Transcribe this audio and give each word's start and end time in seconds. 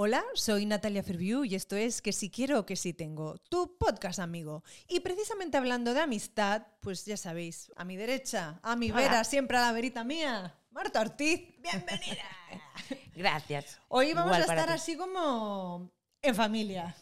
Hola, 0.00 0.24
soy 0.34 0.64
Natalia 0.64 1.02
Ferviu 1.02 1.44
y 1.44 1.56
esto 1.56 1.74
es 1.74 2.00
Que 2.00 2.12
si 2.12 2.30
quiero, 2.30 2.64
que 2.64 2.76
si 2.76 2.92
tengo, 2.92 3.36
tu 3.48 3.76
podcast 3.78 4.20
amigo. 4.20 4.62
Y 4.86 5.00
precisamente 5.00 5.56
hablando 5.56 5.92
de 5.92 5.98
amistad, 5.98 6.68
pues 6.78 7.04
ya 7.04 7.16
sabéis, 7.16 7.72
a 7.74 7.84
mi 7.84 7.96
derecha, 7.96 8.60
a 8.62 8.76
mi 8.76 8.92
vera, 8.92 9.24
siempre 9.24 9.56
a 9.56 9.62
la 9.62 9.72
verita 9.72 10.04
mía, 10.04 10.56
Marta 10.70 11.00
Ortiz, 11.00 11.52
bienvenida. 11.60 12.22
Gracias. 13.16 13.80
Hoy 13.88 14.14
vamos 14.14 14.36
Igual 14.36 14.48
a 14.48 14.54
estar 14.54 14.70
así 14.70 14.96
como 14.96 15.90
en 16.22 16.34
familia. 16.36 16.94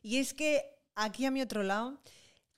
Y 0.00 0.18
es 0.18 0.32
que 0.32 0.78
aquí 0.94 1.26
a 1.26 1.32
mi 1.32 1.42
otro 1.42 1.64
lado 1.64 2.00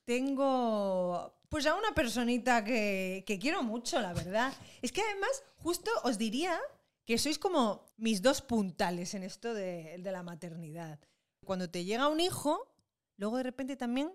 tengo 0.04 1.40
pues 1.48 1.64
a 1.64 1.74
una 1.74 1.94
personita 1.94 2.62
que, 2.62 3.24
que 3.26 3.38
quiero 3.38 3.62
mucho, 3.62 3.98
la 4.02 4.12
verdad. 4.12 4.52
Es 4.82 4.92
que 4.92 5.00
además 5.00 5.42
justo 5.56 5.90
os 6.04 6.18
diría 6.18 6.60
que 7.06 7.18
sois 7.18 7.38
como 7.38 7.86
mis 7.96 8.20
dos 8.20 8.42
puntales 8.42 9.14
en 9.14 9.22
esto 9.22 9.54
de, 9.54 9.98
la 10.02 10.22
maternidad. 10.22 10.98
Cuando 11.44 11.70
te 11.70 11.84
llega 11.84 12.08
un 12.08 12.18
hijo, 12.20 12.74
luego 13.16 13.36
de 13.36 13.44
repente 13.44 13.76
también, 13.76 14.12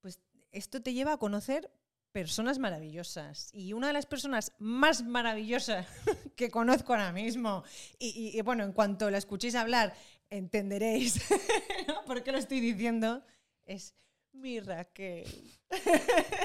pues 0.00 0.20
esto 0.52 0.80
te 0.80 0.94
lleva 0.94 1.14
a 1.14 1.18
conocer 1.18 1.70
personas 2.12 2.60
maravillosas. 2.60 3.50
Y 3.52 3.72
una 3.72 3.88
de 3.88 3.94
las 3.94 4.06
personas 4.06 4.52
más 4.58 5.02
maravillosas 5.02 5.88
que 6.36 6.50
conozco 6.50 6.92
ahora 6.92 7.12
mismo, 7.12 7.64
y, 7.98 8.38
y- 8.38 8.40
bueno, 8.42 8.62
en 8.62 8.72
cuanto 8.72 9.10
la 9.10 9.18
escuchéis 9.18 9.56
hablar, 9.56 9.92
entenderéis 10.30 11.20
por 12.06 12.22
qué 12.22 12.30
lo 12.30 12.38
estoy 12.38 12.60
diciendo, 12.60 13.24
es 13.66 13.96
mi 14.34 14.60
Raquel. 14.60 15.26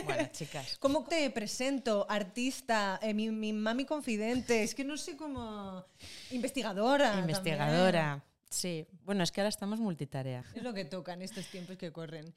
Bueno, 0.06 0.30
chicas. 0.32 0.78
¿Cómo 0.80 1.04
te 1.04 1.30
presento? 1.30 2.06
Artista, 2.10 3.00
eh, 3.02 3.14
mi, 3.14 3.30
mi 3.30 3.54
mami 3.54 3.86
confidente, 3.86 4.64
es 4.64 4.74
que 4.74 4.84
no 4.84 4.98
sé 4.98 5.16
cómo... 5.16 5.86
Investigadora. 6.32 7.12
también. 7.12 7.30
Investigadora. 7.30 8.24
Sí. 8.50 8.88
Bueno, 9.04 9.24
es 9.24 9.32
que 9.32 9.42
ahora 9.42 9.50
estamos 9.50 9.80
multitarea. 9.80 10.44
Es 10.56 10.64
lo 10.64 10.74
que 10.74 10.86
toca 10.86 11.14
en 11.14 11.22
estos 11.22 11.46
tiempos 11.48 11.78
que 11.78 11.92
corren. 11.92 12.34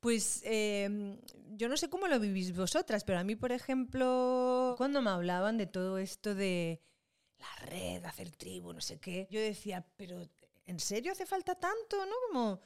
Pues 0.00 0.42
eh, 0.44 1.16
yo 1.52 1.68
no 1.68 1.76
sé 1.76 1.88
cómo 1.88 2.08
lo 2.08 2.20
vivís 2.20 2.54
vosotras, 2.54 3.04
pero 3.04 3.18
a 3.18 3.24
mí, 3.24 3.36
por 3.36 3.52
ejemplo, 3.52 4.74
cuando 4.76 5.00
me 5.00 5.10
hablaban 5.10 5.56
de 5.56 5.66
todo 5.66 5.96
esto 5.96 6.34
de 6.34 6.82
la 7.38 7.66
red, 7.66 8.04
hacer 8.04 8.30
tribu, 8.30 8.72
no 8.74 8.82
sé 8.82 8.98
qué, 8.98 9.26
yo 9.30 9.40
decía, 9.40 9.86
pero 9.96 10.28
¿en 10.66 10.80
serio 10.80 11.12
hace 11.12 11.24
falta 11.24 11.54
tanto? 11.54 12.04
¿No? 12.04 12.14
Como... 12.28 12.60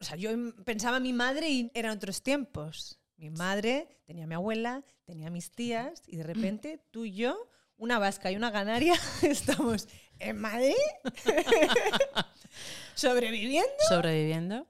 O 0.00 0.04
sea, 0.04 0.16
yo 0.16 0.30
em- 0.30 0.52
pensaba 0.64 0.98
en 0.98 1.02
mi 1.04 1.12
madre 1.12 1.48
y 1.48 1.70
eran 1.74 1.96
otros 1.96 2.22
tiempos. 2.22 2.98
Mi 3.16 3.30
madre 3.30 3.88
tenía 4.04 4.24
a 4.24 4.26
mi 4.26 4.34
abuela, 4.34 4.84
tenía 5.04 5.28
a 5.28 5.30
mis 5.30 5.50
tías 5.50 6.02
y 6.06 6.16
de 6.16 6.22
repente 6.22 6.82
tú 6.90 7.04
y 7.06 7.12
yo, 7.14 7.48
una 7.78 7.98
vasca 7.98 8.30
y 8.30 8.36
una 8.36 8.52
canaria, 8.52 8.94
estamos 9.22 9.88
en 10.18 10.38
Madrid 10.38 10.74
sobreviviendo. 12.94 13.70
Sobreviviendo. 13.88 14.66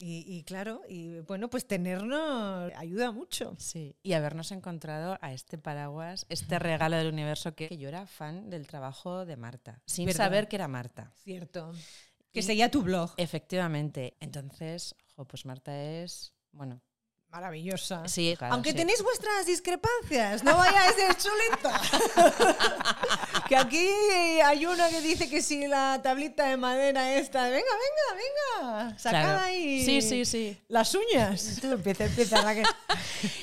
Y, 0.00 0.24
y 0.28 0.44
claro, 0.44 0.82
y 0.88 1.18
bueno, 1.20 1.50
pues 1.50 1.66
tenernos 1.66 2.72
ayuda 2.76 3.10
mucho. 3.10 3.56
Sí. 3.58 3.96
Y 4.04 4.12
habernos 4.12 4.52
encontrado 4.52 5.18
a 5.20 5.32
este 5.32 5.58
paraguas, 5.58 6.24
este 6.28 6.60
regalo 6.60 6.96
del 6.96 7.12
universo 7.12 7.56
que, 7.56 7.68
que 7.68 7.78
yo 7.78 7.88
era 7.88 8.06
fan 8.06 8.48
del 8.48 8.68
trabajo 8.68 9.26
de 9.26 9.36
Marta, 9.36 9.82
sin 9.86 10.06
Verdad. 10.06 10.24
saber 10.26 10.46
que 10.48 10.54
era 10.54 10.68
Marta. 10.68 11.12
Cierto. 11.16 11.72
Que 12.32 12.40
Y- 12.40 12.42
seguía 12.42 12.70
tu 12.70 12.82
blog. 12.82 13.12
Efectivamente. 13.16 14.16
Entonces, 14.20 14.94
jo, 15.16 15.24
pues 15.24 15.44
Marta 15.44 15.74
es. 15.76 16.32
Bueno, 16.52 16.80
Maravillosa. 17.30 18.08
sí, 18.08 18.34
claro, 18.38 18.54
Aunque 18.54 18.70
sí. 18.70 18.76
tenéis 18.76 19.02
vuestras 19.02 19.44
discrepancias, 19.46 20.42
no 20.44 20.56
vayáis 20.56 20.96
de 20.96 21.08
chulita. 21.16 21.80
que 23.48 23.56
aquí 23.56 23.86
hay 24.44 24.64
una 24.66 24.88
que 24.88 25.00
dice 25.00 25.28
que 25.28 25.42
si 25.42 25.66
la 25.66 26.00
tablita 26.02 26.48
de 26.48 26.56
madera 26.56 27.14
esta, 27.16 27.44
venga, 27.44 27.56
venga, 27.58 28.22
venga, 28.82 28.98
sacad 28.98 29.22
Claro. 29.24 29.40
ahí 29.40 29.84
Sí, 29.84 30.00
sí, 30.02 30.24
sí. 30.24 30.58
las 30.68 30.94
uñas. 30.94 31.58
Tú 31.60 31.72
empieza, 31.72 32.04
empieza, 32.06 32.40
Raquel. 32.42 32.66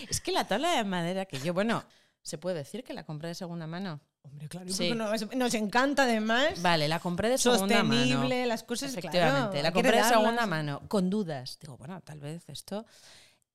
es 0.10 0.20
que 0.22 0.32
la 0.32 0.48
tabla 0.48 0.72
de 0.72 0.84
madera 0.84 1.26
que 1.26 1.40
yo, 1.40 1.54
bueno, 1.54 1.84
se 2.22 2.38
puede 2.38 2.58
decir 2.58 2.84
que 2.84 2.94
la 2.94 3.04
compré 3.06 3.30
de 3.30 3.36
segunda 3.36 3.68
mano. 3.68 4.02
Hombre, 4.26 4.48
claro, 4.50 4.70
Sí. 4.72 4.92
nos, 4.94 5.34
nos 5.36 5.54
encanta 5.54 6.04
además. 6.04 6.62
Vale, 6.62 6.88
la 6.88 7.00
compré 7.00 7.30
de 7.30 7.38
segunda 7.38 7.84
mano. 7.84 7.96
Sostenible, 8.02 8.46
las 8.46 8.64
cosas, 8.64 8.92
Efectivamente, 8.92 9.52
claro, 9.52 9.64
la 9.64 9.72
compré 9.72 9.98
de 9.98 10.04
segunda 10.04 10.46
mano, 10.46 10.82
con 10.88 11.10
dudas. 11.10 11.58
Digo, 11.62 11.78
bueno, 11.78 12.02
tal 12.02 12.20
vez 12.20 12.44
esto. 12.50 12.86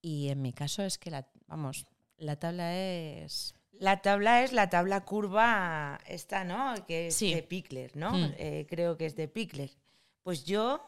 Y 0.01 0.29
en 0.29 0.41
mi 0.41 0.53
caso 0.53 0.83
es 0.83 0.97
que 0.99 1.11
la, 1.11 1.27
vamos, 1.47 1.87
la 2.17 2.37
tabla 2.37 2.75
es. 2.77 3.55
La 3.73 4.03
tabla 4.03 4.43
es 4.45 4.53
la 4.53 4.69
tabla 4.71 5.05
curva 5.05 5.99
esta, 6.07 6.45
¿no? 6.45 6.75
Que 6.87 7.09
es 7.09 7.15
Sí. 7.17 7.35
de 7.35 7.43
Pickler, 7.43 7.97
¿no? 7.97 8.13
Mm. 8.13 8.35
Eh, 8.39 8.67
creo 8.69 8.97
que 8.97 9.07
es 9.07 9.17
de 9.17 9.27
Pickler. 9.29 9.71
Pues 10.23 10.45
yo, 10.45 10.83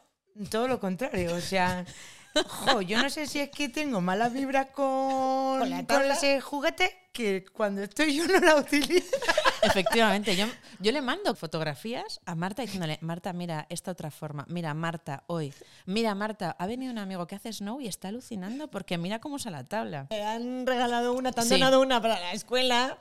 todo 0.50 0.68
lo 0.68 0.78
contrario, 0.78 1.34
o 1.34 1.40
sea, 1.40 1.86
jo, 2.46 2.82
yo 2.82 3.00
no 3.02 3.08
sé 3.10 3.26
si 3.26 3.40
es 3.40 3.50
que 3.50 3.68
tengo 3.70 4.00
mala 4.02 4.28
vibra 4.28 4.72
con, 4.72 5.60
¿Con 5.60 5.70
la 5.70 5.76
con 5.78 5.86
tabla? 5.86 6.14
ese 6.14 6.40
juguete 6.42 7.08
que 7.14 7.44
cuando 7.52 7.82
estoy 7.82 8.14
yo 8.16 8.26
no 8.26 8.38
la 8.40 8.56
utilizo. 8.56 9.16
Efectivamente, 9.62 10.36
yo, 10.36 10.46
yo 10.80 10.92
le 10.92 11.00
mando 11.00 11.34
fotografías 11.34 12.20
a 12.26 12.34
Marta 12.34 12.62
diciéndole, 12.62 12.98
Marta, 13.00 13.32
mira 13.32 13.66
esta 13.68 13.90
otra 13.92 14.10
forma, 14.10 14.44
mira 14.48 14.74
Marta, 14.74 15.22
hoy, 15.28 15.52
mira 15.86 16.14
Marta, 16.14 16.56
ha 16.58 16.66
venido 16.66 16.92
un 16.92 16.98
amigo 16.98 17.26
que 17.26 17.36
hace 17.36 17.52
snow 17.52 17.80
y 17.80 17.86
está 17.86 18.08
alucinando 18.08 18.68
porque 18.70 18.98
mira 18.98 19.20
cómo 19.20 19.36
usa 19.36 19.50
la 19.50 19.64
tabla. 19.64 20.08
Me 20.10 20.22
han 20.22 20.66
regalado 20.66 21.12
una, 21.14 21.32
te 21.32 21.40
han 21.40 21.46
Sí. 21.46 21.54
donado 21.54 21.80
una 21.80 22.00
para 22.02 22.18
la 22.18 22.32
escuela. 22.32 22.98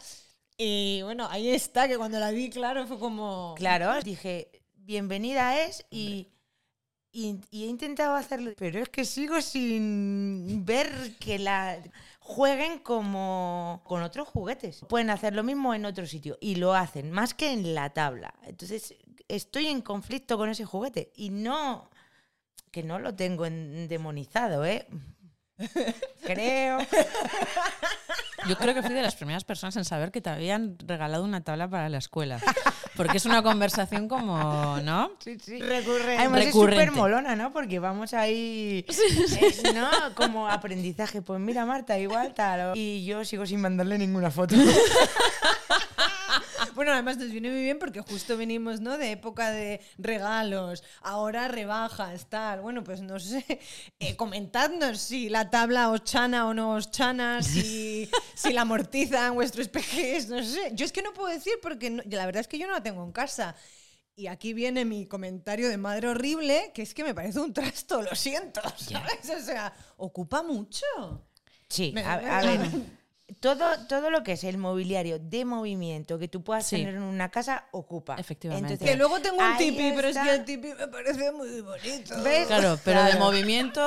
Y 0.58 1.02
bueno, 1.04 1.28
ahí 1.32 1.50
está, 1.50 1.88
que 1.88 1.98
cuando 1.98 2.20
la 2.20 2.30
vi, 2.32 2.50
claro, 2.50 2.86
fue 2.86 3.00
como. 3.00 3.56
Claro, 3.58 4.00
dije, 4.04 4.52
bienvenida 4.76 5.60
es 5.62 5.86
y, 5.90 6.28
y, 7.12 7.38
y 7.50 7.64
he 7.64 7.68
intentado 7.68 8.16
hacerlo, 8.16 8.52
pero 8.58 8.80
es 8.84 8.90
que 8.90 9.04
sigo 9.06 9.42
sin 9.42 10.64
ver 10.66 11.16
que 11.20 11.40
la 11.40 11.80
jueguen 12.22 12.80
como 12.80 13.82
con 13.84 14.04
otros 14.04 14.28
juguetes. 14.28 14.86
Pueden 14.88 15.10
hacer 15.10 15.36
lo 15.36 15.44
mismo 15.44 15.74
en 15.74 15.86
otro 15.86 16.06
sitio 16.06 16.38
y 16.40 16.56
lo 16.56 16.74
hacen, 16.74 17.12
más 17.12 17.34
que 17.34 17.52
en 17.52 17.74
la 17.74 17.90
tabla. 17.90 18.34
Entonces, 18.44 18.96
estoy 19.28 19.68
en 19.68 19.82
conflicto 19.82 20.38
con 20.38 20.48
ese 20.50 20.64
juguete 20.64 21.12
y 21.16 21.32
no 21.32 21.90
que 22.70 22.84
no 22.84 23.00
lo 23.00 23.16
tengo 23.16 23.46
endemonizado, 23.46 24.66
¿eh? 24.66 24.88
Creo. 26.24 26.80
Yo 28.48 28.58
creo 28.58 28.74
que 28.74 28.82
fui 28.82 28.94
de 28.94 29.02
las 29.02 29.16
primeras 29.16 29.44
personas 29.44 29.76
en 29.78 29.86
saber 29.86 30.12
que 30.12 30.22
te 30.22 30.30
habían 30.30 30.78
regalado 30.80 31.24
una 31.24 31.42
tabla 31.42 31.68
para 31.70 31.90
la 31.90 31.98
escuela. 31.98 32.40
Porque 32.96 33.18
es 33.18 33.26
una 33.26 33.44
conversación 33.44 34.08
como, 34.08 34.80
¿no? 34.84 35.12
Sí, 35.20 35.38
sí. 35.40 35.60
Recurrente. 35.60 36.18
Además 36.18 36.46
Recurrente. 36.46 36.84
es 36.84 36.90
súper 36.90 36.92
molona, 36.92 37.36
¿no? 37.36 37.52
Porque 37.54 37.80
vamos 37.80 38.14
ahí, 38.14 38.86
eh, 38.88 39.74
¿no? 39.74 39.90
Como 40.16 40.48
aprendizaje. 40.48 41.22
Pues 41.22 41.40
mira, 41.40 41.66
Marta, 41.66 41.98
igual 42.00 42.34
tal. 42.34 42.76
Y 42.76 43.06
yo 43.06 43.24
sigo 43.26 43.46
sin 43.46 43.62
mandarle 43.62 43.98
ninguna 43.98 44.32
foto. 44.32 44.56
Bueno, 46.82 46.94
además 46.94 47.18
nos 47.18 47.30
viene 47.30 47.52
muy 47.52 47.62
bien 47.62 47.78
porque 47.78 48.02
justo 48.02 48.36
venimos, 48.38 48.82
¿no? 48.82 48.98
De 48.98 49.12
época 49.12 49.52
de 49.52 49.82
regalos, 50.00 50.84
ahora 51.02 51.48
rebajas, 51.48 52.28
tal. 52.28 52.62
Bueno, 52.62 52.84
pues 52.84 53.02
no 53.02 53.20
sé, 53.20 53.46
eh, 54.00 54.16
comentadnos 54.16 55.00
si 55.00 55.30
la 55.30 55.52
tabla 55.52 55.92
os 55.92 56.04
chana 56.04 56.48
o 56.48 56.56
no 56.56 56.72
os 56.74 56.90
chana, 56.90 57.44
si, 57.44 58.10
si 58.34 58.52
la 58.52 58.62
amortizan 58.62 59.36
vuestros 59.36 59.68
peques, 59.68 60.28
no 60.28 60.44
sé. 60.44 60.72
Yo 60.74 60.84
es 60.84 60.92
que 60.92 61.04
no 61.04 61.14
puedo 61.14 61.28
decir 61.32 61.54
porque 61.62 61.92
no- 61.92 62.02
la 62.10 62.26
verdad 62.26 62.40
es 62.42 62.48
que 62.48 62.58
yo 62.58 62.66
no 62.66 62.74
la 62.74 62.82
tengo 62.82 63.04
en 63.04 63.12
casa. 63.12 63.56
Y 64.16 64.26
aquí 64.26 64.54
viene 64.56 64.84
mi 64.84 65.06
comentario 65.06 65.70
de 65.70 65.78
madre 65.78 66.08
horrible, 66.08 66.72
que 66.74 66.82
es 66.82 66.96
que 66.96 67.04
me 67.04 67.14
parece 67.14 67.40
un 67.42 67.54
trasto, 67.54 68.02
lo 68.02 68.16
siento, 68.16 68.60
¿sabes? 68.76 69.30
O 69.40 69.40
sea, 69.40 69.72
ocupa 69.98 70.42
mucho. 70.42 71.28
Sí, 71.70 71.92
Me- 71.94 72.02
a, 72.04 72.40
a 72.40 72.42
ver. 72.42 72.60
Todo, 73.40 73.66
todo 73.88 74.10
lo 74.10 74.24
que 74.24 74.34
es 74.34 74.44
el 74.44 74.58
mobiliario 74.58 75.18
de 75.20 75.46
movimiento 75.46 76.20
que 76.20 76.28
tú 76.28 76.44
puedas 76.44 76.66
Sí. 76.68 76.78
tener 76.78 76.96
en 76.96 77.04
una 77.04 77.30
casa 77.30 77.66
ocupa. 77.72 78.16
Efectivamente. 78.18 78.78
Que 78.78 78.96
luego 78.96 79.20
tengo 79.22 79.38
un 79.38 79.58
tipi, 79.58 79.94
pero 79.96 80.10
es 80.10 80.18
que 80.18 80.32
el 80.32 80.46
tipi 80.46 80.70
me 80.74 80.88
parece 80.88 81.32
muy 81.32 81.62
bonito. 81.62 82.22
¿Ves? 82.24 82.48
Claro, 82.48 82.80
pero 82.84 83.04
de 83.04 83.16
movimiento... 83.16 83.82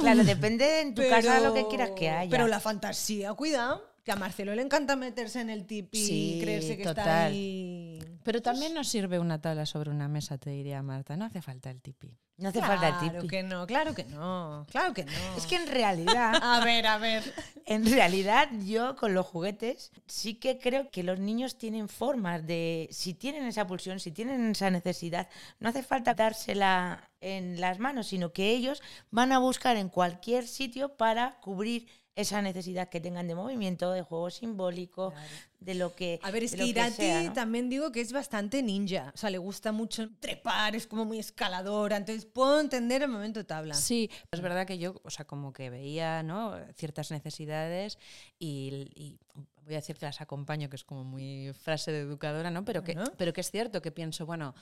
Claro, 0.00 0.24
depende 0.24 0.80
en 0.80 0.94
tu 0.94 1.02
casa 1.08 1.40
lo 1.40 1.54
que 1.54 1.66
quieras 1.68 1.90
que 1.96 2.10
haya. 2.10 2.30
Pero 2.30 2.48
la 2.48 2.60
fantasía, 2.60 3.32
cuidado. 3.34 3.86
Que 4.04 4.12
a 4.12 4.16
Marcelo 4.16 4.54
le 4.54 4.62
encanta 4.62 4.96
meterse 4.96 5.40
en 5.40 5.50
el 5.50 5.66
tipi 5.66 5.98
Sí, 6.04 6.36
y 6.36 6.40
creerse 6.40 6.76
que 6.76 6.84
está 6.84 7.24
ahí. 7.26 7.98
Pero 8.24 8.40
también 8.42 8.74
nos 8.74 8.88
sirve 8.88 9.18
una 9.18 9.40
tabla 9.40 9.66
sobre 9.66 9.90
una 9.90 10.08
mesa, 10.08 10.38
te 10.38 10.50
diría 10.50 10.82
Marta. 10.82 11.16
No 11.16 11.24
hace 11.26 11.42
falta 11.42 11.70
el 11.70 11.80
tipi. 11.80 12.16
no 12.38 12.48
hace 12.50 12.60
falta 12.60 12.88
el 12.88 12.94
Claro 12.94 13.20
tipi. 13.20 13.28
que 13.28 13.42
no, 13.42 13.66
claro 13.66 13.94
que 13.94 14.04
no, 14.04 14.66
claro 14.70 14.94
que 14.94 15.04
no. 15.04 15.36
Es 15.36 15.46
que 15.46 15.56
en 15.56 15.66
realidad 15.66 16.34
A 16.42 16.64
ver, 16.64 16.86
a 16.86 16.98
ver. 16.98 17.22
En 17.66 17.84
realidad, 17.84 18.48
yo 18.64 18.96
con 18.96 19.12
los 19.12 19.26
juguetes 19.26 19.92
sí 20.06 20.34
que 20.34 20.58
creo 20.58 20.90
que 20.90 21.02
los 21.02 21.18
niños 21.20 21.58
tienen 21.58 21.88
formas 21.88 22.46
de, 22.46 22.88
si 22.90 23.12
tienen 23.14 23.44
esa 23.44 23.66
pulsión, 23.66 24.00
si 24.00 24.10
tienen 24.10 24.50
esa 24.50 24.70
necesidad, 24.70 25.28
no 25.58 25.68
hace 25.68 25.82
falta 25.82 26.14
dársela 26.14 27.10
en 27.20 27.60
las 27.60 27.78
manos, 27.78 28.06
sino 28.06 28.32
que 28.32 28.50
ellos 28.50 28.80
van 29.10 29.32
a 29.32 29.38
buscar 29.38 29.76
en 29.76 29.88
cualquier 29.90 30.46
sitio 30.46 30.96
para 30.96 31.38
cubrir 31.40 31.88
esa 32.18 32.42
necesidad 32.42 32.88
que 32.88 33.00
tengan 33.00 33.28
de 33.28 33.36
movimiento, 33.36 33.92
de 33.92 34.02
juego 34.02 34.28
simbólico, 34.28 35.14
de 35.60 35.76
lo 35.76 35.94
que. 35.94 36.18
A 36.24 36.32
ver, 36.32 36.42
es 36.42 36.56
que 36.56 36.66
Irati 36.66 36.96
sea, 36.96 37.22
¿no? 37.22 37.32
también 37.32 37.70
digo 37.70 37.92
que 37.92 38.00
es 38.00 38.12
bastante 38.12 38.60
ninja. 38.60 39.12
O 39.14 39.16
sea, 39.16 39.30
le 39.30 39.38
gusta 39.38 39.70
mucho 39.70 40.10
trepar, 40.18 40.74
es 40.74 40.88
como 40.88 41.04
muy 41.04 41.20
escaladora. 41.20 41.96
Entonces 41.96 42.26
puedo 42.26 42.60
entender 42.60 43.02
el 43.02 43.08
momento 43.08 43.46
tabla. 43.46 43.74
Sí, 43.74 44.10
es 44.32 44.40
verdad 44.40 44.66
que 44.66 44.78
yo, 44.78 45.00
o 45.04 45.10
sea, 45.10 45.26
como 45.26 45.52
que 45.52 45.70
veía, 45.70 46.24
¿no? 46.24 46.56
Ciertas 46.74 47.12
necesidades 47.12 47.98
y, 48.40 48.90
y 48.96 49.18
voy 49.64 49.74
a 49.74 49.78
decir 49.78 49.96
que 49.96 50.06
las 50.06 50.20
acompaño, 50.20 50.68
que 50.68 50.76
es 50.76 50.82
como 50.84 51.04
muy 51.04 51.52
frase 51.52 51.92
de 51.92 52.00
educadora, 52.00 52.50
¿no? 52.50 52.64
Pero 52.64 52.82
que, 52.82 52.94
Bueno. 52.94 53.12
pero 53.16 53.32
que 53.32 53.42
es 53.42 53.50
cierto 53.52 53.80
que 53.80 53.92
pienso, 53.92 54.26
bueno, 54.26 54.54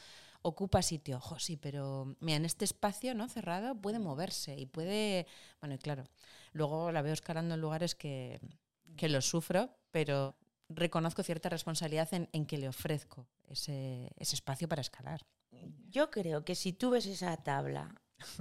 ocupa 0.43 0.83
sitio, 0.83 1.17
ojo, 1.17 1.39
sí, 1.39 1.57
pero 1.57 2.17
mira, 2.21 2.37
en 2.37 2.45
este 2.45 2.67
espacio, 2.67 3.15
¿no? 3.15 3.29
Cerrado 3.29 3.75
puede 3.75 3.99
moverse 3.99 4.57
y 4.59 4.67
puede, 4.67 5.27
bueno, 5.61 5.77
y 5.77 5.79
claro, 5.79 6.05
luego 6.57 6.91
la 6.93 7.03
veo 7.03 7.13
escalando 7.13 7.55
en 7.55 7.61
lugares 7.61 7.95
que, 7.95 8.41
que 8.97 9.09
lo 9.09 9.21
sufro, 9.21 9.71
pero 9.91 10.37
reconozco 10.69 11.23
cierta 11.23 11.49
responsabilidad 11.49 12.13
en, 12.13 12.29
en 12.33 12.47
que 12.47 12.59
le 12.59 12.69
ofrezco 12.69 13.27
ese, 13.49 14.11
ese 14.17 14.35
espacio 14.35 14.69
para 14.69 14.81
escalar. 14.81 15.25
Yo 15.91 16.11
creo 16.11 16.45
que 16.45 16.55
si 16.55 16.73
tú 16.73 16.91
ves 16.91 17.07
esa 17.07 17.37
tabla 17.37 17.95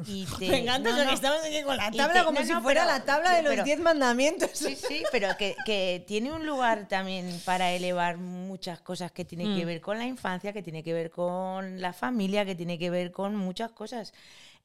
y 0.07 0.25
te. 0.39 0.49
Me 0.49 0.57
encanta 0.63 0.89
no, 0.89 0.95
eso 0.95 0.99
que 1.03 1.05
no, 1.07 1.13
estamos 1.13 1.39
aquí 1.45 1.63
con 1.63 1.77
la 1.77 1.91
tabla 1.91 2.13
te- 2.21 2.25
como 2.25 2.39
no, 2.39 2.45
si 2.45 2.51
no, 2.53 2.61
fuera 2.61 2.81
pero- 2.85 2.97
la 2.97 3.05
tabla 3.05 3.31
de 3.35 3.41
los 3.43 3.51
pero- 3.51 3.63
10 3.63 3.79
mandamientos. 3.79 4.49
Sí, 4.53 4.75
sí, 4.75 5.03
pero 5.11 5.35
que, 5.37 5.55
que 5.65 6.03
tiene 6.07 6.31
un 6.31 6.45
lugar 6.45 6.87
también 6.87 7.39
para 7.45 7.71
elevar 7.73 8.17
muchas 8.17 8.81
cosas 8.81 9.11
que 9.11 9.23
tienen 9.25 9.55
que 9.55 9.63
Mm. 9.63 9.67
ver 9.67 9.81
con 9.81 9.97
la 9.99 10.05
infancia, 10.05 10.51
que 10.53 10.63
tiene 10.63 10.81
que 10.83 10.93
ver 10.93 11.11
con 11.11 11.79
la 11.81 11.93
familia, 11.93 12.45
que 12.45 12.55
tiene 12.55 12.79
que 12.79 12.89
ver 12.89 13.11
con 13.11 13.35
muchas 13.35 13.71
cosas. 13.71 14.13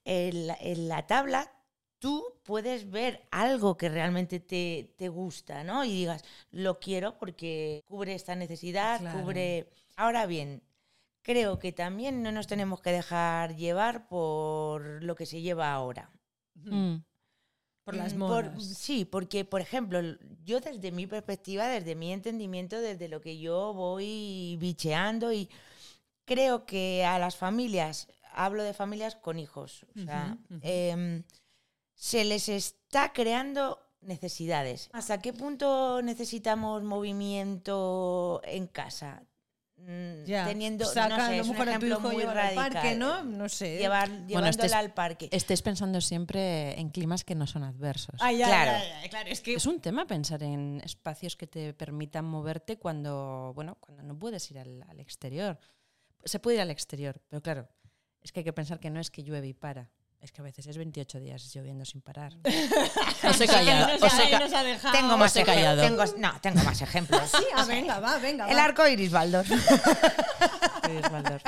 En 0.05 0.47
la, 0.47 0.57
en 0.61 0.89
la 0.89 1.07
tabla 1.07 1.53
tú 2.01 2.35
puedes 2.45 2.91
ver 2.91 3.23
algo 3.31 3.77
que 3.77 3.89
realmente 3.89 4.41
te, 4.41 4.95
te 4.99 5.09
gusta, 5.09 5.65
¿no? 5.65 5.85
Y 5.85 5.91
digas, 5.93 6.25
lo 6.51 6.81
quiero 6.81 7.19
porque 7.19 7.83
cubre 7.87 8.15
esta 8.15 8.35
necesidad, 8.35 9.01
Claro. 9.01 9.21
cubre... 9.21 9.71
Ahora 9.97 10.27
bien, 10.27 10.63
creo 11.23 11.59
que 11.59 11.73
también 11.73 12.23
no 12.23 12.33
nos 12.33 12.47
tenemos 12.49 12.81
que 12.81 12.91
dejar 12.93 13.57
llevar 13.57 14.09
por 14.09 15.03
lo 15.05 15.15
que 15.15 15.27
se 15.27 15.43
lleva 15.43 15.73
ahora. 15.73 16.11
Mm. 16.55 16.97
Por 17.85 17.95
las 17.97 18.15
Mm, 18.15 18.19
modas. 18.19 18.65
sí, 18.79 19.05
porque, 19.05 19.45
por 19.45 19.61
ejemplo, 19.61 20.01
yo 20.45 20.61
desde 20.61 20.93
mi 20.93 21.07
perspectiva, 21.07 21.67
desde 21.69 21.95
mi 21.95 22.13
entendimiento, 22.13 22.81
desde 22.81 23.09
lo 23.09 23.21
que 23.21 23.39
yo 23.39 23.73
voy 23.75 24.57
bicheando 24.61 25.33
y 25.33 25.49
creo 26.25 26.67
que 26.67 27.05
a 27.05 27.19
las 27.19 27.37
familias, 27.37 28.09
hablo 28.33 28.63
de 28.63 28.75
familias 28.75 29.17
con 29.17 29.39
hijos, 29.39 29.87
o 29.97 29.99
sea, 30.05 30.39
em, 30.63 31.25
se 32.01 32.25
les 32.25 32.49
está 32.49 33.13
creando 33.13 33.79
necesidades. 34.01 34.89
¿Hasta 34.95 35.21
qué 35.21 35.35
punto 35.35 36.01
necesitamos 36.01 36.83
movimiento 36.83 38.41
en 38.45 38.67
casa? 38.69 39.23
Mm, 39.77 40.25
Ya, 40.25 40.47
Teniendo, 40.47 40.85
no 40.87 40.91
saca, 40.91 41.17
sé, 41.17 41.23
a 41.23 41.37
lo 41.37 41.43
es 41.43 41.49
un 41.49 41.53
mejor 41.53 41.69
a 41.69 41.73
tu 41.73 41.77
ejemplo 41.87 41.89
hijo 41.99 42.01
muy 42.09 42.17
llevarlo 42.17 42.41
al 42.41 42.47
radical. 42.57 42.73
parque, 42.73 42.95
¿no? 42.97 43.23
No 43.25 43.49
sé. 43.51 43.79
Llevar, 43.79 44.09
llevándola 44.27 44.51
estés- 44.51 44.73
al 44.75 44.95
parque. 44.95 45.29
Estés 45.31 45.61
pensando 45.63 46.01
siempre 46.01 46.79
en 46.81 46.89
climas 46.91 47.23
que 47.25 47.35
no 47.35 47.47
son 47.47 47.65
adversos. 47.65 48.17
Ay, 48.21 48.43
ay, 48.43 48.49
Claro. 48.49 48.85
ay, 49.03 49.09
claro, 49.11 49.29
es 49.31 49.41
que 49.43 49.55
Es 49.55 49.67
un 49.67 49.81
tema 49.81 50.07
pensar 50.07 50.43
en 50.43 50.81
espacios 50.85 51.37
que 51.37 51.47
te 51.47 51.73
permitan 51.75 52.25
moverte 52.25 52.79
cuando, 52.79 53.53
bueno, 53.55 53.77
cuando 53.81 54.03
no 54.03 54.19
puedes 54.19 54.51
ir 54.51 54.59
al, 54.59 54.83
al 54.89 55.01
exterior. 55.01 55.59
Se 56.25 56.39
puede 56.41 56.57
ir 56.57 56.63
al 56.63 56.71
exterior, 56.71 57.21
pero 57.29 57.43
claro, 57.43 57.69
es 58.23 58.33
que 58.33 58.41
hay 58.41 58.45
que 58.45 58.53
pensar 58.55 58.81
que 58.81 58.89
no 58.91 59.01
es 59.01 59.11
que 59.11 59.23
llueve 59.23 59.49
y 59.49 59.55
para. 59.55 59.91
Es 60.21 60.33
que 60.33 60.43
a 60.43 60.45
veces 60.45 60.67
es 60.67 60.77
28 60.77 61.19
días 61.19 61.51
lloviendo 61.55 61.85
sin 61.87 62.03
parar. 62.03 62.35
os 63.29 63.41
he 63.41 63.47
callado. 63.47 63.95
nos 63.95 64.03
os 64.03 64.13
ha- 64.15 64.29
he 64.29 64.31
ca- 64.31 64.39
nos 64.41 64.53
ha 64.53 64.63
dejado. 64.63 64.93
Tengo 64.95 65.17
más, 65.17 65.35
he 65.37 65.41
ejem- 65.43 65.47
callado. 65.47 65.81
tengo, 65.83 66.05
no, 66.19 66.41
tengo 66.43 66.63
más 66.63 66.83
ejemplos. 66.83 67.23
Sí, 67.31 67.45
ah, 67.55 67.65
venga, 67.65 68.01
va, 68.01 68.19
venga. 68.19 68.47
El 68.49 68.57
va. 68.59 68.65
arco 68.65 68.87
iris, 68.89 69.11
Baldor. 69.11 69.47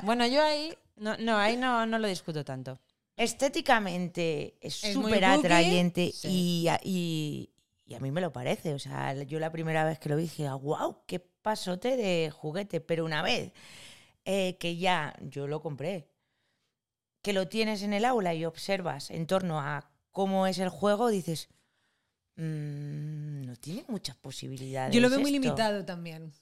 Bueno, 0.05 0.27
yo 0.27 0.43
ahí 0.43 0.75
no, 0.97 1.17
no, 1.19 1.37
ahí 1.39 1.57
no, 1.57 1.85
no 1.87 1.99
lo 1.99 2.09
discuto 2.09 2.45
tanto. 2.45 2.81
Estéticamente 3.17 4.57
es 4.61 4.83
Es 4.85 4.95
súper 4.95 5.21
cookie, 5.21 5.25
atrayente 5.47 6.13
sí. 6.15 6.29
y, 6.65 6.69
a- 6.69 6.81
y, 6.83 7.51
y 7.85 7.95
a 7.95 8.01
mí 8.01 8.11
me 8.11 8.21
lo 8.21 8.33
parece. 8.33 8.73
O 8.75 8.79
sea, 8.79 9.15
yo 9.25 9.39
la 9.39 9.53
primera 9.53 9.85
vez 9.85 9.99
que 9.99 10.09
lo 10.09 10.17
vi 10.17 10.23
dije, 10.23 10.49
wow, 10.49 11.03
qué 11.07 11.21
pasote 11.21 11.97
de 11.97 12.31
juguete. 12.31 12.81
Pero 12.81 13.05
una 13.05 13.21
vez 13.23 13.53
eh, 14.25 14.57
que 14.59 14.77
ya 14.77 15.15
yo 15.21 15.47
lo 15.47 15.61
compré, 15.61 16.09
que 17.23 17.33
lo 17.33 17.49
tienes 17.49 17.83
en 17.83 17.93
el 17.93 18.05
aula 18.05 18.35
y 18.35 18.45
observas 18.45 19.11
en 19.11 19.27
torno 19.27 19.61
a 19.61 19.91
cómo 20.11 20.47
es 20.47 20.59
el 20.59 20.69
juego, 20.69 21.09
dices, 21.09 21.49
"Mm, 22.37 23.47
no 23.47 23.57
tiene 23.57 23.85
muchas 23.89 24.17
posibilidades. 24.17 24.95
Yo 24.95 25.01
lo 25.01 25.09
veo 25.09 25.21
muy 25.21 25.31
esto". 25.35 25.43
limitado 25.43 25.85
también. 25.85 26.33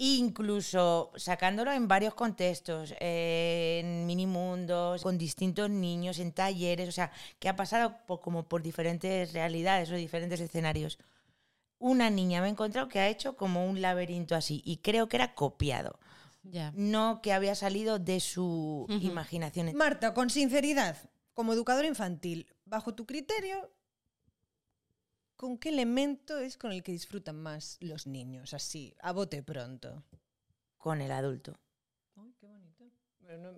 Incluso 0.00 1.10
sacándolo 1.16 1.72
en 1.72 1.88
varios 1.88 2.14
contextos, 2.14 2.94
eh, 3.00 3.80
en 3.82 4.06
minimundos, 4.06 5.02
con 5.02 5.18
distintos 5.18 5.68
niños, 5.70 6.20
en 6.20 6.30
talleres, 6.32 6.88
o 6.88 6.92
sea, 6.92 7.10
que 7.40 7.48
ha 7.48 7.56
pasado 7.56 7.96
por, 8.06 8.20
como 8.20 8.44
por 8.48 8.62
diferentes 8.62 9.32
realidades 9.32 9.90
o 9.90 9.96
diferentes 9.96 10.38
escenarios. 10.38 10.98
Una 11.80 12.10
niña 12.10 12.40
me 12.40 12.46
he 12.46 12.50
encontrado 12.50 12.88
que 12.88 13.00
ha 13.00 13.08
hecho 13.08 13.36
como 13.36 13.66
un 13.68 13.80
laberinto 13.82 14.36
así 14.36 14.62
y 14.64 14.76
creo 14.78 15.08
que 15.08 15.16
era 15.16 15.34
copiado, 15.34 15.98
No 16.74 17.20
que 17.22 17.32
había 17.32 17.54
salido 17.54 17.98
de 17.98 18.20
su 18.20 18.86
imaginación. 18.88 19.74
Marta, 19.76 20.14
con 20.14 20.30
sinceridad, 20.30 20.96
como 21.34 21.52
educadora 21.52 21.86
infantil, 21.86 22.46
bajo 22.64 22.94
tu 22.94 23.06
criterio, 23.06 23.70
¿con 25.36 25.58
qué 25.58 25.68
elemento 25.68 26.38
es 26.38 26.56
con 26.56 26.72
el 26.72 26.82
que 26.82 26.92
disfrutan 26.92 27.36
más 27.40 27.76
los 27.80 28.06
niños? 28.06 28.54
Así, 28.54 28.94
a 29.00 29.12
bote 29.12 29.42
pronto. 29.42 30.04
con 30.78 31.00
el 31.00 31.10
adulto. 31.10 31.58
Ay, 32.16 32.34
qué 32.40 32.46
bonito. 32.46 32.84
Pero 33.20 33.38
no, 33.38 33.52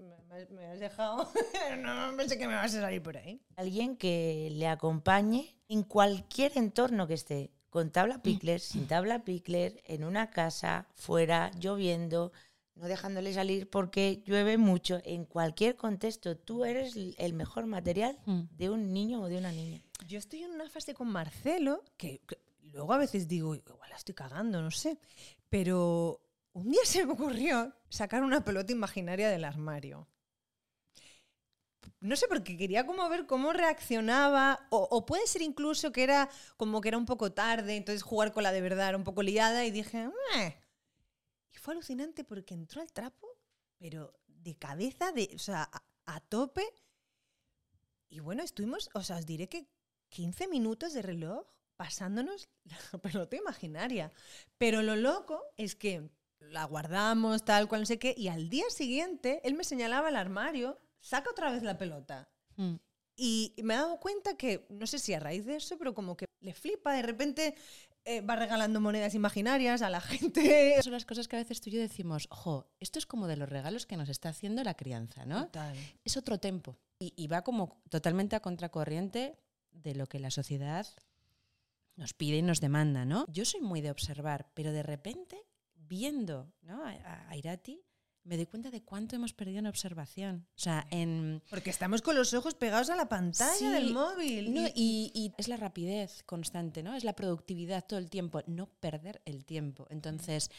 me, 0.50 0.66
has 0.66 0.80
dejado. 0.80 1.30
no 1.78 2.16
pensé 2.16 2.38
que 2.38 2.48
me 2.48 2.54
vas 2.54 2.74
a 2.74 2.80
salir 2.80 3.02
por 3.02 3.16
ahí. 3.16 3.40
Alguien 3.56 3.96
que 3.96 4.48
le 4.52 4.66
acompañe 4.66 5.56
en 5.68 5.82
cualquier 5.84 6.58
entorno 6.58 7.06
que 7.06 7.14
esté, 7.14 7.52
con 7.68 7.90
tabla 7.90 8.20
Pickler, 8.20 8.60
sin 8.60 8.86
tabla 8.88 9.24
Pickler, 9.24 9.80
en 9.86 10.04
una 10.04 10.30
casa, 10.30 10.88
fuera, 10.94 11.50
lloviendo, 11.52 12.32
no 12.74 12.86
dejándole 12.88 13.32
salir 13.34 13.68
porque 13.68 14.22
llueve 14.24 14.56
mucho. 14.58 15.00
En 15.04 15.24
cualquier 15.24 15.76
contexto, 15.76 16.36
tú 16.36 16.64
eres 16.64 16.94
el 17.18 17.32
mejor 17.34 17.66
material 17.66 18.18
Mm. 18.26 18.42
de 18.52 18.70
un 18.70 18.92
niño 18.92 19.22
o 19.22 19.28
de 19.28 19.38
una 19.38 19.52
niña. 19.52 19.82
Yo 20.06 20.18
estoy 20.18 20.42
en 20.42 20.52
una 20.52 20.68
fase 20.70 20.94
con 20.94 21.08
Marcelo 21.08 21.84
que, 21.96 22.20
que 22.26 22.38
luego 22.72 22.92
a 22.92 22.98
veces 22.98 23.28
digo, 23.28 23.54
igual 23.54 23.90
la 23.90 23.96
estoy 23.96 24.14
cagando, 24.14 24.62
no 24.62 24.70
sé. 24.70 24.98
Pero 25.48 26.22
un 26.52 26.70
día 26.70 26.80
se 26.84 27.04
me 27.04 27.12
ocurrió 27.12 27.74
sacar 27.88 28.22
una 28.22 28.44
pelota 28.44 28.72
imaginaria 28.72 29.28
del 29.28 29.44
armario. 29.44 30.08
No 32.00 32.16
sé, 32.16 32.26
porque 32.28 32.56
quería 32.56 32.86
como 32.86 33.06
ver 33.08 33.26
cómo 33.26 33.52
reaccionaba, 33.52 34.66
o, 34.70 34.86
o 34.90 35.04
puede 35.06 35.26
ser 35.26 35.42
incluso 35.42 35.92
que 35.92 36.02
era 36.02 36.30
como 36.56 36.80
que 36.80 36.88
era 36.88 36.98
un 36.98 37.04
poco 37.06 37.32
tarde, 37.32 37.76
entonces 37.76 38.02
jugar 38.02 38.32
con 38.32 38.42
la 38.42 38.52
de 38.52 38.60
verdad 38.62 38.88
era 38.90 38.98
un 38.98 39.04
poco 39.04 39.22
liada 39.22 39.64
y 39.66 39.70
dije, 39.70 40.08
"Meh". 40.34 40.56
Y 41.52 41.58
fue 41.58 41.74
alucinante 41.74 42.24
porque 42.24 42.54
entró 42.54 42.80
al 42.80 42.92
trapo, 42.92 43.28
pero 43.78 44.12
de 44.26 44.56
cabeza, 44.56 45.12
de, 45.12 45.30
o 45.34 45.38
sea, 45.38 45.68
a, 45.72 45.82
a 46.06 46.20
tope. 46.20 46.64
Y 48.08 48.20
bueno, 48.20 48.42
estuvimos, 48.42 48.90
o 48.94 49.02
sea, 49.02 49.16
os 49.16 49.26
diré 49.26 49.48
que 49.48 49.68
15 50.10 50.48
minutos 50.48 50.92
de 50.92 51.02
reloj 51.02 51.46
pasándonos 51.76 52.48
la 52.64 52.76
pelota 53.02 53.36
imaginaria. 53.36 54.12
Pero 54.58 54.82
lo 54.82 54.96
loco 54.96 55.42
es 55.56 55.74
que 55.74 56.10
la 56.40 56.64
guardamos, 56.64 57.44
tal 57.44 57.68
cual, 57.68 57.82
no 57.82 57.86
sé 57.86 57.98
qué, 57.98 58.14
y 58.16 58.28
al 58.28 58.48
día 58.48 58.68
siguiente 58.70 59.40
él 59.44 59.54
me 59.54 59.64
señalaba 59.64 60.08
el 60.08 60.16
armario, 60.16 60.78
saca 61.00 61.30
otra 61.30 61.50
vez 61.50 61.62
la 61.62 61.78
pelota. 61.78 62.28
Mm. 62.56 62.74
Y 63.16 63.54
me 63.62 63.74
he 63.74 63.76
dado 63.76 63.98
cuenta 64.00 64.36
que, 64.36 64.66
no 64.70 64.86
sé 64.86 64.98
si 64.98 65.12
a 65.12 65.20
raíz 65.20 65.44
de 65.44 65.56
eso, 65.56 65.76
pero 65.78 65.94
como 65.94 66.16
que 66.16 66.26
le 66.40 66.54
flipa, 66.54 66.94
de 66.94 67.02
repente 67.02 67.54
eh, 68.04 68.20
va 68.20 68.36
regalando 68.36 68.80
monedas 68.80 69.14
imaginarias 69.14 69.82
a 69.82 69.90
la 69.90 70.00
gente. 70.00 70.74
Son 70.82 70.92
las 70.92 71.04
cosas 71.04 71.28
que 71.28 71.36
a 71.36 71.38
veces 71.38 71.60
tú 71.60 71.70
y 71.70 71.74
yo 71.74 71.80
decimos, 71.80 72.26
ojo, 72.30 72.66
esto 72.80 72.98
es 72.98 73.06
como 73.06 73.26
de 73.26 73.36
los 73.36 73.48
regalos 73.48 73.86
que 73.86 73.96
nos 73.96 74.08
está 74.08 74.30
haciendo 74.30 74.64
la 74.64 74.74
crianza, 74.74 75.24
¿no? 75.26 75.44
Total. 75.44 75.76
Es 76.04 76.16
otro 76.16 76.38
tempo. 76.38 76.78
Y, 76.98 77.12
y 77.16 77.26
va 77.28 77.42
como 77.42 77.80
totalmente 77.88 78.36
a 78.36 78.40
contracorriente 78.40 79.38
de 79.70 79.94
lo 79.94 80.06
que 80.06 80.18
la 80.18 80.30
sociedad 80.30 80.86
nos 81.96 82.14
pide 82.14 82.38
y 82.38 82.42
nos 82.42 82.60
demanda, 82.60 83.04
¿no? 83.04 83.26
Yo 83.28 83.44
soy 83.44 83.60
muy 83.60 83.80
de 83.80 83.90
observar, 83.90 84.50
pero 84.54 84.72
de 84.72 84.82
repente, 84.82 85.44
viendo 85.74 86.52
¿no? 86.62 86.82
a 86.84 87.36
Irati, 87.36 87.82
me 88.24 88.36
doy 88.36 88.46
cuenta 88.46 88.70
de 88.70 88.82
cuánto 88.82 89.16
hemos 89.16 89.32
perdido 89.32 89.58
en 89.60 89.66
observación. 89.66 90.46
O 90.54 90.58
sea, 90.58 90.86
en... 90.90 91.42
Porque 91.50 91.70
estamos 91.70 92.02
con 92.02 92.14
los 92.16 92.34
ojos 92.34 92.54
pegados 92.54 92.90
a 92.90 92.96
la 92.96 93.08
pantalla 93.08 93.54
Sí, 93.56 93.66
del 93.66 93.92
móvil. 93.92 94.52
No, 94.54 94.66
y- 94.68 94.72
y, 94.74 95.10
y 95.14 95.32
es 95.38 95.48
la 95.48 95.56
rapidez 95.56 96.22
constante, 96.24 96.82
¿no? 96.82 96.94
Es 96.94 97.04
la 97.04 97.14
productividad 97.14 97.84
todo 97.86 97.98
el 97.98 98.10
tiempo, 98.10 98.42
no 98.46 98.66
perder 98.68 99.22
el 99.24 99.44
tiempo. 99.44 99.86
Entonces, 99.90 100.50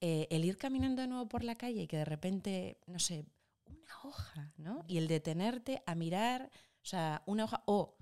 eh, 0.00 0.26
el 0.30 0.44
ir 0.44 0.58
caminando 0.58 1.00
de 1.02 1.08
nuevo 1.08 1.26
por 1.28 1.42
la 1.42 1.54
calle 1.54 1.82
y 1.82 1.86
que 1.86 1.96
de 1.96 2.04
repente, 2.04 2.78
no 2.86 2.98
sé, 2.98 3.24
una 3.64 3.90
hoja, 4.04 4.52
¿no? 4.58 4.84
Y 4.86 4.98
el 4.98 5.08
detenerte 5.08 5.82
a 5.86 5.94
mirar, 5.94 6.50
o 6.82 6.86
sea, 6.86 7.22
una 7.26 7.44
hoja 7.44 7.62
o 7.66 7.96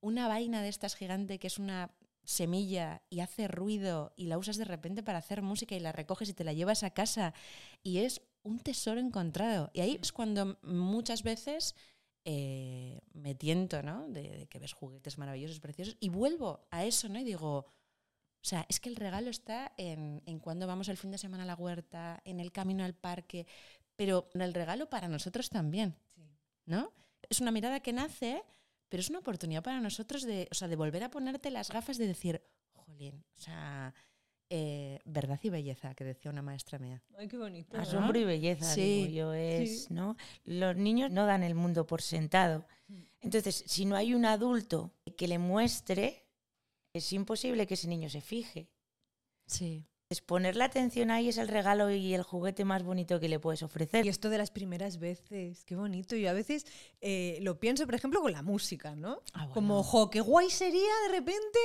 una 0.00 0.26
vaina 0.28 0.60
de 0.60 0.68
estas 0.68 0.96
gigante 0.96 1.38
que 1.38 1.46
es 1.46 1.58
una 1.58 1.92
semilla 2.24 3.02
y 3.08 3.20
hace 3.20 3.46
ruido 3.46 4.12
y 4.16 4.26
la 4.26 4.36
usas 4.38 4.56
de 4.56 4.64
repente 4.64 5.04
para 5.04 5.18
hacer 5.18 5.42
música 5.42 5.76
y 5.76 5.80
la 5.80 5.92
recoges 5.92 6.28
y 6.28 6.34
te 6.34 6.42
la 6.42 6.52
llevas 6.52 6.82
a 6.82 6.90
casa 6.90 7.32
y 7.84 7.98
es 7.98 8.20
un 8.46 8.60
tesoro 8.60 9.00
encontrado. 9.00 9.70
Y 9.72 9.80
ahí 9.80 9.98
es 10.00 10.12
cuando 10.12 10.58
muchas 10.62 11.22
veces 11.22 11.74
eh, 12.24 13.00
me 13.12 13.34
tiento, 13.34 13.82
¿no? 13.82 14.08
De, 14.08 14.38
de 14.38 14.46
que 14.46 14.58
ves 14.58 14.72
juguetes 14.72 15.18
maravillosos, 15.18 15.60
preciosos 15.60 15.96
y 16.00 16.08
vuelvo 16.08 16.66
a 16.70 16.84
eso, 16.84 17.08
¿no? 17.08 17.18
Y 17.18 17.24
digo, 17.24 17.58
o 18.46 18.48
sea, 18.48 18.64
es 18.68 18.78
que 18.78 18.88
el 18.88 18.96
regalo 18.96 19.28
está 19.28 19.72
en, 19.76 20.22
en 20.26 20.38
cuando 20.38 20.66
vamos 20.66 20.88
el 20.88 20.96
fin 20.96 21.10
de 21.10 21.18
semana 21.18 21.42
a 21.42 21.46
la 21.46 21.56
huerta, 21.56 22.20
en 22.24 22.38
el 22.38 22.52
camino 22.52 22.84
al 22.84 22.94
parque, 22.94 23.46
pero 23.96 24.28
el 24.34 24.54
regalo 24.54 24.88
para 24.88 25.08
nosotros 25.08 25.50
también, 25.50 25.96
¿no? 26.64 26.92
Es 27.28 27.40
una 27.40 27.50
mirada 27.50 27.80
que 27.80 27.92
nace, 27.92 28.44
pero 28.88 29.00
es 29.00 29.10
una 29.10 29.18
oportunidad 29.18 29.64
para 29.64 29.80
nosotros 29.80 30.22
de, 30.22 30.48
o 30.52 30.54
sea, 30.54 30.68
de 30.68 30.76
volver 30.76 31.02
a 31.02 31.10
ponerte 31.10 31.50
las 31.50 31.70
gafas 31.70 31.98
de 31.98 32.06
decir, 32.06 32.42
jolín, 32.72 33.24
o 33.36 33.40
sea, 33.40 33.94
eh, 34.50 35.00
verdad 35.04 35.38
y 35.42 35.50
belleza, 35.50 35.94
que 35.94 36.04
decía 36.04 36.30
una 36.30 36.42
maestra 36.42 36.78
mía. 36.78 37.02
Ay, 37.18 37.26
qué 37.28 37.36
bonito. 37.36 37.76
Asombro 37.76 38.18
y 38.18 38.24
belleza, 38.24 38.64
Sí. 38.74 39.06
digo 39.08 39.16
yo, 39.16 39.32
es, 39.34 39.84
Sí. 39.84 39.94
¿no? 39.94 40.16
Los 40.44 40.76
niños 40.76 41.10
no 41.10 41.26
dan 41.26 41.42
el 41.42 41.54
mundo 41.54 41.86
por 41.86 42.02
sentado. 42.02 42.66
Entonces, 43.20 43.64
si 43.66 43.84
no 43.86 43.96
hay 43.96 44.14
un 44.14 44.24
adulto 44.24 44.92
que 45.16 45.26
le 45.28 45.38
muestre, 45.38 46.26
es 46.92 47.12
imposible 47.12 47.66
que 47.66 47.74
ese 47.74 47.88
niño 47.88 48.08
se 48.08 48.20
fije. 48.20 48.68
Sí. 49.46 49.84
Es 50.08 50.20
poner 50.20 50.54
la 50.54 50.66
atención 50.66 51.10
ahí 51.10 51.28
es 51.28 51.36
el 51.36 51.48
regalo 51.48 51.90
y 51.90 52.14
el 52.14 52.22
juguete 52.22 52.64
más 52.64 52.84
bonito 52.84 53.18
que 53.18 53.28
le 53.28 53.40
puedes 53.40 53.64
ofrecer. 53.64 54.06
Y 54.06 54.08
esto 54.08 54.30
de 54.30 54.38
las 54.38 54.52
primeras 54.52 55.00
veces, 55.00 55.64
qué 55.64 55.74
bonito. 55.74 56.14
Yo 56.14 56.30
a 56.30 56.32
veces 56.32 56.64
eh, 57.00 57.40
lo 57.42 57.58
pienso, 57.58 57.86
por 57.86 57.96
ejemplo, 57.96 58.20
con 58.20 58.30
la 58.30 58.42
música, 58.42 58.94
¿no? 58.94 59.20
Ah, 59.32 59.40
bueno. 59.46 59.54
Como, 59.54 59.82
jo, 59.82 60.08
qué 60.08 60.20
guay 60.20 60.48
sería 60.48 60.92
de 61.08 61.16
repente 61.16 61.58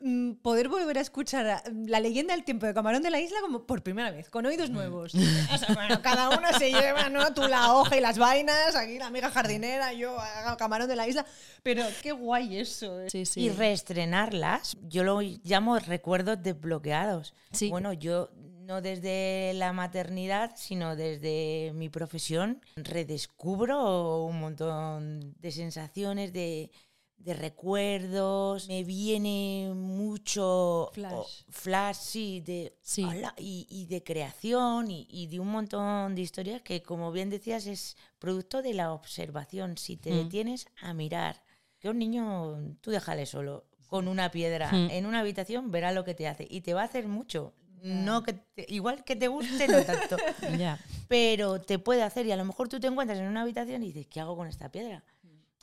mm, 0.00 0.32
poder 0.36 0.70
volver 0.70 0.96
a 0.96 1.02
escuchar 1.02 1.46
a- 1.46 1.62
la 1.86 2.00
leyenda 2.00 2.32
del 2.34 2.44
tiempo 2.44 2.64
de 2.64 2.72
Camarón 2.72 3.02
de 3.02 3.10
la 3.10 3.20
Isla 3.20 3.42
como 3.42 3.66
por 3.66 3.82
primera 3.82 4.10
vez, 4.10 4.30
con 4.30 4.46
oídos 4.46 4.70
nuevos. 4.70 5.12
O 5.52 5.58
sea, 5.58 5.74
bueno, 5.74 6.00
cada 6.00 6.30
uno 6.30 6.48
se 6.58 6.70
lleva, 6.72 7.10
¿no? 7.10 7.34
Tú 7.34 7.42
la 7.46 7.74
hoja 7.74 7.98
y 7.98 8.00
las 8.00 8.16
vainas, 8.16 8.74
aquí 8.74 8.98
la 8.98 9.08
amiga 9.08 9.30
jardinera, 9.30 9.92
yo 9.92 10.18
a 10.18 10.56
Camarón 10.56 10.88
de 10.88 10.96
la 10.96 11.06
Isla. 11.08 11.26
Pero 11.62 11.84
qué 12.02 12.12
guay 12.12 12.56
eso. 12.56 13.00
Sí, 13.10 13.26
sí. 13.26 13.40
Y 13.42 13.50
reestrenarlas, 13.50 14.78
yo 14.88 15.04
lo 15.04 15.20
llamo 15.20 15.78
recuerdos 15.78 16.42
desbloqueados. 16.42 17.34
Sí. 17.52 17.68
Bueno, 17.68 17.81
yo 17.92 18.30
no 18.66 18.80
desde 18.80 19.52
la 19.54 19.72
maternidad, 19.72 20.52
sino 20.56 20.94
desde 20.94 21.72
mi 21.74 21.88
profesión, 21.88 22.60
redescubro 22.76 24.24
un 24.24 24.38
montón 24.40 25.34
de 25.40 25.50
sensaciones, 25.50 26.32
de, 26.32 26.70
de 27.16 27.34
recuerdos. 27.34 28.68
Me 28.68 28.84
viene 28.84 29.72
mucho 29.74 30.90
Flash. 30.92 31.12
o- 31.12 31.26
flash, 31.50 31.96
sí, 31.96 32.40
de, 32.40 32.76
Sí. 32.82 33.06
y, 33.38 33.66
y 33.68 33.86
de 33.86 34.02
creación 34.02 34.90
y, 34.90 35.06
y 35.10 35.26
de 35.26 35.40
un 35.40 35.48
montón 35.48 36.14
de 36.14 36.22
historias 36.22 36.62
que, 36.62 36.82
como 36.82 37.10
bien 37.12 37.30
decías, 37.30 37.66
es 37.66 37.96
producto 38.18 38.62
de 38.62 38.74
la 38.74 38.92
observación. 38.92 39.76
Si 39.78 39.96
te 39.96 40.10
Mm. 40.12 40.16
detienes 40.24 40.66
a 40.80 40.94
mirar, 40.94 41.42
que 41.78 41.88
un 41.88 41.98
niño, 41.98 42.76
tú 42.80 42.90
déjale 42.90 43.26
solo 43.26 43.64
con 43.88 44.08
una 44.08 44.30
piedra 44.30 44.70
Mm. 44.72 44.90
en 44.90 45.06
una 45.06 45.20
habitación, 45.20 45.70
verá 45.70 45.92
lo 45.92 46.04
que 46.04 46.14
te 46.14 46.26
hace 46.28 46.46
y 46.48 46.60
te 46.62 46.74
va 46.74 46.82
a 46.82 46.86
hacer 46.86 47.08
mucho. 47.08 47.54
No 47.82 48.22
que 48.22 48.32
te- 48.34 48.66
igual 48.68 49.04
que 49.04 49.16
te 49.16 49.28
guste, 49.28 49.66
no 49.68 49.82
tanto, 49.84 50.16
pero 51.08 51.60
te 51.60 51.78
puede 51.78 52.02
hacer 52.02 52.26
y 52.26 52.32
a 52.32 52.36
lo 52.36 52.44
mejor 52.44 52.68
tú 52.68 52.78
te 52.80 52.86
encuentras 52.86 53.18
en 53.18 53.26
una 53.26 53.42
habitación 53.42 53.82
y 53.82 53.86
dices, 53.92 54.06
¿qué 54.08 54.20
hago 54.20 54.36
con 54.36 54.46
esta 54.46 54.70
piedra? 54.70 55.04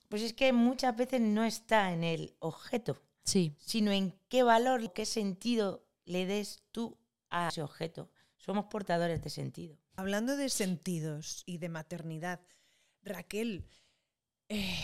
Pues 0.09 0.21
es 0.23 0.33
que 0.33 0.51
muchas 0.53 0.95
veces 0.97 1.21
no 1.21 1.43
está 1.45 1.93
en 1.93 2.03
el 2.03 2.35
objeto, 2.39 3.01
Sí. 3.23 3.55
sino 3.59 3.91
en 3.91 4.17
qué 4.27 4.43
valor, 4.43 4.91
qué 4.91 5.05
sentido 5.05 5.85
le 6.05 6.25
des 6.25 6.63
tú 6.71 6.97
a 7.29 7.49
ese 7.49 7.61
objeto. 7.61 8.09
Somos 8.37 8.65
portadores 8.65 9.21
de 9.23 9.29
sentido. 9.29 9.77
Hablando 9.95 10.35
de 10.35 10.49
sentidos 10.49 11.43
y 11.45 11.59
de 11.59 11.69
maternidad, 11.69 12.39
Raquel, 13.03 13.65
eh, 14.49 14.75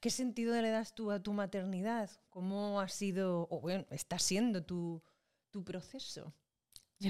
¿qué 0.00 0.10
sentido 0.10 0.54
le 0.60 0.70
das 0.70 0.94
tú 0.94 1.10
a 1.10 1.20
tu 1.20 1.32
maternidad? 1.32 2.10
¿Cómo 2.28 2.80
ha 2.80 2.88
sido, 2.88 3.48
o 3.50 3.60
bueno, 3.60 3.86
está 3.90 4.18
siendo 4.18 4.62
tu, 4.62 5.02
tu 5.50 5.64
proceso? 5.64 6.32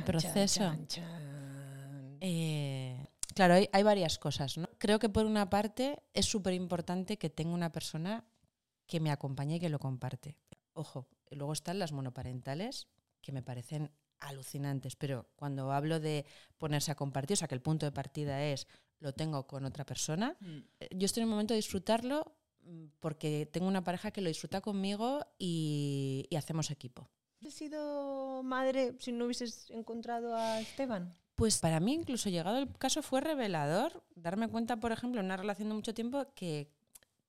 Proceso. 0.04 0.60
chan, 0.60 0.86
chan. 0.86 2.18
Eh, 2.20 3.06
claro, 3.34 3.54
hay, 3.54 3.68
hay 3.72 3.82
varias 3.82 4.18
cosas. 4.18 4.56
¿no? 4.56 4.68
Creo 4.78 4.98
que 4.98 5.08
por 5.08 5.26
una 5.26 5.50
parte 5.50 6.02
es 6.14 6.26
súper 6.26 6.54
importante 6.54 7.18
que 7.18 7.30
tenga 7.30 7.54
una 7.54 7.72
persona 7.72 8.24
que 8.86 9.00
me 9.00 9.10
acompañe 9.10 9.56
y 9.56 9.60
que 9.60 9.68
lo 9.68 9.78
comparte. 9.78 10.36
Ojo, 10.72 11.08
luego 11.30 11.52
están 11.52 11.78
las 11.78 11.92
monoparentales, 11.92 12.88
que 13.20 13.32
me 13.32 13.42
parecen 13.42 13.90
alucinantes, 14.18 14.96
pero 14.96 15.30
cuando 15.36 15.72
hablo 15.72 16.00
de 16.00 16.26
ponerse 16.58 16.90
a 16.90 16.94
compartir, 16.94 17.34
o 17.34 17.36
sea 17.36 17.48
que 17.48 17.54
el 17.54 17.62
punto 17.62 17.86
de 17.86 17.92
partida 17.92 18.44
es 18.44 18.66
lo 18.98 19.12
tengo 19.12 19.46
con 19.46 19.64
otra 19.64 19.86
persona, 19.86 20.36
eh, 20.78 20.88
yo 20.94 21.06
estoy 21.06 21.22
en 21.22 21.28
el 21.28 21.30
momento 21.30 21.54
de 21.54 21.58
disfrutarlo 21.58 22.36
mm, 22.62 22.84
porque 23.00 23.48
tengo 23.50 23.66
una 23.66 23.82
pareja 23.82 24.10
que 24.10 24.20
lo 24.20 24.28
disfruta 24.28 24.60
conmigo 24.60 25.24
y, 25.38 26.26
y 26.28 26.36
hacemos 26.36 26.70
equipo. 26.70 27.08
¿Has 27.46 27.54
sido 27.54 28.42
madre 28.42 28.94
si 28.98 29.12
no 29.12 29.24
hubieses 29.24 29.70
encontrado 29.70 30.36
a 30.36 30.60
Esteban? 30.60 31.12
Pues 31.34 31.58
para 31.58 31.80
mí, 31.80 31.94
incluso 31.94 32.28
llegado 32.28 32.58
el 32.58 32.70
caso, 32.76 33.02
fue 33.02 33.20
revelador 33.20 34.04
darme 34.14 34.48
cuenta, 34.48 34.76
por 34.76 34.92
ejemplo, 34.92 35.20
en 35.20 35.26
una 35.26 35.38
relación 35.38 35.68
de 35.68 35.74
mucho 35.74 35.94
tiempo 35.94 36.26
que, 36.34 36.70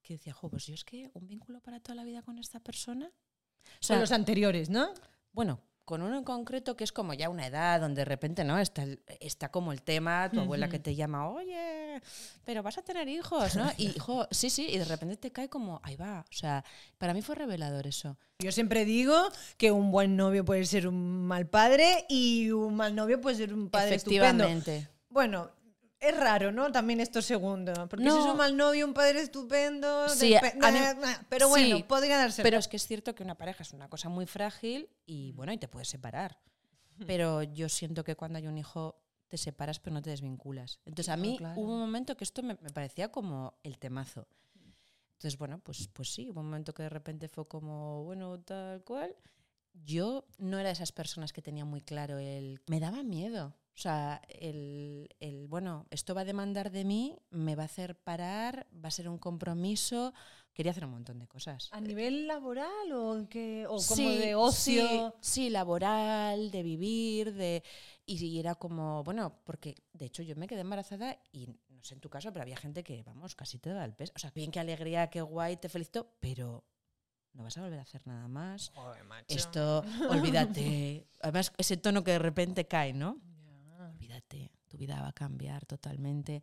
que 0.01 0.15
decía, 0.15 0.33
jo, 0.33 0.49
pues 0.49 0.65
yo 0.65 0.73
es 0.73 0.83
que 0.83 1.09
un 1.13 1.27
vínculo 1.27 1.61
para 1.61 1.79
toda 1.79 1.95
la 1.95 2.03
vida 2.03 2.21
con 2.21 2.37
esta 2.37 2.59
persona. 2.59 3.09
O 3.79 3.83
sea, 3.83 3.99
los 3.99 4.11
anteriores, 4.11 4.69
¿no? 4.69 4.93
bueno, 5.33 5.59
con 5.85 6.01
uno 6.01 6.17
en 6.17 6.23
concreto 6.23 6.75
que 6.75 6.83
es 6.83 6.91
como 6.91 7.13
ya 7.13 7.29
una 7.29 7.47
edad 7.47 7.79
donde 7.79 8.01
de 8.01 8.05
repente, 8.05 8.43
¿no? 8.43 8.59
Está, 8.59 8.85
está 9.19 9.49
como 9.49 9.71
el 9.71 9.81
tema, 9.81 10.29
tu 10.31 10.39
abuela 10.39 10.69
que 10.69 10.79
te 10.79 10.95
llama, 10.95 11.29
oye, 11.29 12.01
pero 12.45 12.63
vas 12.63 12.77
a 12.77 12.81
tener 12.81 13.07
hijos, 13.07 13.55
¿no? 13.55 13.69
Y, 13.77 13.97
jo, 13.99 14.27
sí, 14.31 14.49
sí, 14.49 14.67
y 14.69 14.77
de 14.77 14.85
repente 14.85 15.17
te 15.17 15.31
cae 15.31 15.49
como, 15.49 15.79
ahí 15.83 15.95
va. 15.95 16.25
O 16.29 16.33
sea, 16.33 16.63
para 16.97 17.13
mí 17.13 17.21
fue 17.21 17.35
revelador 17.35 17.87
eso. 17.87 18.17
Yo 18.39 18.51
siempre 18.51 18.85
digo 18.85 19.15
que 19.57 19.71
un 19.71 19.91
buen 19.91 20.15
novio 20.15 20.45
puede 20.45 20.65
ser 20.65 20.87
un 20.87 21.25
mal 21.25 21.47
padre 21.47 22.05
y 22.09 22.51
un 22.51 22.75
mal 22.75 22.95
novio 22.95 23.19
puede 23.21 23.37
ser 23.37 23.53
un 23.53 23.69
padre 23.69 23.95
estupendo. 23.95 24.43
Efectivamente. 24.43 24.89
Bueno, 25.09 25.51
es 26.01 26.17
raro, 26.17 26.51
¿no? 26.51 26.71
También 26.71 26.99
esto 26.99 27.21
segundo. 27.21 27.71
Porque 27.87 28.03
si 28.03 28.09
No. 28.09 28.19
es 28.19 28.25
un 28.31 28.37
mal 28.37 28.57
novio, 28.57 28.85
un 28.85 28.93
padre 28.93 29.21
estupendo. 29.21 30.09
Sí, 30.09 30.31
despe- 30.33 30.55
mí- 30.55 31.07
pero 31.29 31.47
bueno, 31.47 31.77
sí, 31.77 31.83
podría 31.83 32.17
darse. 32.17 32.41
Pero 32.43 32.57
es 32.57 32.67
que 32.67 32.77
es 32.77 32.85
cierto 32.87 33.15
que 33.15 33.23
una 33.23 33.35
pareja 33.35 33.63
es 33.63 33.71
una 33.73 33.87
cosa 33.89 34.09
muy 34.09 34.25
frágil 34.25 34.89
y 35.05 35.31
bueno, 35.33 35.53
y 35.53 35.57
te 35.57 35.67
puedes 35.67 35.87
separar. 35.87 36.39
Pero 37.07 37.41
yo 37.43 37.69
siento 37.69 38.03
que 38.03 38.15
cuando 38.15 38.37
hay 38.37 38.47
un 38.47 38.57
hijo 38.57 38.95
te 39.27 39.37
separas 39.37 39.79
pero 39.79 39.93
no 39.93 40.01
te 40.01 40.09
desvinculas. 40.09 40.79
Entonces 40.85 41.09
a 41.09 41.15
No, 41.15 41.21
mí 41.23 41.37
claro. 41.37 41.59
hubo 41.61 41.73
un 41.73 41.79
momento 41.79 42.17
que 42.17 42.23
esto 42.25 42.43
me, 42.43 42.57
me 42.61 42.69
parecía 42.69 43.11
como 43.11 43.53
el 43.63 43.77
temazo. 43.79 44.27
Entonces, 45.13 45.37
bueno, 45.37 45.59
pues, 45.59 45.87
pues 45.93 46.11
sí, 46.11 46.29
hubo 46.31 46.39
un 46.41 46.47
momento 46.47 46.73
que 46.73 46.81
de 46.83 46.89
repente 46.89 47.27
fue 47.29 47.47
como, 47.47 48.03
bueno, 48.03 48.39
tal 48.39 48.83
cual. 48.83 49.15
Yo 49.85 50.25
no 50.39 50.57
era 50.59 50.69
de 50.69 50.73
esas 50.73 50.91
personas 50.91 51.31
que 51.31 51.41
tenía 51.43 51.63
muy 51.63 51.79
claro 51.81 52.17
el... 52.17 52.59
Me 52.67 52.79
daba 52.79 53.03
miedo. 53.03 53.55
O 53.75 53.79
sea, 53.81 54.21
el, 54.27 55.09
el, 55.19 55.47
bueno, 55.47 55.87
esto 55.89 56.13
va 56.13 56.21
a 56.21 56.25
demandar 56.25 56.71
de 56.71 56.83
mí, 56.83 57.17
me 57.29 57.55
va 57.55 57.63
a 57.63 57.65
hacer 57.65 57.95
parar, 57.95 58.67
va 58.73 58.89
a 58.89 58.91
ser 58.91 59.07
un 59.09 59.17
compromiso. 59.17 60.13
Quería 60.53 60.71
hacer 60.71 60.83
un 60.85 60.91
montón 60.91 61.17
de 61.17 61.27
cosas. 61.27 61.69
¿A 61.71 61.79
nivel 61.79 62.27
laboral 62.27 62.91
o, 62.91 63.27
que, 63.29 63.65
o 63.67 63.77
como 63.77 64.09
Sí, 64.09 64.17
de 64.17 64.35
ocio? 64.35 65.13
Sí, 65.21 65.43
sí, 65.43 65.49
laboral, 65.49 66.51
de 66.51 66.61
vivir, 66.61 67.33
de. 67.33 67.63
Y, 68.05 68.23
y 68.23 68.39
era 68.39 68.55
como, 68.55 69.03
bueno, 69.03 69.39
porque 69.45 69.75
de 69.93 70.05
hecho 70.05 70.21
yo 70.23 70.35
me 70.35 70.47
quedé 70.47 70.61
embarazada 70.61 71.17
y 71.31 71.47
no 71.47 71.81
sé 71.81 71.93
en 71.93 72.01
tu 72.01 72.09
caso, 72.09 72.31
pero 72.33 72.43
había 72.43 72.57
gente 72.57 72.83
que, 72.83 73.01
vamos, 73.03 73.35
casi 73.35 73.57
te 73.57 73.69
da 73.69 73.85
el 73.85 73.93
peso. 73.93 74.11
O 74.15 74.19
sea, 74.19 74.31
bien, 74.31 74.51
qué 74.51 74.59
alegría, 74.59 75.09
qué 75.09 75.21
guay, 75.21 75.55
te 75.55 75.69
felicito, 75.69 76.13
pero 76.19 76.65
no 77.33 77.43
vas 77.43 77.57
a 77.57 77.61
volver 77.61 77.79
a 77.79 77.83
hacer 77.83 78.05
nada 78.05 78.27
más. 78.27 78.71
Joder, 78.75 79.05
macho. 79.05 79.33
Esto, 79.33 79.85
olvídate. 80.09 81.07
Además, 81.21 81.53
ese 81.57 81.77
tono 81.77 82.03
que 82.03 82.11
de 82.11 82.19
repente 82.19 82.67
cae, 82.67 82.93
¿no? 82.93 83.21
Olvídate, 84.01 84.51
tu 84.67 84.77
vida 84.77 84.99
va 85.01 85.09
a 85.09 85.13
cambiar 85.13 85.65
totalmente. 85.65 86.41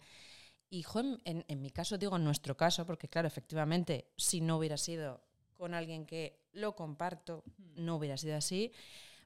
Y 0.70 0.82
jo, 0.82 1.00
en, 1.00 1.18
en- 1.24 1.44
en 1.48 1.60
mi 1.60 1.70
caso, 1.70 1.98
digo 1.98 2.16
en 2.16 2.24
nuestro 2.24 2.56
caso, 2.56 2.86
porque 2.86 3.08
claro, 3.08 3.26
efectivamente, 3.26 4.12
si 4.16 4.40
no 4.40 4.58
hubiera 4.58 4.76
sido 4.76 5.22
con 5.54 5.74
alguien 5.74 6.06
que 6.06 6.38
lo 6.52 6.76
comparto, 6.76 7.42
no 7.74 7.96
hubiera 7.96 8.16
sido 8.16 8.36
así. 8.36 8.70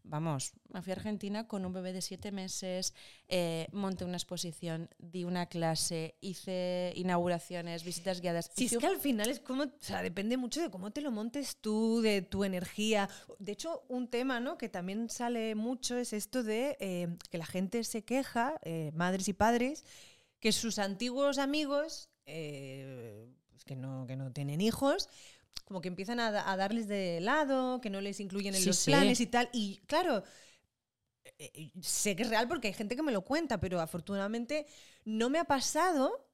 Vamos, 0.05 0.53
me 0.69 0.83
fui 0.83 0.93
a 0.93 0.97
Argentina 0.97 1.47
con 1.47 1.65
un 1.65 1.73
bebé 1.73 1.93
de 1.93 2.03
siete 2.03 2.33
meses, 2.33 2.93
eh, 3.29 3.69
monté 3.73 4.05
una 4.05 4.17
exposición, 4.17 4.91
di 4.99 5.23
una 5.23 5.47
clase, 5.47 6.17
hice 6.21 6.93
inauguraciones, 6.97 7.85
visitas 7.85 8.21
guiadas. 8.21 8.51
Si 8.57 8.67
es 8.67 8.79
que 8.79 8.87
al 8.87 8.99
final 8.99 9.31
es 9.31 9.39
como, 9.39 9.65
o 9.65 9.71
sea, 9.79 10.03
depende 10.03 10.37
mucho 10.37 10.61
de 10.61 10.71
cómo 10.71 10.91
te 10.91 11.03
lo 11.03 11.13
montes 11.13 11.57
tú, 11.61 12.01
de 12.01 12.21
tu 12.21 12.43
energía. 12.43 13.09
De 13.39 13.53
hecho, 13.53 13.85
un 13.89 14.09
tema 14.09 14.41
¿no? 14.41 14.59
que 14.59 14.69
también 14.69 15.09
sale 15.09 15.55
mucho 15.55 15.97
es 15.97 16.13
esto 16.13 16.43
de 16.43 16.77
eh, 16.81 17.17
que 17.31 17.39
la 17.39 17.47
gente 17.47 17.85
se 17.85 18.05
queja, 18.05 18.59
eh, 18.63 18.91
madres 18.95 19.29
y 19.29 19.35
padres, 19.35 19.85
que 20.41 20.51
sus 20.51 20.81
antiguos 20.81 21.39
amigos, 21.39 22.11
pues 22.25 23.65
que, 23.65 23.77
no, 23.77 24.07
que 24.09 24.17
no 24.17 24.33
tienen 24.33 24.61
hijos, 24.61 25.09
como 25.65 25.81
que 25.81 25.89
empiezan 25.89 26.21
a, 26.21 26.31
da- 26.31 26.51
a 26.51 26.57
darles 26.57 26.89
de 26.89 27.21
lado, 27.21 27.81
que 27.81 27.91
no 27.91 28.01
les 28.01 28.21
incluyen 28.21 28.55
en 28.55 28.65
Sí, 28.65 28.73
los 28.73 28.81
sí. 28.83 28.83
planes 28.83 29.21
y 29.21 29.27
tal. 29.27 29.49
Y 29.53 29.81
claro, 29.87 30.25
eh, 31.39 31.51
eh, 31.55 31.73
sé 31.83 32.17
que 32.17 32.23
es 32.25 32.29
real 32.31 32.49
porque 32.49 32.69
hay 32.69 32.75
gente 32.75 32.97
que 32.97 33.03
me 33.03 33.13
lo 33.13 33.23
cuenta, 33.23 33.59
pero 33.61 33.81
afortunadamente 33.81 34.67
no 35.05 35.31
me 35.31 35.39
ha 35.39 35.45
pasado. 35.45 36.29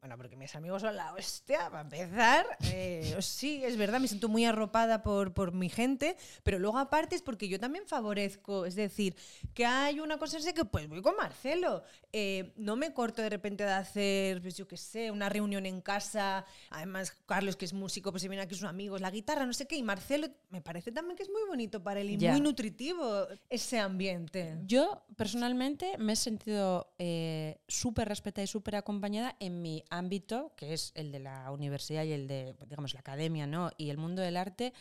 Bueno, 0.00 0.16
porque 0.16 0.34
mis 0.34 0.54
amigos 0.54 0.80
son 0.80 0.96
la 0.96 1.12
hostia, 1.12 1.68
para 1.68 1.82
empezar. 1.82 2.46
eh, 2.72 3.16
sí, 3.20 3.62
es 3.62 3.76
verdad, 3.76 4.00
me 4.00 4.08
siento 4.08 4.30
muy 4.30 4.46
arropada 4.46 5.02
por, 5.02 5.34
por 5.34 5.52
mi 5.52 5.68
gente, 5.68 6.16
pero 6.42 6.58
luego 6.58 6.78
aparte 6.78 7.16
es 7.16 7.20
porque 7.22 7.48
yo 7.48 7.60
también 7.60 7.84
favorezco, 7.86 8.64
es 8.64 8.76
decir, 8.76 9.14
que 9.52 9.66
hay 9.66 10.00
una 10.00 10.16
cosa 10.16 10.38
así 10.38 10.54
que 10.54 10.64
pues 10.64 10.88
voy 10.88 11.02
con 11.02 11.16
Marcelo. 11.16 11.82
Eh, 12.14 12.52
no 12.56 12.76
me 12.76 12.94
corto 12.94 13.20
de 13.20 13.28
repente 13.28 13.62
de 13.64 13.72
hacer, 13.72 14.40
pues 14.40 14.56
yo 14.56 14.66
qué 14.66 14.78
sé, 14.78 15.10
una 15.10 15.28
reunión 15.28 15.66
en 15.66 15.82
casa. 15.82 16.46
Además, 16.70 17.12
Carlos, 17.26 17.56
que 17.56 17.66
es 17.66 17.74
músico, 17.74 18.10
pues 18.10 18.22
se 18.22 18.28
viene 18.28 18.42
aquí 18.42 18.54
sus 18.54 18.64
amigos, 18.68 19.02
la 19.02 19.10
guitarra, 19.10 19.44
no 19.44 19.52
sé 19.52 19.66
qué. 19.66 19.76
Y 19.76 19.82
Marcelo, 19.82 20.28
me 20.48 20.62
parece 20.62 20.92
también 20.92 21.14
que 21.18 21.24
es 21.24 21.28
muy 21.30 21.42
bonito 21.46 21.82
para 21.82 22.00
él 22.00 22.08
y 22.10 22.16
Ya. 22.16 22.32
muy 22.32 22.40
nutritivo 22.40 23.26
ese 23.50 23.78
ambiente. 23.78 24.56
Yo 24.64 25.02
personalmente 25.16 25.98
me 25.98 26.14
he 26.14 26.16
sentido 26.16 26.90
eh, 26.98 27.58
súper 27.68 28.08
respetada 28.08 28.44
y 28.44 28.46
súper 28.46 28.76
acompañada 28.76 29.36
en 29.40 29.60
mi 29.60 29.84
ámbito, 29.90 30.54
que 30.56 30.72
es 30.72 30.92
el 30.94 31.12
de 31.12 31.18
la 31.20 31.50
universidad 31.52 32.04
y 32.04 32.12
el 32.12 32.26
de, 32.26 32.54
digamos, 32.66 32.94
la 32.94 33.00
academia, 33.00 33.46
¿no? 33.46 33.70
Y 33.76 33.90
el 33.90 33.98
mundo 33.98 34.22
del 34.22 34.36
arte, 34.36 34.72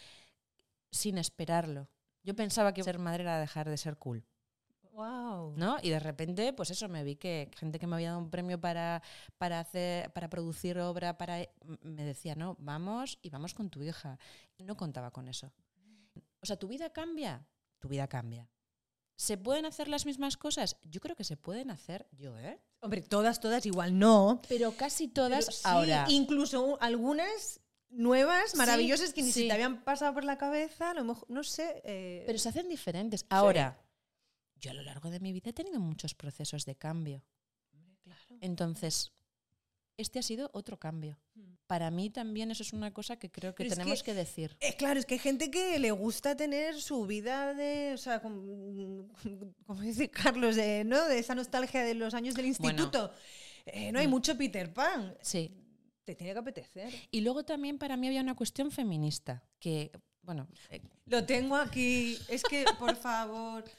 sin 0.92 1.18
esperarlo. 1.18 1.88
Yo 2.24 2.36
pensaba 2.36 2.74
que 2.74 2.84
ser 2.84 3.00
madre 3.00 3.24
era 3.24 3.40
dejar 3.40 3.70
de 3.70 3.78
ser 3.78 3.98
cool, 3.98 4.24
Wow. 4.92 5.54
¿no? 5.56 5.78
Y 5.82 5.90
de 5.92 6.00
repente, 6.00 6.52
pues 6.52 6.72
eso, 6.72 6.90
me 6.90 7.06
vi 7.06 7.16
que 7.16 7.50
gente 7.56 7.80
que 7.80 7.88
me 7.88 7.96
había 7.96 8.10
dado 8.10 8.20
un 8.20 8.30
premio 8.30 8.60
para, 8.60 9.02
para 9.38 9.62
hacer, 9.62 10.12
para 10.12 10.30
producir 10.30 10.78
obra, 10.80 11.18
para 11.18 11.40
m- 11.40 11.50
me 11.84 12.04
decía, 12.04 12.36
no, 12.36 12.58
vamos 12.60 13.18
y 13.22 13.30
vamos 13.30 13.54
con 13.54 13.70
tu 13.70 13.82
hija. 13.82 14.20
No 14.58 14.76
contaba 14.76 15.12
con 15.12 15.30
eso. 15.30 15.54
O 16.42 16.46
sea, 16.46 16.58
¿tu 16.58 16.68
vida 16.68 16.90
cambia? 16.90 17.46
Tu 17.80 17.88
vida 17.88 18.08
cambia. 18.08 18.50
¿Se 19.16 19.38
pueden 19.38 19.66
hacer 19.66 19.88
las 19.88 20.06
mismas 20.06 20.36
cosas? 20.36 20.76
Yo 20.84 21.00
creo 21.00 21.16
que 21.16 21.24
se 21.24 21.38
pueden 21.38 21.72
hacer 21.72 22.06
yo, 22.12 22.38
¿eh? 22.38 22.60
Hombre, 22.82 23.02
todas, 23.02 23.40
todas 23.40 23.66
igual 23.66 23.98
no. 24.00 24.42
Pero 24.48 24.72
casi 24.72 25.08
todas 25.08 25.46
Pero 25.46 25.58
sí, 25.58 25.62
ahora. 25.66 26.06
Incluso 26.10 26.78
algunas 26.82 27.60
nuevas, 27.90 28.52
Sí, 28.52 28.58
maravillosas, 28.58 29.14
que 29.14 29.22
ni 29.24 29.32
sí. 29.32 29.42
se 29.42 29.48
te 29.48 29.54
habían 29.54 29.84
pasado 29.84 30.14
por 30.14 30.24
la 30.24 30.38
cabeza, 30.38 30.92
a 30.92 30.94
lo 30.94 31.04
mejor, 31.04 31.30
no 31.30 31.44
sé. 31.44 31.82
eh, 31.84 32.24
Pero 32.26 32.38
se 32.40 32.50
hacen 32.50 32.70
diferentes. 32.70 33.26
Ahora, 33.30 33.82
yo 34.56 34.72
a 34.72 34.74
lo 34.74 34.82
largo 34.84 35.10
de 35.10 35.20
mi 35.20 35.34
vida 35.34 35.50
he 35.50 35.54
tenido 35.54 35.80
muchos 35.80 36.14
procesos 36.16 36.66
de 36.66 36.76
cambio. 36.76 37.24
Entonces, 38.42 39.12
este 40.00 40.20
ha 40.20 40.24
sido 40.24 40.50
otro 40.54 40.78
cambio. 40.78 41.18
Para 41.68 41.92
mí 41.92 42.10
también 42.10 42.50
eso 42.50 42.64
es 42.64 42.74
una 42.74 42.92
cosa 42.94 43.18
que 43.18 43.30
creo 43.30 43.54
que 43.54 43.64
Pero 43.64 43.70
es 43.70 43.78
tenemos 43.78 44.02
que- 44.02 44.12
que, 44.12 44.18
decir. 44.18 44.58
Eh, 44.60 44.76
claro, 44.76 45.00
es 45.00 45.06
que 45.06 45.14
hay 45.16 45.20
gente 45.20 45.52
que 45.52 45.78
le 45.78 45.92
gusta 45.92 46.36
tener 46.36 46.82
su 46.82 47.06
vida 47.06 47.54
de, 47.54 47.94
o 47.94 47.98
sea, 47.98 48.22
como, 48.22 49.08
como 49.68 49.82
dice 49.82 50.10
Carlos, 50.10 50.56
de, 50.56 50.84
¿no? 50.84 51.06
De 51.08 51.20
esa 51.20 51.36
nostalgia 51.36 51.84
de 51.84 51.94
los 51.94 52.14
años 52.16 52.34
del 52.36 52.54
Bueno. 52.58 52.82
instituto. 52.84 53.12
Eh, 53.68 53.92
no 53.92 54.00
hay 54.00 54.08
Mm. 54.08 54.12
mucho 54.12 54.36
Peter 54.38 54.74
Pan. 54.74 55.16
Sí. 55.22 55.52
Te 56.04 56.16
tiene 56.16 56.34
que 56.34 56.40
apetecer. 56.40 56.92
Y 57.12 57.22
luego 57.22 57.44
también 57.46 57.78
para 57.78 57.96
mí 57.98 58.08
había 58.08 58.22
una 58.22 58.34
cuestión 58.36 58.72
feminista, 58.72 59.44
que, 59.60 59.92
bueno, 60.24 60.48
eh, 60.72 60.82
Lo 61.06 61.24
tengo 61.24 61.56
aquí. 61.56 62.18
Es 62.30 62.42
que, 62.44 62.66
por 62.80 62.96
favor. 62.96 63.64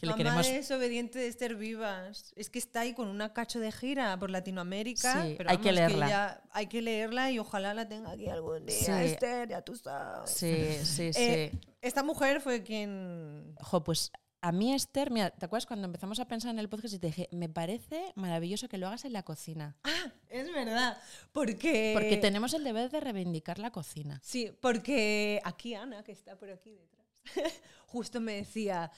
que 0.00 0.06
le 0.06 0.12
Mamá 0.12 0.42
queremos... 0.42 0.46
desobediente 0.46 1.18
de 1.18 1.28
Esther 1.28 1.54
Vivas. 1.56 2.32
Es 2.36 2.50
que 2.50 2.58
está 2.58 2.80
ahí 2.80 2.94
con 2.94 3.08
una 3.08 3.32
cacho 3.32 3.60
de 3.60 3.70
gira 3.70 4.18
por 4.18 4.30
Latinoamérica. 4.30 5.24
Sí, 5.24 5.34
pero 5.36 5.50
hay 5.50 5.58
que 5.58 5.72
leerla. 5.72 6.08
ya 6.08 6.42
hay 6.52 6.66
que 6.66 6.82
leerla 6.82 7.30
y 7.30 7.38
ojalá 7.38 7.74
la 7.74 7.88
tenga 7.88 8.10
aquí 8.12 8.28
algún 8.28 8.66
día. 8.66 8.76
Sí. 8.76 8.92
Esther, 8.92 9.48
ya 9.48 9.62
tú 9.62 9.76
sabes. 9.76 10.30
Sí, 10.30 10.78
sí, 10.84 11.12
sí. 11.12 11.22
Eh, 11.22 11.52
esta 11.82 12.02
mujer 12.02 12.40
fue 12.40 12.62
quien. 12.62 13.54
Jo, 13.60 13.84
pues 13.84 14.10
a 14.42 14.52
mí, 14.52 14.72
Esther, 14.72 15.10
mira, 15.10 15.30
¿te 15.30 15.44
acuerdas 15.44 15.66
cuando 15.66 15.84
empezamos 15.84 16.18
a 16.18 16.26
pensar 16.26 16.50
en 16.50 16.58
el 16.58 16.68
podcast 16.68 16.94
y 16.94 16.98
te 16.98 17.08
dije, 17.08 17.28
me 17.30 17.50
parece 17.50 18.12
maravilloso 18.14 18.68
que 18.68 18.78
lo 18.78 18.86
hagas 18.86 19.04
en 19.04 19.12
la 19.12 19.22
cocina? 19.22 19.76
Ah, 19.84 20.12
es 20.30 20.50
verdad. 20.52 20.98
Porque. 21.32 21.90
Porque 21.92 22.16
tenemos 22.16 22.54
el 22.54 22.64
deber 22.64 22.90
de 22.90 23.00
reivindicar 23.00 23.58
la 23.58 23.70
cocina. 23.70 24.18
Sí, 24.24 24.50
porque 24.60 25.42
aquí 25.44 25.74
Ana, 25.74 26.02
que 26.02 26.12
está 26.12 26.38
por 26.38 26.50
aquí 26.50 26.70
detrás, 26.70 27.06
justo 27.86 28.20
me 28.20 28.36
decía. 28.36 28.90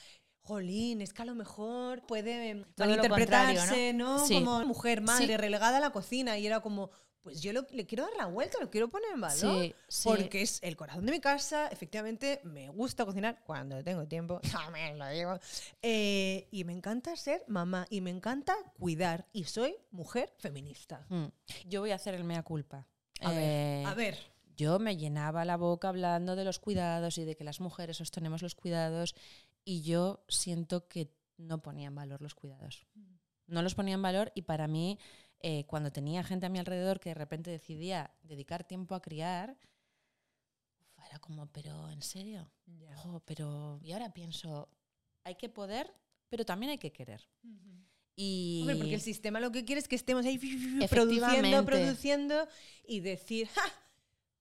Jolín, 0.42 1.00
es 1.02 1.12
que 1.12 1.22
a 1.22 1.24
lo 1.24 1.35
mejor 1.35 2.05
puede 2.07 2.55
lo 2.55 2.64
malinterpretarse, 2.76 3.92
¿no? 3.92 4.26
Sí. 4.26 4.35
Como 4.35 4.64
mujer, 4.64 5.00
madre, 5.00 5.26
Sí. 5.26 5.37
relegada 5.37 5.76
a 5.76 5.81
la 5.81 5.90
cocina. 5.90 6.37
Y 6.38 6.46
era 6.46 6.61
como, 6.61 6.90
pues 7.22 7.40
yo 7.40 7.52
lo- 7.52 7.64
le 7.70 7.87
quiero 7.87 8.05
dar 8.05 8.14
la 8.16 8.26
vuelta, 8.26 8.59
lo 8.61 8.68
quiero 8.68 8.88
poner 8.88 9.11
en 9.14 9.20
valor. 9.20 9.62
Sí, 9.62 9.74
sí. 9.87 10.09
Porque 10.09 10.42
es 10.42 10.59
el 10.62 10.76
corazón 10.76 11.07
de 11.07 11.12
mi 11.12 11.20
casa. 11.20 11.68
Efectivamente, 11.68 12.40
me 12.42 12.68
gusta 12.70 13.05
cocinar 13.05 13.40
cuando 13.46 13.85
tengo 13.85 14.07
tiempo. 14.09 14.40
También 14.74 14.98
lo 14.98 15.09
digo. 15.09 15.38
Eh, 15.81 16.48
y 16.50 16.64
me 16.64 16.72
encanta 16.72 17.14
ser 17.16 17.44
mamá. 17.46 17.87
Y 17.90 18.00
me 18.00 18.11
encanta 18.11 18.57
cuidar. 18.78 19.28
Y 19.33 19.44
soy 19.44 19.76
mujer 19.92 20.33
feminista. 20.38 21.07
Mm. 21.09 21.26
Yo 21.68 21.81
voy 21.83 21.92
a 21.92 21.94
hacer 21.94 22.14
el 22.14 22.24
mea 22.24 22.42
culpa. 22.42 22.87
A 23.20 23.31
ver, 23.31 23.38
Eh, 23.40 23.85
a 23.87 23.94
ver. 23.94 24.18
Yo 24.57 24.78
me 24.78 24.96
llenaba 24.96 25.44
la 25.44 25.57
boca 25.57 25.88
hablando 25.88 26.37
de 26.37 26.44
los 26.44 26.59
cuidados 26.59 27.16
y 27.18 27.24
de 27.24 27.37
que 27.37 27.42
las 27.44 27.59
mujeres 27.61 27.96
sostenemos 27.96 28.42
los 28.42 28.55
cuidados 28.55 29.14
y 29.64 29.83
yo 29.83 30.25
siento 30.29 30.88
que 30.88 31.14
no 31.37 31.62
ponía 31.62 31.88
en 31.88 31.94
valor 31.94 32.22
los 32.22 32.35
cuidados. 32.35 32.87
No 33.46 33.62
los 33.62 33.75
ponía 33.75 33.94
en 33.94 34.03
valor 34.03 34.33
y 34.35 34.42
para 34.42 34.68
mí, 34.68 34.98
eh, 35.40 35.64
cuando 35.66 35.92
tenía 35.92 36.22
gente 36.25 36.46
a 36.46 36.48
mi 36.48 36.59
alrededor 36.59 37.01
que 37.01 37.11
de 37.11 37.14
repente 37.14 37.51
decidía 37.51 38.14
dedicar 38.22 38.64
tiempo 38.64 38.94
a 38.94 39.03
criar, 39.03 39.59
era 41.09 41.18
como, 41.18 41.46
pero 41.48 41.90
¿en 41.90 42.03
serio? 42.03 42.51
Jo, 42.96 43.20
pero... 43.25 43.81
Y 43.83 43.92
ahora 43.92 44.12
pienso, 44.12 44.68
hay 45.25 45.35
que 45.35 45.48
poder, 45.48 45.92
pero 46.29 46.44
también 46.44 46.70
hay 46.70 46.79
que 46.79 46.92
querer. 46.92 47.29
Y... 48.14 48.61
Hombre, 48.62 48.77
porque 48.77 48.94
el 48.94 49.01
sistema 49.01 49.40
lo 49.40 49.51
que 49.51 49.64
quiere 49.64 49.81
es 49.81 49.88
que 49.88 49.96
estemos 49.96 50.25
ahí 50.25 50.38
produciendo, 50.88 51.64
produciendo 51.64 52.48
y 52.87 53.01
decir, 53.01 53.48
¡ja! 53.48 53.62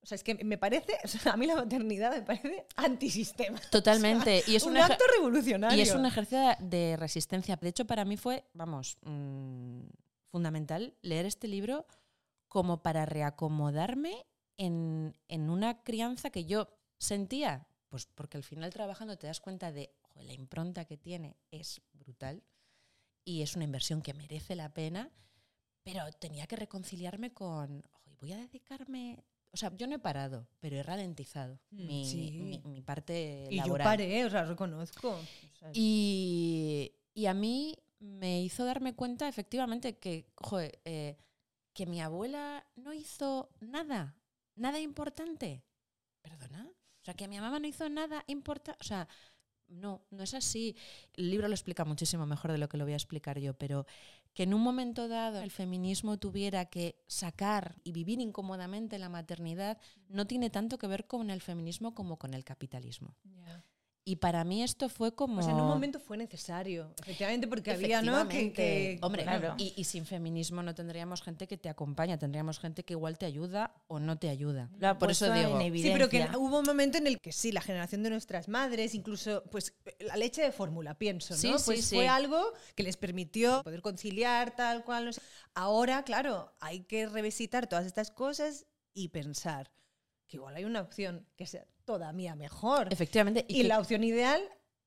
O 0.03 0.05
sea, 0.07 0.15
es 0.15 0.23
que 0.23 0.35
me 0.43 0.57
parece, 0.57 0.93
o 1.03 1.07
sea, 1.07 1.33
a 1.33 1.37
mí 1.37 1.45
la 1.45 1.55
maternidad 1.55 2.11
me 2.15 2.21
parece 2.23 2.65
antisistema. 2.75 3.59
Totalmente. 3.71 4.43
y 4.47 4.55
es 4.55 4.63
un 4.63 4.77
acto 4.77 5.03
revolucionario. 5.15 5.77
Y 5.77 5.81
es 5.81 5.93
un 5.93 6.05
ejercicio 6.05 6.39
de- 6.59 6.97
resistencia. 6.97 7.55
De 7.57 7.69
hecho, 7.69 7.85
para 7.85 8.03
mí 8.05 8.17
fue, 8.17 8.43
vamos, 8.53 8.97
mm, 9.03 9.81
fundamental 10.29 10.95
leer 11.01 11.25
este 11.25 11.47
libro 11.47 11.85
como 12.47 12.81
para 12.81 13.05
reacomodarme 13.05 14.25
en, 14.57 15.15
en 15.27 15.49
una 15.49 15.83
crianza 15.83 16.29
que 16.29 16.45
yo 16.45 16.67
sentía, 16.97 17.67
pues 17.89 18.05
porque 18.07 18.37
al 18.37 18.43
final 18.43 18.71
trabajando 18.73 19.17
te 19.17 19.27
das 19.27 19.39
cuenta 19.39 19.71
de 19.71 19.93
"Joder, 20.01 20.25
la 20.25 20.33
impronta 20.33 20.85
que 20.85 20.97
tiene 20.97 21.37
es 21.51 21.81
brutal 21.93 22.43
y 23.23 23.41
es 23.41 23.55
una 23.55 23.65
inversión 23.65 24.01
que 24.01 24.13
merece 24.13 24.55
la 24.55 24.73
pena, 24.73 25.09
pero 25.83 26.03
tenía 26.19 26.47
que 26.47 26.55
reconciliarme 26.55 27.33
con, 27.33 27.83
"Joder, 27.91 28.15
voy 28.19 28.31
a 28.33 28.37
dedicarme... 28.37 29.23
O 29.53 29.57
sea, 29.57 29.75
yo 29.75 29.85
no 29.87 29.95
he 29.95 29.99
parado, 29.99 30.47
pero 30.59 30.77
he 30.77 30.83
ralentizado 30.83 31.59
Mm, 31.71 31.85
mi, 31.85 32.05
sí. 32.05 32.31
mi- 32.39 32.61
mi 32.65 32.81
parte 32.81 33.47
y 33.49 33.57
yo 33.57 33.63
laboral. 33.65 33.85
paré, 33.85 34.25
o 34.25 34.29
sea, 34.29 34.45
reconozco. 34.45 35.09
O 35.09 35.55
sea, 35.59 35.71
Y, 35.73 36.93
y 37.13 37.25
a 37.25 37.33
mí 37.33 37.77
me 37.99 38.41
hizo 38.41 38.63
darme 38.65 38.95
cuenta 38.95 39.27
efectivamente 39.27 39.97
que, 39.97 40.25
joder, 40.35 40.79
eh, 40.85 41.17
que 41.73 41.85
mi 41.85 42.01
abuela 42.01 42.65
no 42.75 42.93
hizo 42.93 43.49
nada, 43.59 44.15
nada 44.55 44.79
importante. 44.79 45.63
¿Perdona? 46.21 46.67
O 47.01 47.03
sea, 47.03 47.13
que 47.13 47.27
mi 47.27 47.39
mamá 47.39 47.59
no 47.59 47.67
hizo 47.67 47.89
nada 47.89 48.23
importante. 48.27 48.77
O 48.79 48.83
sea, 48.83 49.07
no, 49.67 50.05
no 50.11 50.23
es 50.23 50.33
así. 50.33 50.75
El 51.13 51.29
libro 51.31 51.47
lo 51.47 51.53
explica 51.53 51.83
muchísimo 51.85 52.25
mejor 52.25 52.51
de 52.51 52.57
lo 52.57 52.67
que 52.69 52.77
lo 52.77 52.83
voy 52.85 52.93
a 52.93 52.97
explicar 52.97 53.39
yo, 53.39 53.53
pero 53.53 53.85
que 54.33 54.43
en 54.43 54.53
un 54.53 54.61
momento 54.61 55.07
dado 55.07 55.41
el 55.41 55.51
feminismo 55.51 56.17
tuviera 56.17 56.65
que 56.65 57.03
sacar 57.07 57.75
y 57.83 57.91
vivir 57.91 58.19
incómodamente 58.19 58.99
la 58.99 59.09
maternidad 59.09 59.77
no 60.07 60.25
tiene 60.25 60.49
tanto 60.49 60.77
que 60.77 60.87
ver 60.87 61.07
con 61.07 61.29
el 61.29 61.41
feminismo 61.41 61.93
como 61.93 62.17
con 62.17 62.33
el 62.33 62.43
capitalismo. 62.43 63.15
Y 64.03 64.15
para 64.15 64.43
mí 64.43 64.63
esto 64.63 64.89
fue 64.89 65.13
como... 65.13 65.35
Pues 65.35 65.47
en 65.47 65.53
un 65.53 65.67
momento 65.67 65.99
fue 65.99 66.17
necesario, 66.17 66.91
efectivamente, 66.99 67.47
porque 67.47 67.69
había, 67.71 68.01
¿no? 68.01 68.27
Que, 68.27 68.39
Efectivamente. 68.39 68.53
que- 68.53 68.99
Hombre, 69.03 69.23
claro. 69.23 69.53
y, 69.59 69.75
y 69.77 69.83
sin 69.83 70.07
feminismo 70.07 70.63
no 70.63 70.73
tendríamos 70.73 71.21
gente 71.21 71.47
que 71.47 71.55
te 71.55 71.69
acompaña, 71.69 72.17
tendríamos 72.17 72.57
gente 72.59 72.83
que 72.83 72.93
igual 72.93 73.19
te 73.19 73.27
ayuda 73.27 73.75
o 73.87 73.99
no 73.99 74.17
te 74.17 74.29
ayuda. 74.29 74.71
Lo 74.79 74.97
Por 74.97 75.11
eso 75.11 75.27
en 75.27 75.35
digo, 75.35 75.59
evidencia. 75.59 75.91
Sí, 75.91 75.93
pero 75.93 76.09
que 76.09 76.35
hubo 76.35 76.57
un 76.59 76.65
momento 76.65 76.97
en 76.97 77.05
el 77.05 77.19
que 77.19 77.31
sí, 77.31 77.51
la 77.51 77.61
generación 77.61 78.01
de 78.01 78.09
nuestras 78.09 78.47
madres, 78.47 78.95
incluso 78.95 79.43
pues 79.51 79.75
la 79.99 80.17
leche 80.17 80.41
de 80.41 80.51
fórmula, 80.51 80.95
pienso, 80.97 81.35
¿no? 81.35 81.39
Sí, 81.39 81.53
sí, 81.57 81.63
pues 81.65 81.85
sí. 81.85 81.95
fue 81.95 82.07
algo 82.07 82.53
que 82.75 82.81
les 82.81 82.97
permitió 82.97 83.61
poder 83.63 83.83
conciliar 83.83 84.55
tal 84.55 84.83
cual. 84.83 85.05
no 85.05 85.13
sé. 85.13 85.21
Ahora, 85.53 86.03
claro, 86.03 86.51
hay 86.59 86.81
que 86.85 87.05
revisitar 87.07 87.67
todas 87.67 87.85
estas 87.85 88.09
cosas 88.09 88.65
y 88.95 89.09
pensar 89.09 89.71
que 90.27 90.37
igual 90.37 90.55
hay 90.55 90.63
una 90.65 90.81
opción 90.81 91.27
que 91.35 91.45
sea 91.45 91.65
todavía 91.85 92.35
mejor. 92.35 92.91
efectivamente, 92.91 93.45
y, 93.47 93.59
Y 93.59 93.61
que- 93.63 93.67
la 93.67 93.79
opción 93.79 94.03
ideal 94.03 94.41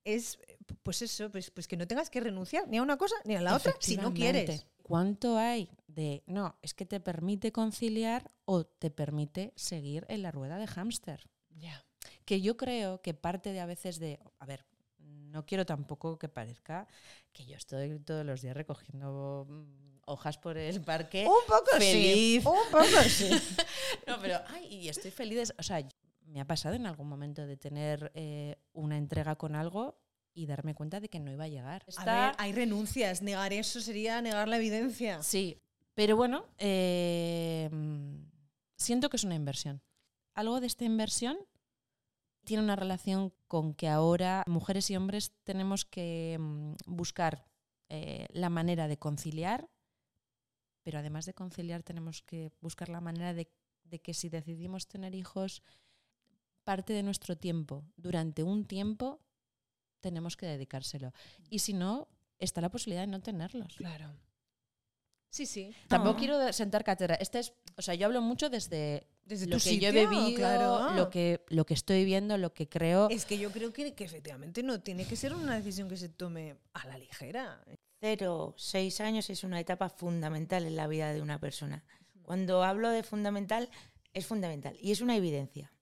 es, 0.04 0.38
pues 0.82 1.02
eso, 1.02 1.30
pues, 1.30 1.50
pues 1.50 1.66
que 1.68 1.76
no 1.76 1.86
tengas 1.86 2.10
que 2.10 2.20
renunciar 2.20 2.68
ni 2.68 2.78
a 2.78 2.82
una 2.82 2.96
cosa 2.96 3.14
ni 3.24 3.36
a 3.36 3.40
la 3.40 3.56
otra 3.56 3.74
si 3.80 3.96
no 3.96 4.12
quieres. 4.12 4.66
cuánto 4.82 5.38
hay 5.38 5.70
de, 5.86 6.22
no, 6.26 6.56
es 6.62 6.74
que 6.74 6.84
te 6.84 7.00
permite 7.00 7.52
conciliar 7.52 8.30
o 8.44 8.64
te 8.64 8.90
permite 8.90 9.52
seguir 9.56 10.04
en 10.08 10.22
la 10.22 10.30
rueda 10.30 10.58
de 10.58 10.66
hámster. 10.66 11.28
Ya. 11.56 11.84
Que 12.26 12.40
yo 12.40 12.56
creo 12.56 13.00
que 13.00 13.14
parte 13.14 13.52
de 13.52 13.60
a 13.60 13.66
veces 13.66 13.98
de, 13.98 14.18
a 14.38 14.46
ver, 14.46 14.66
no 14.98 15.46
quiero 15.46 15.64
tampoco 15.66 16.18
que 16.18 16.28
parezca 16.28 16.86
que 17.32 17.44
yo 17.46 17.56
estoy 17.56 17.98
todos 18.00 18.24
los 18.26 18.42
días 18.42 18.54
recogiendo 18.56 19.46
mm, 19.48 20.00
hojas 20.06 20.36
por 20.38 20.58
el 20.58 20.80
parque. 20.82 21.26
Un 21.26 21.46
poco 21.46 21.70
feliz. 21.78 22.42
sí. 22.42 22.48
Un 22.48 22.70
poco 22.70 23.02
sí. 23.08 23.30
No, 24.06 24.20
pero, 24.20 24.38
ay, 24.48 24.66
y 24.66 24.88
estoy 24.88 25.10
feliz. 25.10 25.52
o 25.58 25.62
sea, 25.62 25.86
me 26.26 26.40
ha 26.40 26.44
pasado 26.46 26.74
en 26.74 26.86
algún 26.86 27.08
momento 27.08 27.46
de 27.46 27.56
tener 27.56 28.10
eh, 28.14 28.56
una 28.72 28.96
entrega 28.98 29.36
con 29.36 29.54
algo 29.56 29.98
y 30.32 30.46
darme 30.46 30.74
cuenta 30.74 30.98
de 31.00 31.08
que 31.08 31.20
no 31.20 31.30
iba 31.30 31.44
a 31.44 31.48
llegar. 31.48 31.84
A 31.86 31.90
Está- 31.90 32.26
ver, 32.28 32.34
hay 32.38 32.52
renuncias. 32.52 33.22
Negar 33.22 33.52
eso 33.52 33.80
sería 33.80 34.20
negar 34.20 34.48
la 34.48 34.56
evidencia. 34.56 35.22
Sí, 35.22 35.60
pero 35.94 36.16
bueno, 36.16 36.46
eh, 36.58 37.70
siento 38.76 39.08
que 39.10 39.16
es 39.16 39.24
una 39.24 39.36
inversión. 39.36 39.80
Algo 40.34 40.60
de 40.60 40.66
esta 40.66 40.84
inversión 40.84 41.36
tiene 42.44 42.62
una 42.62 42.76
relación 42.76 43.32
con 43.46 43.74
que 43.74 43.88
ahora 43.88 44.42
mujeres 44.46 44.90
y 44.90 44.96
hombres 44.96 45.32
tenemos 45.44 45.84
que 45.84 46.36
mm, 46.40 46.72
buscar 46.86 47.46
eh, 47.88 48.26
la 48.30 48.50
manera 48.50 48.88
de 48.88 48.98
conciliar, 48.98 49.70
pero 50.82 50.98
además 50.98 51.26
de 51.26 51.34
conciliar 51.34 51.82
tenemos 51.82 52.22
que 52.22 52.50
buscar 52.60 52.88
la 52.88 53.00
manera 53.00 53.32
de, 53.34 53.48
de 53.84 54.00
que 54.00 54.12
si 54.14 54.28
decidimos 54.28 54.88
tener 54.88 55.14
hijos, 55.14 55.62
parte 56.64 56.92
de 56.92 57.02
nuestro 57.02 57.36
tiempo, 57.36 57.84
durante 57.96 58.42
un 58.42 58.64
tiempo, 58.64 59.20
tenemos 60.00 60.36
que 60.36 60.46
dedicárselo. 60.46 61.12
Y 61.50 61.60
si 61.60 61.72
no, 61.72 62.08
está 62.38 62.60
la 62.60 62.70
posibilidad 62.70 63.02
de 63.02 63.06
no 63.08 63.20
tenerlos. 63.20 63.74
Claro. 63.76 64.12
Sí, 65.30 65.46
sí. 65.46 65.74
Tampoco 65.88 66.16
Ah. 66.16 66.18
quiero 66.18 66.52
sentar 66.52 66.84
cátedra. 66.84 67.16
Este 67.16 67.40
es, 67.40 67.52
o 67.76 67.82
sea, 67.82 67.94
yo 67.94 68.06
hablo 68.06 68.20
mucho 68.22 68.48
desde 68.50 69.08
Desde 69.24 69.46
lo 69.46 69.58
que 69.58 69.78
yo 69.78 69.88
he 69.88 69.92
bebido, 69.92 70.34
claro. 70.36 70.94
lo 70.94 71.10
que 71.10 71.44
lo 71.48 71.64
que 71.66 71.74
estoy 71.74 72.04
viendo, 72.04 72.36
lo 72.38 72.52
que 72.54 72.68
creo. 72.68 73.08
Es 73.10 73.24
que 73.24 73.38
yo 73.38 73.50
creo 73.50 73.72
que, 73.72 73.94
que 73.94 74.04
efectivamente 74.04 74.62
no 74.62 74.80
tiene 74.80 75.06
que 75.06 75.16
ser 75.16 75.34
una 75.34 75.56
decisión 75.56 75.88
que 75.88 75.96
se 75.96 76.08
tome 76.08 76.56
a 76.74 76.86
la 76.86 76.98
ligera. 76.98 77.64
Cero, 78.00 78.54
seis 78.58 79.00
años 79.00 79.28
es 79.30 79.42
una 79.44 79.58
etapa 79.58 79.88
fundamental 79.88 80.66
en 80.66 80.76
la 80.76 80.86
vida 80.86 81.12
de 81.12 81.20
una 81.22 81.40
persona. 81.40 81.82
Cuando 82.22 82.62
hablo 82.62 82.90
de 82.90 83.02
fundamental, 83.02 83.70
es 84.12 84.26
fundamental 84.26 84.76
y 84.80 84.92
es 84.92 85.00
una 85.00 85.16
evidencia. 85.16 85.72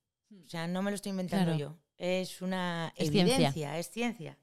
O 0.45 0.47
sea, 0.47 0.67
no 0.67 0.81
me 0.81 0.91
lo 0.91 0.95
estoy 0.95 1.11
inventando 1.11 1.45
Claro. 1.55 1.59
yo. 1.59 1.77
Es 1.97 2.41
una 2.41 2.91
Es 2.95 3.09
ciencia. 3.11 3.35
evidencia, 3.35 3.77
es 3.79 3.89
ciencia. 3.89 4.37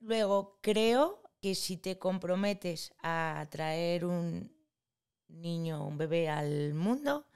Luego, 0.00 0.58
creo 0.60 1.22
que 1.40 1.54
si 1.54 1.76
te 1.76 1.98
comprometes 1.98 2.92
a 3.02 3.46
traer 3.50 4.04
un 4.04 4.52
niño, 5.28 5.86
un 5.86 5.98
bebé 5.98 6.28
al 6.28 6.74
mundo, 6.74 7.26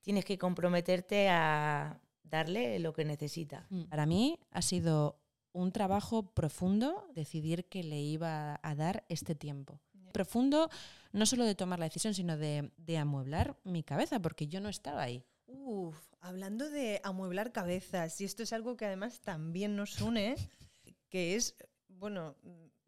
tienes 0.00 0.24
que 0.24 0.38
comprometerte 0.38 1.28
a 1.28 2.00
darle 2.22 2.78
lo 2.78 2.92
que 2.92 3.04
necesita. 3.04 3.66
Mm. 3.70 3.84
Para 3.84 4.06
mí 4.06 4.38
ha 4.50 4.62
sido 4.62 5.18
un 5.52 5.72
trabajo 5.72 6.34
profundo 6.34 7.06
decidir 7.14 7.64
que 7.68 7.82
le 7.82 8.00
iba 8.00 8.60
a 8.62 8.74
dar 8.74 9.04
este 9.08 9.34
tiempo. 9.34 9.80
Profundo 10.12 10.70
no 11.12 11.26
solo 11.26 11.44
de 11.44 11.54
tomar 11.54 11.78
la 11.78 11.86
decisión, 11.86 12.14
sino 12.14 12.36
de, 12.36 12.70
de 12.76 12.98
amueblar 12.98 13.56
mi 13.64 13.82
cabeza, 13.82 14.20
porque 14.20 14.46
yo 14.46 14.60
no 14.60 14.68
estaba 14.68 15.02
ahí. 15.02 15.24
Uf, 15.50 15.96
hablando 16.20 16.68
de 16.70 17.00
amueblar 17.04 17.52
cabezas, 17.52 18.20
y 18.20 18.24
esto 18.24 18.42
es 18.42 18.52
algo 18.52 18.76
que 18.76 18.84
además 18.86 19.20
también 19.20 19.76
nos 19.76 20.00
une, 20.00 20.36
que 21.08 21.34
es, 21.36 21.56
bueno, 21.88 22.36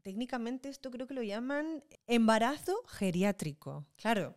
técnicamente 0.02 0.68
esto 0.68 0.90
creo 0.90 1.06
que 1.06 1.14
lo 1.14 1.22
llaman 1.22 1.82
embarazo 2.06 2.82
geriátrico. 2.86 3.86
Claro, 3.96 4.36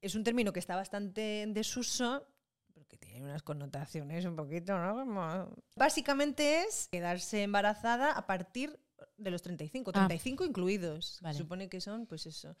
es 0.00 0.14
un 0.16 0.24
término 0.24 0.52
que 0.52 0.58
está 0.60 0.74
bastante 0.74 1.42
en 1.42 1.54
desuso, 1.54 2.26
porque 2.74 2.96
tiene 2.96 3.22
unas 3.22 3.42
connotaciones 3.42 4.24
un 4.24 4.34
poquito, 4.34 4.76
¿no? 4.78 4.94
Como- 4.94 5.54
Básicamente 5.76 6.62
es 6.62 6.88
quedarse 6.90 7.44
embarazada 7.44 8.12
a 8.12 8.26
partir 8.26 8.78
de 9.16 9.30
los 9.30 9.42
35, 9.42 9.90
Ah. 9.94 10.06
35 10.08 10.44
incluidos. 10.44 11.18
Vale. 11.22 11.34
Se 11.34 11.42
supone 11.42 11.68
que 11.68 11.80
son, 11.80 12.06
pues 12.06 12.26
eso, 12.26 12.56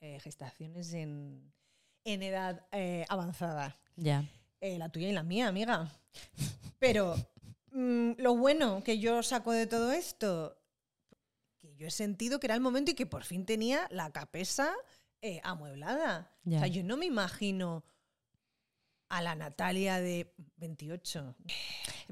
eh, 0.00 0.20
gestaciones 0.20 0.92
en, 0.92 1.52
en 2.06 2.22
edad 2.22 2.66
eh, 2.72 3.04
avanzada. 3.08 3.76
Ya. 3.96 4.24
Eh, 4.60 4.78
la 4.78 4.88
tuya 4.88 5.08
y 5.08 5.12
la 5.12 5.22
mía, 5.22 5.48
amiga. 5.48 5.90
Pero 6.78 7.14
mm, 7.72 8.12
lo 8.18 8.36
bueno 8.36 8.82
que 8.82 8.98
yo 8.98 9.22
saco 9.22 9.52
de 9.52 9.66
todo 9.66 9.92
esto, 9.92 10.56
que 11.58 11.74
yo 11.74 11.88
he 11.88 11.90
sentido 11.90 12.40
que 12.40 12.46
era 12.46 12.54
el 12.54 12.60
momento 12.60 12.92
y 12.92 12.94
que 12.94 13.06
por 13.06 13.24
fin 13.24 13.44
tenía 13.44 13.88
la 13.90 14.10
capesa 14.12 14.72
eh, 15.20 15.40
amueblada. 15.42 16.32
Ya. 16.44 16.58
O 16.58 16.60
sea, 16.60 16.68
yo 16.68 16.84
no 16.84 16.96
me 16.96 17.06
imagino 17.06 17.84
a 19.08 19.22
la 19.22 19.34
Natalia 19.34 20.00
de 20.00 20.32
28. 20.56 21.34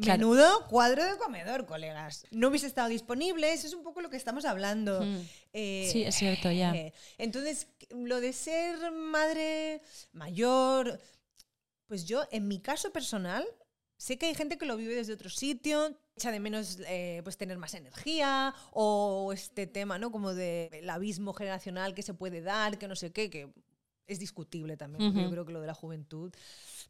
Claro. 0.00 0.18
Menudo 0.18 0.66
cuadro 0.68 1.04
de 1.04 1.16
comedor, 1.18 1.66
colegas. 1.66 2.26
No 2.30 2.48
hubiese 2.48 2.66
estado 2.66 2.88
disponible, 2.88 3.52
eso 3.52 3.66
es 3.66 3.74
un 3.74 3.82
poco 3.82 4.00
lo 4.00 4.10
que 4.10 4.16
estamos 4.16 4.44
hablando. 4.44 5.00
Mm. 5.00 5.20
Eh, 5.52 5.88
Sí, 5.92 6.02
es 6.04 6.14
cierto, 6.14 6.50
ya. 6.50 6.74
eh, 6.74 6.92
Entonces, 7.18 7.68
lo 7.90 8.20
de 8.20 8.32
ser 8.32 8.90
madre 8.92 9.82
mayor, 10.12 11.00
pues 11.86 12.04
yo, 12.06 12.24
en 12.30 12.48
mi 12.48 12.60
caso 12.60 12.92
personal, 12.92 13.44
sé 13.96 14.18
que 14.18 14.26
hay 14.26 14.34
gente 14.34 14.58
que 14.58 14.66
lo 14.66 14.76
vive 14.76 14.94
desde 14.94 15.12
otro 15.14 15.30
sitio, 15.30 15.96
echa 16.16 16.30
de 16.30 16.40
menos 16.40 16.78
eh, 16.86 17.20
pues 17.24 17.36
tener 17.36 17.58
más 17.58 17.74
energía 17.74 18.54
o 18.72 19.32
este 19.32 19.66
tema, 19.66 19.98
¿no? 19.98 20.10
Como 20.12 20.34
de 20.34 20.70
el 20.72 20.90
abismo 20.90 21.32
generacional 21.34 21.94
que 21.94 22.02
se 22.02 22.14
puede 22.14 22.40
dar, 22.40 22.78
que 22.78 22.88
no 22.88 22.96
sé 22.96 23.12
qué, 23.12 23.30
que 23.30 23.48
es 24.06 24.18
discutible 24.18 24.76
también, 24.76 25.04
porque 25.10 25.22
yo 25.24 25.30
creo 25.30 25.44
que 25.46 25.52
lo 25.52 25.60
de 25.60 25.66
la 25.66 25.74
juventud 25.74 26.32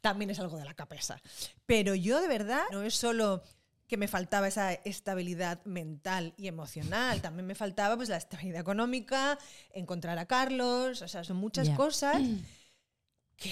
también 0.01 0.29
es 0.29 0.39
algo 0.39 0.57
de 0.57 0.65
la 0.65 0.73
cabeza. 0.73 1.21
Pero 1.65 1.95
yo 1.95 2.19
de 2.21 2.27
verdad 2.27 2.63
no 2.71 2.83
es 2.83 2.95
solo 2.95 3.41
que 3.87 3.97
me 3.97 4.07
faltaba 4.07 4.47
esa 4.47 4.73
estabilidad 4.73 5.63
mental 5.65 6.33
y 6.37 6.47
emocional, 6.47 7.21
también 7.21 7.45
me 7.45 7.53
faltaba 7.55 7.95
pues 7.95 8.09
la 8.09 8.17
estabilidad 8.17 8.61
económica, 8.61 9.37
encontrar 9.73 10.17
a 10.17 10.25
Carlos, 10.25 11.01
o 11.03 11.07
sea, 11.07 11.23
son 11.23 11.37
muchas 11.37 11.67
cosas 11.75 12.19
que 13.37 13.51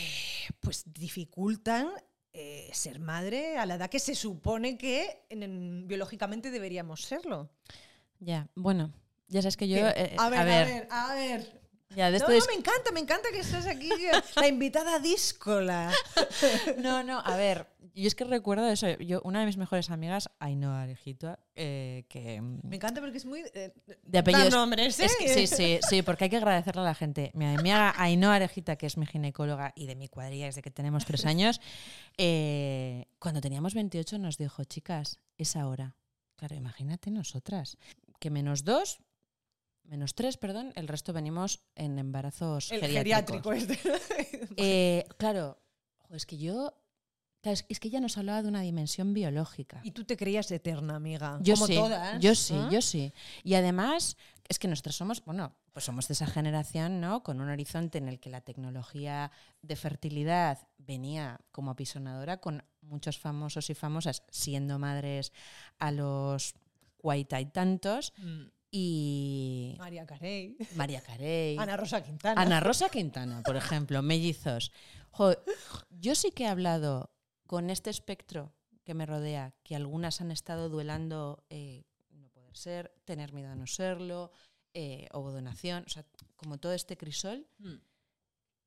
pues 0.60 0.84
dificultan 0.93 1.89
eh, 2.34 2.69
ser 2.73 2.99
madre 2.99 3.58
a 3.58 3.65
la 3.65 3.76
edad 3.76 3.89
que 3.89 3.99
se 3.99 4.15
supone 4.15 4.78
que 4.78 5.26
en- 5.30 5.43
en- 5.43 5.88
biológicamente 5.88 6.49
deberíamos 6.52 7.02
serlo. 7.04 7.49
Ya. 8.19 8.47
Bueno, 8.56 8.91
ya 9.28 9.41
sabes 9.41 9.58
que 9.58 9.67
yo. 9.67 9.76
¿Qué? 9.78 9.82
eh, 9.95 10.15
a, 10.17 10.30
ver, 10.30 10.39
a 10.39 10.45
ver, 10.45 10.88
a 10.89 11.13
ver, 11.13 11.62
Ya, 11.95 12.10
No, 12.12 12.27
me 12.27 12.53
encanta, 12.53 12.91
me 12.93 12.99
encanta 12.99 13.29
que 13.32 13.39
estés 13.39 13.65
aquí, 13.67 13.89
la 14.36 14.47
invitada 14.47 14.99
díscola. 14.99 15.91
No, 16.77 17.03
no, 17.03 17.19
a 17.19 17.36
ver, 17.36 17.67
yo 17.93 18.08
es 18.08 18.15
que 18.15 18.23
recuerdo 18.23 18.67
eso. 18.67 18.88
Yo, 18.99 19.21
una 19.23 19.39
de 19.41 19.45
mis 19.45 19.58
mejores 19.58 19.89
amigas, 19.89 20.29
Ainhoa 20.39 20.82
Arejitua, 20.84 21.39
eh, 21.56 22.06
que. 22.10 22.41
mm, 22.41 22.60
Me 22.63 22.75
encanta 22.77 23.01
porque 23.01 23.17
es 23.17 23.25
muy... 23.25 23.43
eh, 23.53 23.73
De 24.03 24.17
apellidos. 24.19 24.51
nombres, 24.51 24.99
¿eh? 24.99 25.06
Es 25.06 25.15
que- 25.17 25.29
sí, 25.29 25.47
sí, 25.47 25.79
sí, 25.88 26.01
porque 26.01 26.25
hay 26.25 26.29
que 26.29 26.38
agradecerle 26.38 26.82
a 26.82 26.86
la 26.86 26.95
gente. 26.95 27.32
Mi 27.36 27.45
amiga 27.45 27.93
Ainhoa 27.97 28.36
Arejita, 28.36 28.75
que 28.75 28.88
es 28.88 28.97
mi 28.97 29.06
ginecóloga 29.06 29.73
y 29.75 29.86
de 29.86 29.95
mi 29.95 30.08
cuadrilla 30.08 30.45
desde 30.45 30.62
que 30.62 30.71
tenemos 30.71 31.06
tres 31.06 31.25
años, 31.25 31.62
eh, 32.17 33.06
cuando 33.19 33.41
teníamos 33.41 33.73
28 33.73 34.17
nos 34.17 34.38
dijo, 34.38 34.63
chicas, 34.63 35.19
es 35.38 35.56
ahora. 35.56 35.95
Claro, 36.36 36.56
imagínate 36.56 37.12
nosotras, 37.12 37.77
que 38.19 38.29
menos 38.29 38.63
dos, 38.63 38.99
menos 39.84 40.15
tres, 40.15 40.38
perdón, 40.38 40.72
el 40.76 40.88
resto 40.88 41.13
venimos 41.13 41.62
en 41.76 42.00
embarazos 42.00 42.72
El 42.72 42.82
geriátricos. 42.82 43.54
geriátrico 43.54 43.54
este. 43.54 44.54
Eh, 44.58 45.06
claro, 45.17 45.60
es 46.12 46.26
que 46.26 46.38
yo, 46.38 46.74
claro, 47.41 47.60
es, 47.67 47.80
que 47.80 47.88
ella 47.88 48.00
nos 48.00 48.17
hablaba 48.17 48.41
de 48.41 48.50
una 48.50 48.62
dimensión 48.62 49.13
biológica. 49.13 49.82
y 49.84 49.91
tú 49.91 50.04
te 50.06 50.17
creías 50.17 50.52
eterna, 50.52 50.96
amiga. 50.96 51.39
Yo 51.41 51.56
como 51.56 51.67
sí, 51.67 51.76
todas. 51.76 52.19
yo 52.19 52.36
sí, 52.36 52.54
¿eh? 52.54 52.67
yo 52.72 52.82
sí. 52.82 53.13
Y 53.43 53.56
además, 53.56 54.17
es 54.48 54.60
que 54.60 54.67
nosotros 54.67 54.96
somos, 54.96 55.24
bueno, 55.26 55.56
pues 55.74 55.86
somos 55.86 56.08
de 56.08 56.13
esa 56.13 56.28
generación, 56.28 57.02
¿no? 57.02 57.24
Con 57.24 57.41
un 57.41 57.50
horizonte 57.50 57.98
en 57.98 58.08
el 58.08 58.19
que 58.19 58.30
la 58.30 58.41
tecnología 58.41 59.32
de 59.62 59.76
fertilidad 59.76 60.67
venía 60.78 61.39
como 61.52 61.72
apisonadora, 61.72 62.38
con 62.38 62.63
muchos 62.82 63.17
famosos 63.17 63.69
y 63.69 63.74
famosas 63.74 64.24
siendo 64.30 64.78
madres 64.78 65.32
a 65.80 65.91
los 65.91 66.54
cuarenta 66.98 67.41
y 67.41 67.46
tantos. 67.48 68.13
Mm. 68.17 68.43
Y 68.75 69.75
María 69.77 70.03
Carey. 70.07 70.57
María 70.75 70.99
Carey. 71.01 71.55
Ana 71.59 71.77
Rosa 71.77 72.01
Quintana. 72.03 72.41
Ana 72.41 72.59
Rosa 72.59 72.89
Quintana, 72.89 73.43
por 73.43 73.55
ejemplo, 73.55 74.01
mellizos. 74.01 74.71
Jo, 75.12 75.36
yo 75.91 76.15
sí 76.15 76.31
que 76.31 76.45
he 76.45 76.47
hablado 76.47 77.12
con 77.45 77.69
este 77.69 77.91
espectro 77.91 78.51
que 78.83 78.95
me 78.95 79.05
rodea, 79.05 79.53
que 79.62 79.75
algunas 79.75 80.21
han 80.21 80.31
estado 80.31 80.69
duelando 80.69 81.45
eh, 81.51 81.83
no 82.09 82.29
poder 82.29 82.57
ser, 82.57 82.91
tener 83.05 83.31
miedo 83.31 83.51
a 83.51 83.55
no 83.55 83.67
serlo, 83.67 84.31
eh, 84.73 85.07
o 85.12 85.29
donación, 85.29 85.83
o 85.86 85.89
sea, 85.89 86.03
como 86.36 86.57
todo 86.57 86.73
este 86.73 86.97
crisol, 86.97 87.45
Mm. 87.59 87.75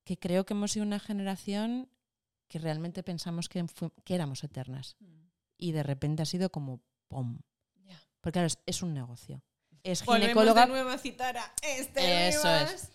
que 0.04 0.18
creo 0.20 0.46
que 0.46 0.54
hemos 0.54 0.70
sido 0.70 0.86
una 0.86 1.00
generación 1.00 1.90
que 2.46 2.60
realmente 2.60 3.02
pensamos 3.02 3.48
que, 3.48 3.66
éramos 4.06 4.44
eternas. 4.44 4.96
Y 5.58 5.72
de 5.72 5.82
repente 5.82 6.22
ha 6.22 6.26
sido 6.26 6.50
como 6.50 6.80
¡pum! 7.08 7.40
Ya. 7.82 8.00
Porque 8.20 8.34
claro, 8.34 8.46
es, 8.46 8.58
es 8.66 8.82
un 8.82 8.94
negocio. 8.94 9.42
Es 9.86 10.04
Volvemos 10.04 10.26
ginecóloga. 10.28 10.62
de 10.66 10.72
nuevo 10.72 10.90
a 10.90 10.98
citar 10.98 11.36
a 11.36 11.54
Esther 11.62 12.28
Eso 12.34 12.42
Rivas. 12.42 12.72
es. 12.74 12.90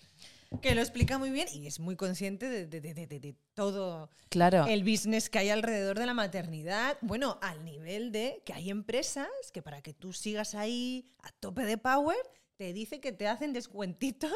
que 0.62 0.76
lo 0.76 0.82
explica 0.82 1.18
muy 1.18 1.30
bien 1.32 1.48
y 1.54 1.66
es 1.68 1.80
muy 1.80 1.96
consciente 1.96 2.50
de, 2.50 2.66
de- 2.68 2.82
de- 2.82 2.94
de- 3.08 3.20
de 3.22 3.36
todo 3.54 4.10
Claro. 4.30 4.66
el 4.68 4.84
business 4.84 5.30
que 5.30 5.40
hay 5.40 5.50
alrededor 5.50 5.98
de 5.98 6.06
la 6.06 6.14
maternidad. 6.14 6.98
Bueno, 7.00 7.40
al 7.42 7.64
nivel 7.64 8.12
de 8.12 8.42
que 8.46 8.52
hay 8.54 8.70
empresas 8.70 9.30
que 9.54 9.62
para 9.62 9.82
que 9.82 9.94
tú 9.94 10.12
sigas 10.12 10.54
ahí 10.54 11.10
a 11.24 11.32
tope 11.40 11.64
de 11.64 11.78
power, 11.78 12.18
te 12.58 12.74
dice 12.74 13.00
que 13.00 13.14
te 13.14 13.30
hacen 13.30 13.54
descuentitos 13.54 14.34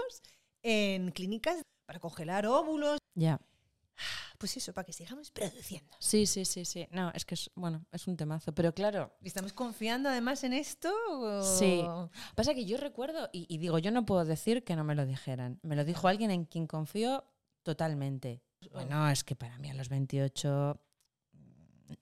en 0.64 1.12
clínicas 1.12 1.58
para 1.86 2.00
congelar 2.00 2.46
óvulos. 2.48 2.98
Ya. 3.16 3.42
Pues 4.46 4.58
eso, 4.58 4.74
para 4.74 4.86
que 4.86 4.94
sigamos 4.94 5.32
produciendo. 5.32 5.98
Sí, 5.98 6.28
sí, 6.28 6.46
sí, 6.46 6.66
sí. 6.66 6.88
No, 6.92 7.10
es 7.16 7.26
que 7.26 7.34
es, 7.34 7.50
bueno, 7.56 7.84
es 7.92 8.06
un 8.06 8.16
temazo. 8.16 8.54
Pero 8.54 8.76
claro, 8.76 9.12
¿Y 9.24 9.28
¿Estamos 9.28 9.54
confiando 9.54 10.08
además 10.08 10.44
en 10.44 10.54
esto? 10.54 10.94
o- 11.10 11.42
Sí. 11.42 11.84
Pasa 12.36 12.54
que 12.54 12.64
yo 12.64 12.78
recuerdo, 12.78 13.28
y, 13.34 13.48
y 13.52 13.58
digo, 13.58 13.80
yo 13.80 13.90
no 13.90 14.06
puedo 14.06 14.24
decir 14.24 14.64
que 14.64 14.76
no 14.76 14.84
me 14.84 14.94
lo 14.94 15.08
dijeran. 15.08 15.60
Me 15.64 15.76
lo 15.76 15.84
dijo 15.84 16.08
alguien 16.08 16.30
en 16.30 16.46
quien 16.46 16.68
confío 16.68 17.26
totalmente. 17.64 18.44
Bueno, 18.72 19.10
es 19.10 19.24
que 19.24 19.36
para 19.36 19.58
mí 19.58 19.72
a 19.72 19.74
los 19.74 19.90
28... 19.90 20.80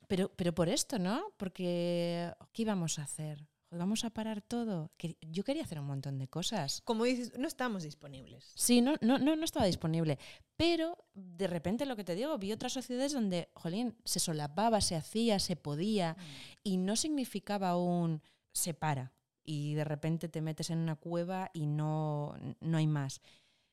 Pero, 0.10 0.28
pero 0.36 0.54
por 0.54 0.68
esto, 0.68 1.00
¿no? 1.00 1.34
Porque, 1.38 2.30
¿qué 2.52 2.64
íbamos 2.64 3.00
a 3.00 3.04
hacer? 3.04 3.48
¿Vamos 3.78 4.06
a 4.06 4.10
parar 4.10 4.42
todo? 4.42 4.92
Yo 5.22 5.44
quería 5.44 5.64
hacer 5.64 5.80
un 5.80 5.88
montón 5.88 6.18
de 6.20 6.28
cosas. 6.28 6.82
Como 6.82 7.04
dices, 7.06 7.38
no 7.38 7.48
estamos 7.48 7.84
disponibles. 7.84 8.52
Sí, 8.56 8.82
no, 8.82 8.96
no, 9.02 9.18
no, 9.18 9.36
no 9.36 9.46
estaba 9.46 9.66
disponible. 9.66 10.20
Pero 10.56 10.98
de 11.14 11.48
repente 11.48 11.86
lo 11.86 11.96
que 11.96 12.04
te 12.04 12.16
digo, 12.16 12.38
vi 12.38 12.52
otras 12.52 12.74
sociedades 12.74 13.14
donde, 13.14 13.50
jolín, 13.54 13.96
se 14.06 14.20
solapaba, 14.20 14.82
se 14.82 14.96
hacía, 14.96 15.40
se 15.40 15.56
podía 15.56 16.16
y 16.64 16.78
no 16.78 16.96
significaba 16.96 17.78
un 17.78 18.22
se 18.52 18.74
para 18.74 19.12
y 19.44 19.74
de 19.74 19.84
repente 19.84 20.30
te 20.30 20.42
metes 20.42 20.70
en 20.70 20.80
una 20.80 20.96
cueva 20.96 21.50
y 21.54 21.66
no, 21.66 22.36
no 22.62 22.78
hay 22.78 22.88
más. 22.88 23.22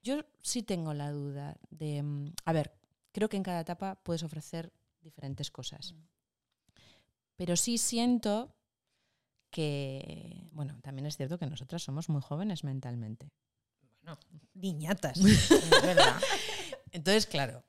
Yo 0.02 0.24
sí 0.42 0.62
tengo 0.62 0.94
la 0.94 1.10
duda 1.10 1.56
de, 1.70 2.02
mm, 2.02 2.32
a 2.44 2.52
ver, 2.52 2.72
creo 3.12 3.28
que 3.28 3.36
en 3.36 3.42
cada 3.42 3.60
etapa 3.60 3.96
puedes 4.02 4.22
ofrecer 4.22 4.72
diferentes 5.00 5.50
cosas. 5.50 5.94
Pero 7.36 7.56
sí 7.56 7.78
siento 7.78 8.54
que, 9.50 10.48
bueno, 10.52 10.78
también 10.82 11.06
es 11.06 11.16
cierto 11.16 11.38
que 11.38 11.46
nosotras 11.46 11.82
somos 11.82 12.08
muy 12.08 12.22
jóvenes 12.22 12.64
mentalmente. 12.64 13.30
Bueno, 14.02 14.18
niñatas. 14.54 15.18
Es 15.20 15.82
verdad. 15.82 16.20
Entonces, 16.92 17.26
claro. 17.26 17.64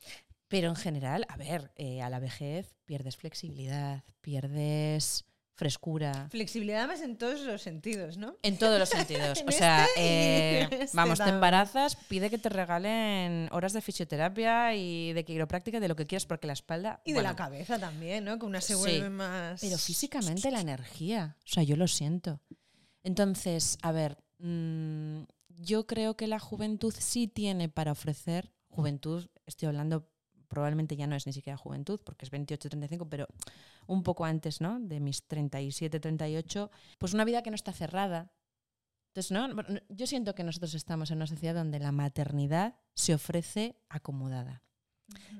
Pero 0.48 0.70
en 0.70 0.76
general, 0.76 1.26
a 1.30 1.38
ver, 1.38 1.72
eh, 1.76 2.02
a 2.02 2.10
la 2.10 2.20
vejez 2.20 2.76
pierdes 2.86 3.16
flexibilidad, 3.16 4.04
pierdes 4.20 5.26
frescura. 5.62 6.28
Flexibilidad 6.32 6.88
más 6.88 7.02
en 7.02 7.18
todos 7.18 7.42
los 7.42 7.62
sentidos, 7.62 8.18
¿no? 8.18 8.36
En 8.42 8.58
todos 8.58 8.80
los 8.80 8.90
sentidos. 8.90 9.42
En 9.42 9.48
o 9.48 9.52
sea, 9.52 9.86
este 9.86 10.02
eh, 10.02 10.62
este 10.72 10.98
vamos, 10.98 11.20
te 11.20 11.30
embarazas, 11.30 11.96
pide 12.08 12.32
que 12.32 12.40
te 12.40 12.50
regalen 12.50 13.48
horas 13.52 13.72
de 13.72 13.82
fisioterapia 13.82 14.74
y 14.74 15.14
de 15.14 15.24
quiropráctica, 15.24 15.80
de 15.80 15.88
lo 15.88 15.96
que 15.96 16.08
quieras, 16.08 16.26
porque 16.26 16.48
la 16.48 16.54
espalda. 16.54 17.00
Y 17.06 17.14
de 17.14 17.22
la 17.22 17.36
cabeza 17.36 17.78
también, 17.78 18.26
¿no? 18.26 18.40
Que 18.40 18.46
una 18.48 18.60
se 18.60 18.74
Sí, 18.74 18.80
vuelve 18.80 19.12
más... 19.12 19.62
Pero 19.62 19.78
físicamente 19.78 20.50
la 20.50 20.62
energía, 20.62 21.38
o 21.46 21.48
sea, 21.48 21.62
yo 21.62 21.76
lo 21.76 21.88
siento. 21.88 22.42
Entonces, 23.04 23.78
a 23.84 23.92
ver, 23.92 24.18
mm, 24.40 25.26
yo 25.50 25.86
creo 25.86 26.18
que 26.18 26.26
la 26.26 26.40
juventud 26.40 26.96
sí 26.98 27.28
tiene 27.28 27.70
para 27.70 27.92
ofrecer, 27.92 28.52
juventud, 28.68 29.28
estoy 29.46 29.68
hablando, 29.68 30.10
probablemente 30.52 30.98
ya 30.98 31.08
no 31.08 31.16
es 31.16 31.26
ni 31.26 31.32
siquiera 31.34 31.56
juventud, 31.56 32.00
porque 32.04 32.26
es 32.26 32.32
28-35, 32.32 33.08
pero 33.10 33.28
un 33.88 34.04
poco 34.04 34.26
antes, 34.26 34.60
¿no? 34.60 34.80
De 34.82 35.00
mis 35.00 35.26
37-38, 35.28 36.70
pues 37.00 37.14
una 37.14 37.24
vida 37.24 37.42
que 37.42 37.50
no 37.50 37.56
está 37.56 37.72
cerrada. 37.72 38.34
Entonces, 39.08 39.32
¿no? 39.32 39.48
Yo 39.88 40.08
siento 40.08 40.36
que 40.36 40.44
nosotros 40.44 40.74
estamos 40.74 41.10
en 41.10 41.18
una 41.18 41.28
sociedad 41.28 41.56
donde 41.56 41.80
la 41.80 41.94
maternidad 41.94 42.76
se 42.94 43.14
ofrece 43.14 43.78
acomodada. 43.88 44.62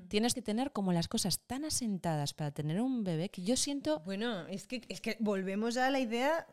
Tienes 0.08 0.34
que 0.34 0.42
tener 0.42 0.72
como 0.72 0.92
las 0.92 1.08
cosas 1.08 1.40
tan 1.46 1.64
asentadas 1.64 2.32
para 2.34 2.50
tener 2.50 2.80
un 2.80 3.04
bebé 3.04 3.30
que 3.30 3.42
yo 3.42 3.56
siento 3.56 4.00
Bueno, 4.00 4.46
es 4.48 4.66
que, 4.66 4.82
es 4.88 5.00
que 5.00 5.16
volvemos 5.20 5.76
a 5.76 5.90
la 5.90 6.00
idea 6.00 6.46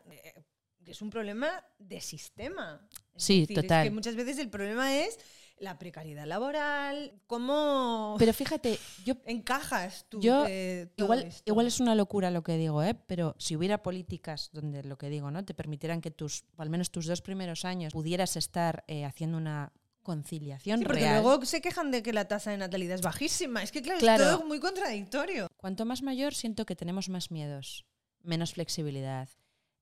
que 0.84 0.92
es 0.92 1.02
un 1.02 1.10
problema 1.10 1.64
de 1.78 2.00
sistema. 2.00 2.86
Es 3.14 3.24
Sí, 3.24 3.40
decir, 3.40 3.56
total. 3.62 3.86
Es 3.86 3.90
que 3.90 3.94
muchas 3.94 4.16
veces 4.16 4.38
el 4.38 4.48
problema 4.48 4.96
es 4.96 5.18
la 5.60 5.78
precariedad 5.78 6.26
laboral, 6.26 7.12
cómo 7.28 8.16
Pero 8.18 8.32
fíjate, 8.32 8.78
yo 9.04 9.14
encajas 9.26 10.06
tú 10.08 10.20
Yo, 10.20 10.44
eh, 10.48 10.88
todo 10.96 11.06
igual, 11.06 11.22
esto. 11.24 11.42
igual 11.46 11.66
es 11.66 11.78
una 11.80 11.94
locura 11.94 12.30
lo 12.30 12.42
que 12.42 12.56
digo, 12.56 12.82
¿eh? 12.82 12.94
pero 13.06 13.36
si 13.38 13.56
hubiera 13.56 13.82
políticas 13.82 14.50
donde 14.52 14.82
lo 14.82 14.98
que 14.98 15.08
digo, 15.10 15.30
¿no? 15.30 15.44
Te 15.44 15.54
permitieran 15.54 16.00
que 16.00 16.10
tus, 16.10 16.44
al 16.56 16.70
menos 16.70 16.90
tus 16.90 17.06
dos 17.06 17.20
primeros 17.22 17.64
años, 17.64 17.92
pudieras 17.92 18.36
estar 18.36 18.84
eh, 18.88 19.04
haciendo 19.04 19.36
una 19.38 19.72
conciliación 20.02 20.78
Sí, 20.78 20.84
porque 20.86 21.00
real. 21.00 21.22
luego 21.22 21.44
se 21.44 21.60
quejan 21.60 21.90
de 21.90 22.02
que 22.02 22.12
la 22.14 22.26
tasa 22.26 22.50
de 22.50 22.56
natalidad 22.56 22.94
es 22.94 23.02
bajísima. 23.02 23.62
Es 23.62 23.70
que, 23.70 23.82
claro, 23.82 24.00
Claro. 24.00 24.24
es 24.24 24.30
todo 24.30 24.46
muy 24.46 24.58
contradictorio. 24.58 25.46
Cuanto 25.58 25.84
más 25.84 26.02
mayor, 26.02 26.34
siento 26.34 26.64
que 26.64 26.74
tenemos 26.74 27.10
más 27.10 27.30
miedos, 27.30 27.84
menos 28.22 28.54
flexibilidad. 28.54 29.28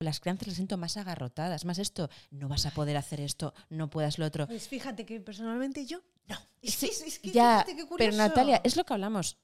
Las 0.01 0.21
crianzas 0.21 0.47
las 0.47 0.55
siento 0.57 0.77
más 0.77 0.97
agarrotadas, 0.97 1.65
más 1.65 1.79
esto, 1.81 2.09
no 2.31 2.47
vas 2.49 2.67
a 2.67 2.71
poder 2.71 2.97
hacer 2.97 3.21
esto, 3.21 3.53
no 3.69 3.91
puedas 3.91 4.17
lo 4.19 4.27
otro. 4.27 4.47
Pues 4.47 4.69
fíjate 4.69 5.05
que 5.05 5.19
personalmente 5.21 5.87
yo 5.87 5.99
no. 6.29 6.37
Es 6.63 6.75
Sí, 6.75 6.87
que, 6.89 7.09
es 7.09 7.19
que 7.19 7.31
ya, 7.33 7.65
fíjate 7.67 7.75
qué 7.77 7.85
pero. 7.97 8.17
Natalia, 8.17 8.61
es 8.63 8.77
lo 8.77 8.85
que 8.85 8.93
hablamos. 8.93 9.39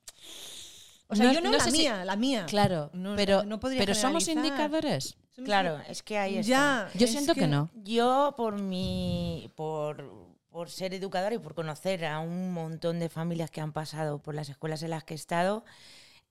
O 1.08 1.16
sea, 1.16 1.26
no- 1.26 1.32
yo 1.32 1.40
no, 1.40 1.50
no 1.50 1.56
la 1.58 1.64
sé 1.64 1.72
si- 1.72 1.78
mía, 1.78 2.04
la 2.04 2.14
mía. 2.14 2.46
Claro, 2.46 2.90
No, 2.92 3.16
pero, 3.16 3.42
no 3.42 3.58
podría 3.58 3.80
pero 3.80 3.96
somos 3.96 4.28
indicadores. 4.28 5.16
Claro, 5.44 5.80
es 5.88 6.04
que 6.04 6.18
ahí 6.18 6.36
está. 6.38 6.48
Ya, 6.48 6.90
Yo 6.96 7.06
es 7.06 7.10
siento 7.10 7.34
que 7.34 7.48
no. 7.48 7.68
Yo, 7.74 8.34
por 8.36 8.56
mi. 8.60 9.50
por, 9.56 10.08
por 10.50 10.70
ser 10.70 10.94
educadora 10.94 11.34
y 11.34 11.38
por 11.38 11.56
conocer 11.56 12.04
a 12.04 12.20
un 12.20 12.52
montón 12.52 13.00
de 13.00 13.08
familias 13.08 13.50
que 13.50 13.60
han 13.60 13.72
pasado 13.72 14.22
por 14.22 14.36
las 14.36 14.48
escuelas 14.48 14.84
en 14.84 14.90
las 14.90 15.02
que 15.02 15.14
he 15.14 15.16
estado, 15.16 15.64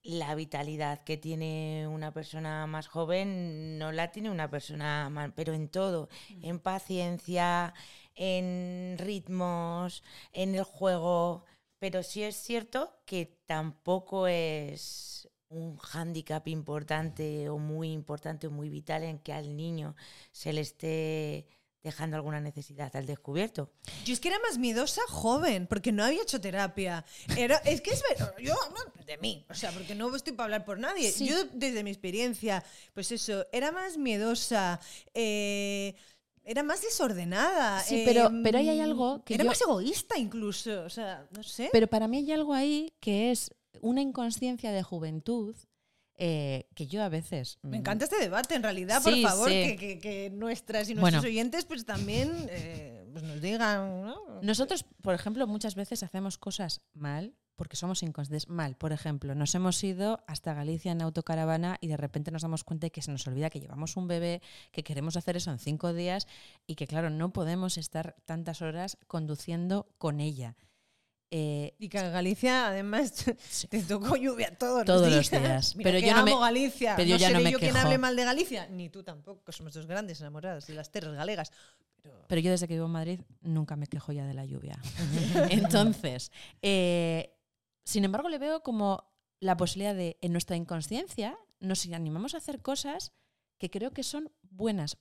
la 0.03 0.35
vitalidad 0.35 1.03
que 1.03 1.17
tiene 1.17 1.87
una 1.87 2.13
persona 2.13 2.67
más 2.67 2.87
joven 2.87 3.77
no 3.77 3.91
la 3.91 4.11
tiene 4.11 4.29
una 4.29 4.49
persona 4.49 5.09
más, 5.09 5.31
pero 5.35 5.53
en 5.53 5.69
todo, 5.69 6.09
en 6.41 6.59
paciencia, 6.59 7.73
en 8.15 8.97
ritmos, 8.99 10.03
en 10.33 10.55
el 10.55 10.63
juego. 10.63 11.45
Pero 11.79 12.03
sí 12.03 12.23
es 12.23 12.35
cierto 12.35 13.01
que 13.05 13.39
tampoco 13.45 14.27
es 14.27 15.29
un 15.49 15.77
hándicap 15.77 16.47
importante 16.47 17.49
o 17.49 17.57
muy 17.57 17.91
importante 17.91 18.47
o 18.47 18.51
muy 18.51 18.69
vital 18.69 19.03
en 19.03 19.19
que 19.19 19.33
al 19.33 19.55
niño 19.55 19.95
se 20.31 20.53
le 20.53 20.61
esté 20.61 21.47
dejando 21.83 22.15
alguna 22.15 22.39
necesidad 22.39 22.95
al 22.95 23.05
descubierto. 23.05 23.69
Yo 24.05 24.13
es 24.13 24.19
que 24.19 24.29
era 24.29 24.39
más 24.39 24.57
miedosa 24.57 25.01
joven, 25.09 25.67
porque 25.67 25.91
no 25.91 26.03
había 26.03 26.21
hecho 26.23 26.39
terapia. 26.39 27.03
Era, 27.37 27.57
es 27.57 27.81
que 27.81 27.91
es 27.91 28.01
ver- 28.09 28.33
yo 28.43 28.55
de 29.05 29.17
mí, 29.17 29.45
o 29.49 29.53
sea, 29.53 29.71
porque 29.71 29.93
no 29.93 30.15
estoy 30.15 30.33
para 30.33 30.45
hablar 30.45 30.65
por 30.65 30.79
nadie. 30.79 31.11
Sí. 31.11 31.27
Yo, 31.27 31.35
desde 31.53 31.83
mi 31.83 31.89
experiencia, 31.91 32.63
pues 32.93 33.11
eso, 33.11 33.45
era 33.51 33.71
más 33.71 33.97
miedosa, 33.97 34.79
eh, 35.13 35.93
era 36.45 36.63
más 36.63 36.81
desordenada. 36.81 37.81
Sí, 37.81 38.03
pero- 38.05 38.27
em, 38.27 38.43
pero 38.43 38.57
ahí 38.59 38.69
hay 38.69 38.79
algo 38.79 39.23
que 39.25 39.33
Era 39.35 39.43
yo- 39.43 39.49
más 39.49 39.61
egoísta 39.61 40.17
incluso, 40.17 40.83
o 40.83 40.89
sea, 40.89 41.27
no 41.31 41.43
sé. 41.43 41.69
Pero 41.71 41.87
para 41.87 42.07
mí 42.07 42.17
hay 42.17 42.31
algo 42.31 42.53
ahí 42.53 42.93
que 43.01 43.31
es 43.31 43.51
una 43.81 44.01
inconsciencia 44.01 44.71
de 44.71 44.83
juventud 44.83 45.55
eh, 46.25 46.69
que 46.73 46.87
yo 46.87 47.03
a 47.03 47.09
veces... 47.09 47.59
Me 47.63 47.71
mm, 47.71 47.81
encanta 47.81 48.05
este 48.05 48.17
debate, 48.17 48.55
en 48.55 48.63
realidad, 48.63 49.03
por 49.03 49.19
favor, 49.21 49.49
sí. 49.49 49.55
que, 49.55 49.75
que- 49.77 49.99
que 49.99 50.29
nuestras 50.29 50.87
y 50.89 50.93
Bueno. 50.93 51.17
nuestros 51.17 51.25
oyentes 51.25 51.65
pues 51.65 51.85
también 51.85 52.31
eh, 52.49 53.05
pues 53.11 53.25
nos 53.25 53.41
digan, 53.41 54.05
¿no? 54.05 54.15
Nosotros, 54.41 54.85
por 55.01 55.13
ejemplo, 55.15 55.45
muchas 55.47 55.75
veces 55.75 56.01
hacemos 56.01 56.37
cosas 56.37 56.79
mal 56.93 57.33
porque 57.57 57.75
somos 57.75 58.01
inconscientes. 58.03 58.47
Mal, 58.47 58.75
por 58.77 58.93
ejemplo, 58.93 59.35
nos 59.35 59.53
hemos 59.53 59.83
ido 59.83 60.23
hasta 60.25 60.53
Galicia 60.53 60.91
en 60.93 61.01
autocaravana 61.01 61.77
y 61.81 61.87
de 61.87 61.97
repente 61.97 62.31
nos 62.31 62.41
damos 62.43 62.63
cuenta 62.63 62.87
de 62.87 62.91
que 62.91 63.01
se 63.01 63.11
nos 63.11 63.27
olvida 63.27 63.49
que 63.49 63.59
llevamos 63.59 63.97
un 63.97 64.07
bebé, 64.07 64.41
que 64.71 64.83
queremos 64.83 65.17
hacer 65.17 65.35
eso 65.35 65.51
en 65.51 65.59
cinco 65.59 65.93
días 65.93 66.25
y 66.65 66.75
que, 66.75 66.87
claro, 66.87 67.09
no 67.09 67.33
podemos 67.33 67.77
estar 67.77 68.15
tantas 68.25 68.61
horas 68.61 68.97
conduciendo 69.07 69.87
con 69.97 70.19
ella. 70.21 70.55
Eh, 71.35 71.73
Y 71.79 71.89
que 71.89 71.97
Galicia, 72.09 72.67
además, 72.67 73.11
Sí. 73.49 73.67
te 73.67 73.81
tocó 73.81 74.15
lluvia 74.15 74.55
todos, 74.55 74.85
Todos 74.85 75.07
los 75.07 75.15
los 75.15 75.31
días. 75.31 75.41
días. 75.43 75.75
Mira 75.75 75.89
Pero 75.89 75.99
que 76.01 76.07
yo 76.07 76.13
no 76.15 76.23
me- 76.23 76.31
amo 76.31 76.41
Galicia. 76.41 76.95
pero 76.95 77.07
yo 77.09 77.15
no 77.17 77.19
no 77.23 77.27
seré 77.27 77.43
me 77.43 77.51
yo 77.51 77.59
quien 77.59 77.75
hable 77.75 77.97
mal 77.97 78.15
de 78.15 78.23
Galicia, 78.23 78.67
ni 78.67 78.89
tú 78.89 79.01
tampoco, 79.03 79.43
que 79.43 79.51
somos 79.51 79.73
dos 79.73 79.87
grandes 79.87 80.19
enamoradas 80.21 80.67
de 80.67 80.75
las 80.75 80.91
terras 80.91 81.15
galegas. 81.15 81.51
Pero 82.03 82.23
Pero 82.27 82.41
yo 82.41 82.51
desde 82.51 82.67
que 82.67 82.75
vivo 82.75 82.85
en 82.85 82.91
Madrid 82.91 83.19
nunca 83.41 83.75
me 83.75 83.87
quejo 83.87 84.11
ya 84.11 84.25
de 84.27 84.33
la 84.35 84.45
lluvia. 84.45 84.77
Entonces, 85.49 86.31
eh, 86.61 87.35
sin 87.83 88.03
embargo, 88.05 88.29
le 88.29 88.37
veo 88.37 88.61
como 88.61 89.11
la 89.39 89.57
posibilidad 89.57 89.95
de, 89.95 90.17
en 90.21 90.31
nuestra 90.33 90.55
inconsciencia, 90.55 91.37
nos 91.59 91.85
animamos 91.87 92.33
a 92.33 92.37
hacer 92.37 92.61
cosas 92.61 93.11
que 93.57 93.69
creo 93.69 93.91
que 93.91 94.03
son 94.03 94.31
buenas 94.41 94.97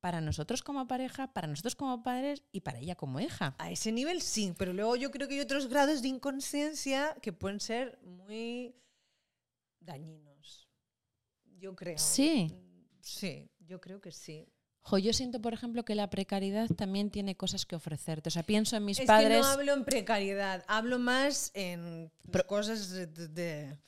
para 0.00 0.20
nosotros 0.20 0.62
como 0.62 0.86
pareja, 0.88 1.32
para 1.32 1.46
nosotros 1.46 1.76
como 1.76 2.02
padres 2.02 2.42
y 2.52 2.60
para 2.60 2.78
ella 2.78 2.94
como 2.94 3.20
hija. 3.20 3.54
a 3.58 3.70
ese 3.70 3.92
nivel 3.92 4.22
sí, 4.22 4.54
pero 4.56 4.72
luego 4.72 4.96
yo 4.96 5.10
creo 5.10 5.28
que 5.28 5.34
hay 5.34 5.40
otros 5.40 5.68
grados 5.68 6.02
de 6.02 6.08
inconsciencia 6.08 7.14
que 7.22 7.32
pueden 7.32 7.60
ser 7.60 7.98
muy 8.02 8.74
dañinos. 9.80 10.68
Yo 11.58 11.74
creo. 11.76 11.98
Sí. 11.98 12.50
Sí, 13.00 13.50
yo 13.58 13.80
creo 13.80 14.00
que 14.00 14.12
sí. 14.12 14.46
Jo, 14.82 14.96
yo 14.96 15.12
siento, 15.12 15.40
por 15.42 15.52
ejemplo, 15.52 15.84
que 15.84 15.94
la 15.94 16.08
precariedad 16.08 16.66
también 16.68 17.10
tiene 17.10 17.36
cosas 17.36 17.66
que 17.66 17.76
ofrecerte. 17.76 18.28
O 18.28 18.30
sea, 18.30 18.42
pienso 18.42 18.76
en 18.76 18.84
mis 18.86 18.98
es 18.98 19.06
padres. 19.06 19.36
que 19.36 19.40
no 19.42 19.46
hablo 19.46 19.74
en 19.74 19.84
precariedad, 19.84 20.64
hablo 20.68 20.98
más 20.98 21.50
en 21.54 22.10
Pero- 22.30 22.46
cosas 22.46 22.88
de, 22.90 23.06
de- 23.06 23.78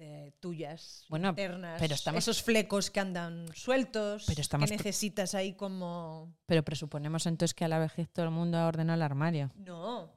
de 0.00 0.32
tuyas, 0.40 1.04
Bueno, 1.10 1.28
internas, 1.28 1.78
pero 1.78 1.94
estamos- 1.94 2.18
esos 2.18 2.42
flecos 2.42 2.90
que 2.90 3.00
andan 3.00 3.46
sueltos, 3.54 4.24
Pero 4.26 4.40
estamos 4.40 4.70
que 4.70 4.76
necesitas 4.76 5.34
ahí 5.34 5.52
como... 5.52 6.34
Pero 6.46 6.64
presuponemos 6.64 7.26
entonces 7.26 7.54
que 7.54 7.66
a 7.66 7.68
la 7.68 7.78
vejez 7.78 8.08
todo 8.10 8.24
el 8.24 8.30
mundo 8.30 8.56
ha 8.56 8.66
ordenado 8.66 8.96
el 8.96 9.02
armario. 9.02 9.50
No, 9.56 10.10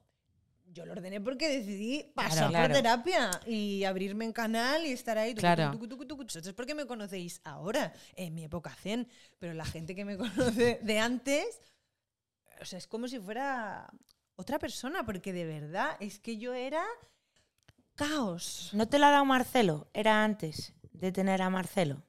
yo 0.67 0.85
lo 0.85 0.93
ordené 0.93 1.19
porque 1.19 1.49
decidí 1.49 2.11
pasar 2.15 2.49
claro. 2.49 2.73
por 2.73 2.81
terapia 2.81 3.29
y 3.45 3.83
abrirme 3.83 4.23
en 4.23 4.31
canal 4.31 4.85
y 4.85 4.93
estar 4.93 5.17
ahí. 5.17 5.35
Claro. 5.35 5.73
Eso 5.73 6.39
es 6.39 6.53
porque 6.53 6.73
me 6.73 6.87
conocéis 6.87 7.41
ahora, 7.43 7.93
en 8.15 8.33
mi 8.33 8.45
época 8.45 8.73
zen, 8.75 9.07
pero 9.37 9.53
la 9.53 9.65
gente 9.65 9.95
que 9.95 10.05
me 10.05 10.17
conoce 10.17 10.79
de 10.81 10.99
antes, 10.99 11.59
o 12.61 12.65
sea, 12.65 12.77
es 12.79 12.87
como 12.87 13.09
si 13.09 13.19
fuera 13.19 13.91
otra 14.37 14.59
persona, 14.59 15.05
porque 15.05 15.33
de 15.33 15.45
verdad 15.45 15.97
es 15.99 16.19
que 16.19 16.37
yo 16.37 16.53
era 16.53 16.85
caos. 17.95 18.69
¿No 18.73 18.87
te 18.87 18.99
lo 18.99 19.05
ha 19.05 19.11
dado 19.11 19.25
Marcelo? 19.25 19.87
Era 19.93 20.23
antes 20.23 20.73
de 20.91 21.11
tener 21.11 21.41
a 21.41 21.49
Marcelo. 21.49 22.03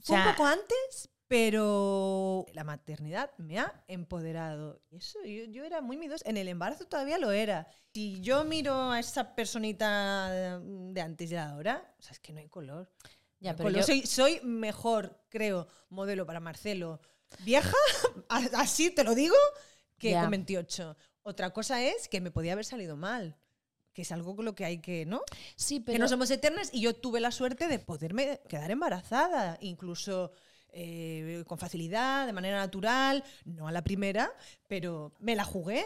O 0.00 0.02
Fue 0.02 0.16
un 0.16 0.24
poco 0.32 0.46
antes, 0.46 1.08
pero 1.26 2.46
la 2.52 2.64
maternidad 2.64 3.30
me 3.38 3.58
ha 3.58 3.84
empoderado. 3.88 4.80
Eso, 4.90 5.18
yo, 5.24 5.44
yo 5.44 5.64
era 5.64 5.80
muy 5.80 5.96
miedosa. 5.96 6.28
En 6.28 6.36
el 6.36 6.48
embarazo 6.48 6.86
todavía 6.86 7.18
lo 7.18 7.32
era. 7.32 7.66
Si 7.92 8.20
yo 8.20 8.44
miro 8.44 8.90
a 8.92 9.00
esa 9.00 9.34
personita 9.34 10.30
de 10.30 11.00
antes 11.00 11.30
y 11.30 11.34
de 11.34 11.38
ahora, 11.40 11.94
o 11.98 12.02
sea, 12.02 12.12
es 12.12 12.20
que 12.20 12.32
no 12.32 12.40
hay 12.40 12.48
color. 12.48 12.90
Ya, 13.40 13.52
No 13.52 13.56
pero 13.58 13.68
color. 13.70 13.80
yo- 13.80 13.86
soy, 13.86 14.06
soy 14.06 14.40
mejor, 14.44 15.20
creo, 15.28 15.66
modelo 15.88 16.24
para 16.26 16.40
Marcelo 16.40 17.00
vieja, 17.40 17.76
así 18.54 18.90
te 18.90 19.02
lo 19.04 19.14
digo, 19.14 19.34
que 19.98 20.12
Ya. 20.12 20.20
con 20.22 20.30
28. 20.30 20.96
Otra 21.22 21.50
cosa 21.52 21.82
es 21.82 22.08
que 22.08 22.20
me 22.20 22.30
podía 22.30 22.52
haber 22.52 22.64
salido 22.64 22.96
mal. 22.96 23.36
Que 23.96 24.02
es 24.02 24.12
algo 24.12 24.36
con 24.36 24.44
lo 24.44 24.54
que 24.54 24.66
hay 24.66 24.76
que, 24.78 25.06
¿no? 25.06 25.22
Sí, 25.56 25.78
que 25.78 25.86
pero 25.92 26.00
no 26.00 26.08
somos 26.08 26.30
eternas 26.30 26.68
y 26.70 26.82
yo 26.82 26.94
tuve 26.94 27.18
la 27.18 27.30
suerte 27.30 27.66
de 27.66 27.78
poderme 27.78 28.42
quedar 28.46 28.70
embarazada, 28.70 29.56
incluso 29.62 30.32
eh, 30.68 31.42
con 31.46 31.56
facilidad, 31.56 32.26
de 32.26 32.34
manera 32.34 32.58
natural, 32.58 33.24
no 33.46 33.68
a 33.68 33.72
la 33.72 33.82
primera, 33.82 34.30
pero 34.68 35.14
me 35.18 35.34
la 35.34 35.44
jugué. 35.44 35.82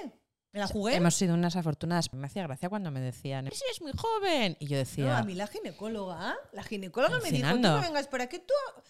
Me 0.50 0.58
la 0.58 0.66
jugué. 0.66 0.96
hemos 0.96 1.14
sido 1.14 1.34
unas 1.34 1.54
afortunadas. 1.54 2.12
Me 2.12 2.26
hacía 2.26 2.42
gracia 2.42 2.68
cuando 2.68 2.90
me 2.90 2.98
decían, 3.00 3.48
sí, 3.52 3.62
es 3.70 3.80
muy 3.80 3.92
joven. 3.96 4.56
Y 4.58 4.66
yo 4.66 4.72
No, 4.72 4.78
decía, 4.78 5.18
a 5.18 5.22
mí 5.22 5.36
la 5.36 5.46
ginecóloga, 5.46 6.34
la 6.50 6.64
ginecóloga 6.64 7.20
me 7.20 7.30
dijo, 7.30 7.54
no 7.54 7.80
vengas 7.80 8.08
para 8.08 8.26
que 8.28 8.40
tú 8.40 8.54
eh, 8.76 8.82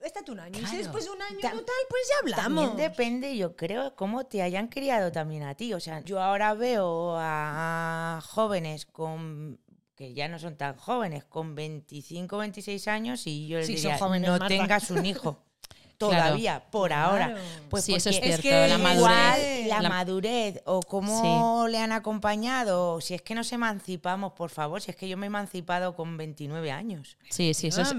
estate 0.00 0.30
un 0.32 0.40
año. 0.40 0.54
Y 0.58 0.62
si 0.62 0.62
Claro. 0.62 0.78
después 0.78 1.04
de 1.04 1.10
un 1.10 1.22
año 1.22 1.38
Tam- 1.40 1.54
no 1.54 1.62
tal, 1.62 1.74
pues 1.88 2.02
ya 2.08 2.14
hablamos. 2.22 2.64
También 2.66 2.76
depende, 2.90 3.36
yo 3.36 3.56
creo, 3.56 3.94
cómo 3.96 4.24
te 4.26 4.42
hayan 4.42 4.68
criado 4.68 5.12
también 5.12 5.42
a 5.44 5.54
ti. 5.54 5.72
O 5.74 5.80
sea, 5.80 6.00
yo 6.00 6.20
ahora 6.20 6.54
veo 6.54 7.14
a 7.18 8.20
jóvenes 8.26 8.86
con 8.86 9.60
que 9.94 10.12
ya 10.12 10.26
no 10.28 10.38
son 10.40 10.56
tan 10.56 10.76
jóvenes, 10.76 11.24
con 11.24 11.54
25, 11.54 12.38
26 12.38 12.88
años 12.88 13.26
y 13.26 13.46
yo 13.46 13.58
les 13.58 13.66
Sí, 13.68 13.74
son 13.78 13.82
diría, 13.92 13.98
jóvenes, 13.98 14.26
no 14.28 14.32
Marta". 14.38 14.48
tengas 14.48 14.90
un 14.90 15.06
hijo. 15.06 15.38
Todavía, 15.98 16.64
por 16.70 16.92
ahora. 16.92 17.26
Claro. 17.32 17.40
Pues 17.70 17.84
Sí, 17.84 17.94
eso 17.94 18.10
es 18.10 18.20
cierto, 18.20 18.42
que 18.42 18.50
la 18.50 18.76
igual 18.76 18.80
madurez. 18.82 19.66
la, 19.68 19.82
la- 19.82 19.88
madurez 19.88 20.62
o 20.66 20.80
cómo 20.80 21.66
le 21.68 21.78
han 21.78 21.92
acompañado, 21.92 23.00
si 23.00 23.14
es 23.14 23.22
que 23.22 23.34
nos 23.34 23.52
emancipamos, 23.52 24.32
por 24.32 24.50
favor, 24.50 24.80
si 24.80 24.90
es 24.90 24.96
que 24.96 25.08
yo 25.08 25.16
me 25.16 25.26
he 25.26 25.28
emancipado 25.28 25.94
con 25.94 26.16
29 26.16 26.70
años. 26.70 27.16
Sí, 27.30 27.54
sí, 27.54 27.68
eso 27.68 27.82
es, 27.82 27.92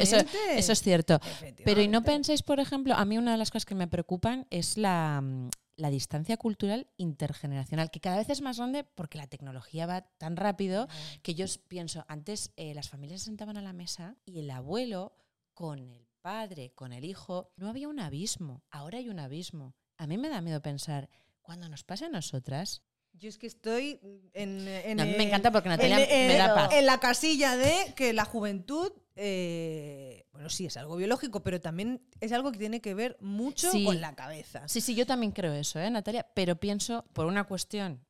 eso, 0.55 0.71
es 0.71 0.81
cierto. 0.81 1.19
Pero 1.63 1.81
¿y 1.81 1.87
no 1.87 2.03
pensáis, 2.03 2.43
por 2.43 2.59
ejemplo, 2.59 2.93
a 2.95 3.05
mí 3.05 3.17
una 3.17 3.31
de 3.31 3.37
las 3.37 3.51
cosas 3.51 3.65
que 3.65 3.75
me 3.75 3.87
preocupan 3.87 4.47
es 4.49 4.77
la, 4.77 5.21
mm, 5.21 5.49
la 5.77 5.89
distancia 5.89 6.37
cultural 6.37 6.87
intergeneracional, 6.97 7.91
que 7.91 7.99
cada 7.99 8.17
vez 8.17 8.29
es 8.29 8.41
más 8.41 8.57
grande 8.57 8.83
porque 8.83 9.17
la 9.17 9.27
tecnología 9.27 9.85
va 9.85 10.01
tan 10.17 10.37
rápido 10.37 10.87
que 11.21 11.35
yo 11.35 11.45
pienso, 11.67 12.05
antes 12.07 12.51
eh, 12.55 12.73
las 12.73 12.89
familias 12.89 13.21
se 13.21 13.25
sentaban 13.25 13.57
a 13.57 13.61
la 13.61 13.73
mesa 13.73 14.15
y 14.25 14.39
el 14.39 14.49
abuelo 14.51 15.13
con 15.53 15.79
el 15.89 16.04
padre, 16.29 16.71
con 16.73 16.91
el 16.91 17.05
hijo, 17.05 17.51
no 17.55 17.69
había 17.69 17.87
un 17.87 17.99
abismo, 17.99 18.63
ahora 18.71 18.97
hay 18.97 19.09
un 19.09 19.19
abismo. 19.19 19.75
A 19.97 20.07
mí 20.07 20.17
me 20.17 20.27
da 20.29 20.41
miedo 20.41 20.59
pensar, 20.59 21.07
cuando 21.43 21.69
nos 21.69 21.83
pase 21.83 22.05
a 22.05 22.09
nosotras, 22.09 22.81
Yo 23.13 23.29
es 23.29 23.37
que 23.37 23.45
estoy 23.45 23.99
en. 24.33 24.67
en 24.67 24.97
No, 24.97 25.05
me 25.05 25.21
encanta 25.23 25.51
porque 25.51 25.69
Natalia 25.69 26.03
en- 26.03 26.27
me 26.27 26.35
da 26.35 26.55
paz. 26.55 26.73
En 26.73 26.87
la 26.87 26.99
casilla 26.99 27.55
de 27.57 27.93
que 27.95 28.11
la 28.11 28.25
juventud. 28.25 28.91
eh, 29.17 30.25
bueno, 30.33 30.49
sí, 30.49 30.65
es 30.65 30.75
algo 30.77 30.95
biológico, 30.97 31.41
pero 31.43 31.61
también 31.61 32.01
es 32.19 32.31
algo 32.33 32.51
que 32.51 32.57
tiene 32.57 32.81
que 32.81 32.93
ver 32.95 33.15
mucho 33.21 33.71
Sí. 33.71 33.85
con 33.85 34.01
la 34.01 34.13
cabeza. 34.15 34.67
Sí, 34.67 34.81
sí, 34.81 34.93
yo 34.95 35.05
también 35.05 35.31
creo 35.31 35.53
eso, 35.53 35.79
¿eh, 35.79 35.89
Natalia? 35.91 36.27
Pero 36.33 36.55
pienso, 36.59 37.05
por 37.13 37.25
una 37.27 37.45
cuestión 37.45 38.03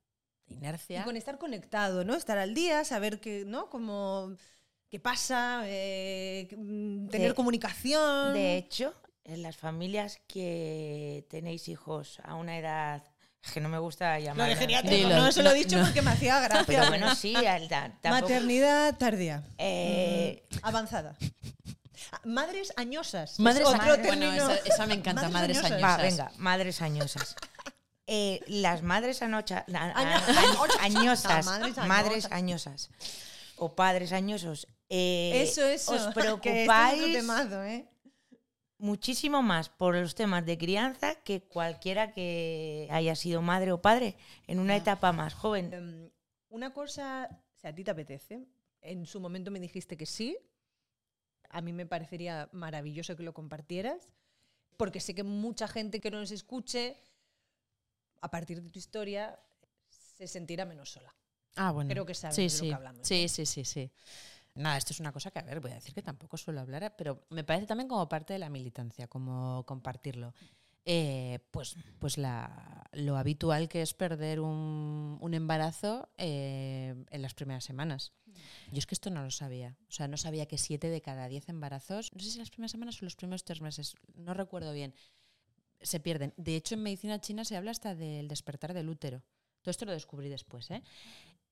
de 0.47 0.55
Y 0.55 0.57
inercia, 0.57 1.03
con 1.03 1.15
estar 1.17 1.37
conectado, 1.37 2.03
¿no? 2.05 2.15
Estar 2.15 2.37
al 2.39 2.55
día, 2.55 2.83
saber 2.85 3.19
qué, 3.19 3.43
¿no? 3.45 3.69
Como 3.69 4.35
qué 4.95 4.99
pasa, 5.01 5.63
eh, 5.65 6.47
mm, 6.55 7.09
tener 7.09 7.29
De- 7.29 7.35
comunicación. 7.35 8.33
De 8.33 8.55
hecho, 8.55 8.93
en 9.25 9.41
las 9.43 9.57
familias 9.57 10.21
que 10.25 11.25
tenéis 11.29 11.67
hijos 11.67 12.19
a 12.23 12.35
una 12.35 12.57
edad 12.57 13.03
es 13.43 13.51
que 13.51 13.59
no 13.59 13.67
me 13.67 13.77
gusta 13.77 14.17
lo 14.17 14.23
llamar. 14.25 14.47
de 14.47 14.55
geriátrico, 14.55 14.95
Dilo, 14.95 15.17
no, 15.17 15.27
eso 15.27 15.41
lo 15.43 15.51
he 15.51 15.53
dicho 15.55 15.77
no. 15.77 15.83
porque 15.83 16.01
me 16.01 16.11
hacía 16.11 16.39
gracia. 16.39 16.63
Pero 16.65 16.87
bueno, 16.87 17.13
sí, 17.13 17.33
Maternidad 18.05 18.97
tardía. 18.97 19.43
eh, 19.57 20.47
Avanzada. 20.61 21.17
Ah, 22.13 22.21
Madres 22.23 22.71
añosas. 22.77 23.37
Madres 23.37 23.67
Es 23.67 23.73
otro 23.75 23.81
añosas. 23.91 24.07
Bueno, 24.07 24.31
esa- 24.53 24.55
esa 24.75 24.85
me 24.87 24.93
encanta, 24.93 25.27
madres 25.27 25.57
añosas. 25.57 25.71
añosas. 25.73 25.99
Va, 25.99 26.01
venga, 26.03 26.31
madres 26.37 26.81
añosas. 26.81 27.35
Eh, 28.07 28.39
las 28.47 28.81
madres 28.81 29.21
anocha, 29.21 29.65
a- 29.75 29.89
a- 29.89 30.83
añosas, 30.85 31.45
madres 31.45 31.75
madres, 31.85 32.25
añosas. 32.31 32.31
añosas 32.31 32.89
o 33.57 33.73
padres 33.75 34.11
añosos, 34.13 34.67
eh, 34.89 35.41
Eso, 35.43 35.63
eso. 35.65 35.93
os 35.93 36.01
que 36.01 36.07
este 36.07 36.19
es 36.19 36.25
preocupáis 36.25 37.13
temazo, 37.13 37.63
¿eh? 37.63 37.87
muchísimo 38.77 39.41
más 39.41 39.69
por 39.69 39.95
los 39.95 40.15
temas 40.15 40.45
de 40.45 40.57
crianza 40.57 41.15
que 41.23 41.41
cualquiera 41.43 42.13
que 42.13 42.87
haya 42.91 43.15
sido 43.15 43.41
madre 43.41 43.71
o 43.71 43.81
padre 43.81 44.15
en 44.47 44.59
una 44.59 44.75
etapa 44.75 45.11
más 45.11 45.33
joven. 45.33 45.73
Em, 45.73 46.09
una 46.49 46.73
cosa, 46.73 47.29
si 47.55 47.67
a 47.67 47.73
ti 47.73 47.83
te 47.83 47.91
apetece, 47.91 48.45
en 48.81 49.05
su 49.05 49.19
momento 49.19 49.49
me 49.51 49.59
dijiste 49.59 49.97
que 49.97 50.05
sí, 50.05 50.37
a 51.49 51.61
mí 51.61 51.73
me 51.73 51.85
parecería 51.85 52.49
maravilloso 52.51 53.15
que 53.15 53.23
lo 53.23 53.33
compartieras, 53.33 54.13
porque 54.77 54.99
sé 54.99 55.15
que 55.15 55.23
mucha 55.23 55.67
gente 55.67 55.99
que 55.99 56.11
nos 56.11 56.31
escuche, 56.31 56.97
a 58.21 58.29
partir 58.29 58.61
de 58.61 58.69
tu 58.69 58.77
historia, 58.79 59.39
se 60.17 60.27
sentirá 60.27 60.65
menos 60.65 60.91
sola. 60.91 61.15
Ah, 61.55 61.71
bueno. 61.71 61.89
Creo 61.89 62.05
que 62.05 62.13
sabes 62.13 62.35
sí, 62.35 62.43
de 62.43 62.49
lo 62.49 62.57
sí. 62.57 62.67
que 62.67 62.73
hablamos, 62.73 63.07
Sí, 63.07 63.29
sí, 63.29 63.45
sí, 63.45 63.63
sí. 63.63 63.89
Nada, 64.55 64.77
esto 64.77 64.93
es 64.93 64.99
una 64.99 65.11
cosa 65.11 65.31
que, 65.31 65.39
a 65.39 65.43
ver, 65.43 65.59
voy 65.59 65.71
a 65.71 65.75
decir 65.75 65.93
que 65.93 66.01
tampoco 66.01 66.37
suelo 66.37 66.61
hablar, 66.61 66.95
pero 66.97 67.25
me 67.29 67.43
parece 67.43 67.67
también 67.67 67.89
como 67.89 68.07
parte 68.07 68.33
de 68.33 68.39
la 68.39 68.49
militancia, 68.49 69.07
como 69.07 69.63
compartirlo. 69.65 70.33
Eh, 70.87 71.39
pues 71.49 71.75
pues 71.97 72.19
la, 72.19 72.87
lo 72.93 73.17
habitual 73.17 73.67
que 73.67 73.81
es 73.81 73.95
perder 73.95 74.39
un, 74.39 75.17
un 75.19 75.33
embarazo 75.33 76.09
eh, 76.17 76.93
en 77.09 77.21
las 77.21 77.33
primeras 77.33 77.63
semanas. 77.63 78.13
Yo 78.71 78.77
es 78.77 78.85
que 78.85 78.93
esto 78.93 79.09
no 79.09 79.23
lo 79.23 79.31
sabía. 79.31 79.75
O 79.89 79.91
sea, 79.91 80.07
no 80.07 80.15
sabía 80.17 80.45
que 80.45 80.59
siete 80.59 80.89
de 80.89 81.01
cada 81.01 81.27
diez 81.27 81.49
embarazos, 81.49 82.11
no 82.13 82.21
sé 82.21 82.29
si 82.29 82.37
las 82.37 82.51
primeras 82.51 82.71
semanas 82.71 83.01
o 83.01 83.05
los 83.05 83.15
primeros 83.15 83.43
tres 83.43 83.61
meses, 83.61 83.95
no 84.13 84.33
recuerdo 84.35 84.73
bien, 84.73 84.93
se 85.81 85.99
pierden. 85.99 86.33
De 86.37 86.55
hecho, 86.55 86.75
en 86.75 86.83
medicina 86.83 87.19
china 87.19 87.45
se 87.45 87.57
habla 87.57 87.71
hasta 87.71 87.95
del 87.95 88.27
despertar 88.27 88.73
del 88.73 88.89
útero. 88.89 89.23
Todo 89.61 89.71
esto 89.71 89.85
lo 89.85 89.93
descubrí 89.93 90.29
después, 90.29 90.69
¿eh? 90.69 90.83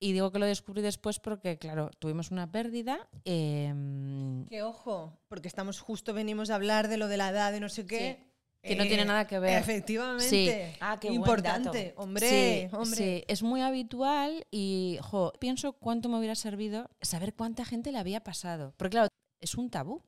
Y 0.04 0.12
digo 0.12 0.32
que 0.32 0.39
lo 0.39 0.46
descubrí 0.46 0.82
después 0.82 1.20
porque, 1.20 1.58
claro, 1.58 1.89
tuvimos 2.00 2.30
una 2.32 2.52
pérdida. 2.52 3.08
em, 3.24 4.46
Que 4.48 4.62
ojo, 4.63 5.18
porque 5.30 5.48
estamos 5.48 5.80
justo 5.80 6.13
venimos 6.13 6.50
a 6.50 6.56
hablar 6.56 6.88
de 6.89 6.98
lo 6.98 7.08
de 7.08 7.16
la 7.18 7.30
edad, 7.30 7.52
de 7.54 7.60
no 7.62 7.70
sé 7.70 7.86
qué. 7.86 8.20
que 8.62 8.76
no 8.78 8.84
tiene 8.84 9.04
nada 9.06 9.28
que 9.28 9.39
ver. 9.39 9.58
Efectivamente. 9.62 10.78
Ah, 10.80 10.98
qué 11.00 11.08
buen 11.10 11.20
Importante. 11.20 11.88
dato. 11.89 12.02
Hombre, 12.02 12.30
sí, 12.70 12.76
hombre. 12.76 12.96
sí, 12.98 13.24
es 13.28 13.44
muy 13.44 13.60
habitual 13.62 14.46
y 14.52 14.98
jo, 15.02 15.34
pienso 15.39 15.74
cuánto 15.74 16.08
me 16.08 16.18
hubiera 16.18 16.36
servido 16.36 16.89
saber 17.02 17.34
cuánta 17.34 17.66
gente 17.66 17.92
le 17.92 17.98
había 17.98 18.24
pasado. 18.24 18.74
Porque 18.78 18.92
claro, 18.92 19.10
es 19.42 19.56
un 19.56 19.70
tabú. 19.70 20.02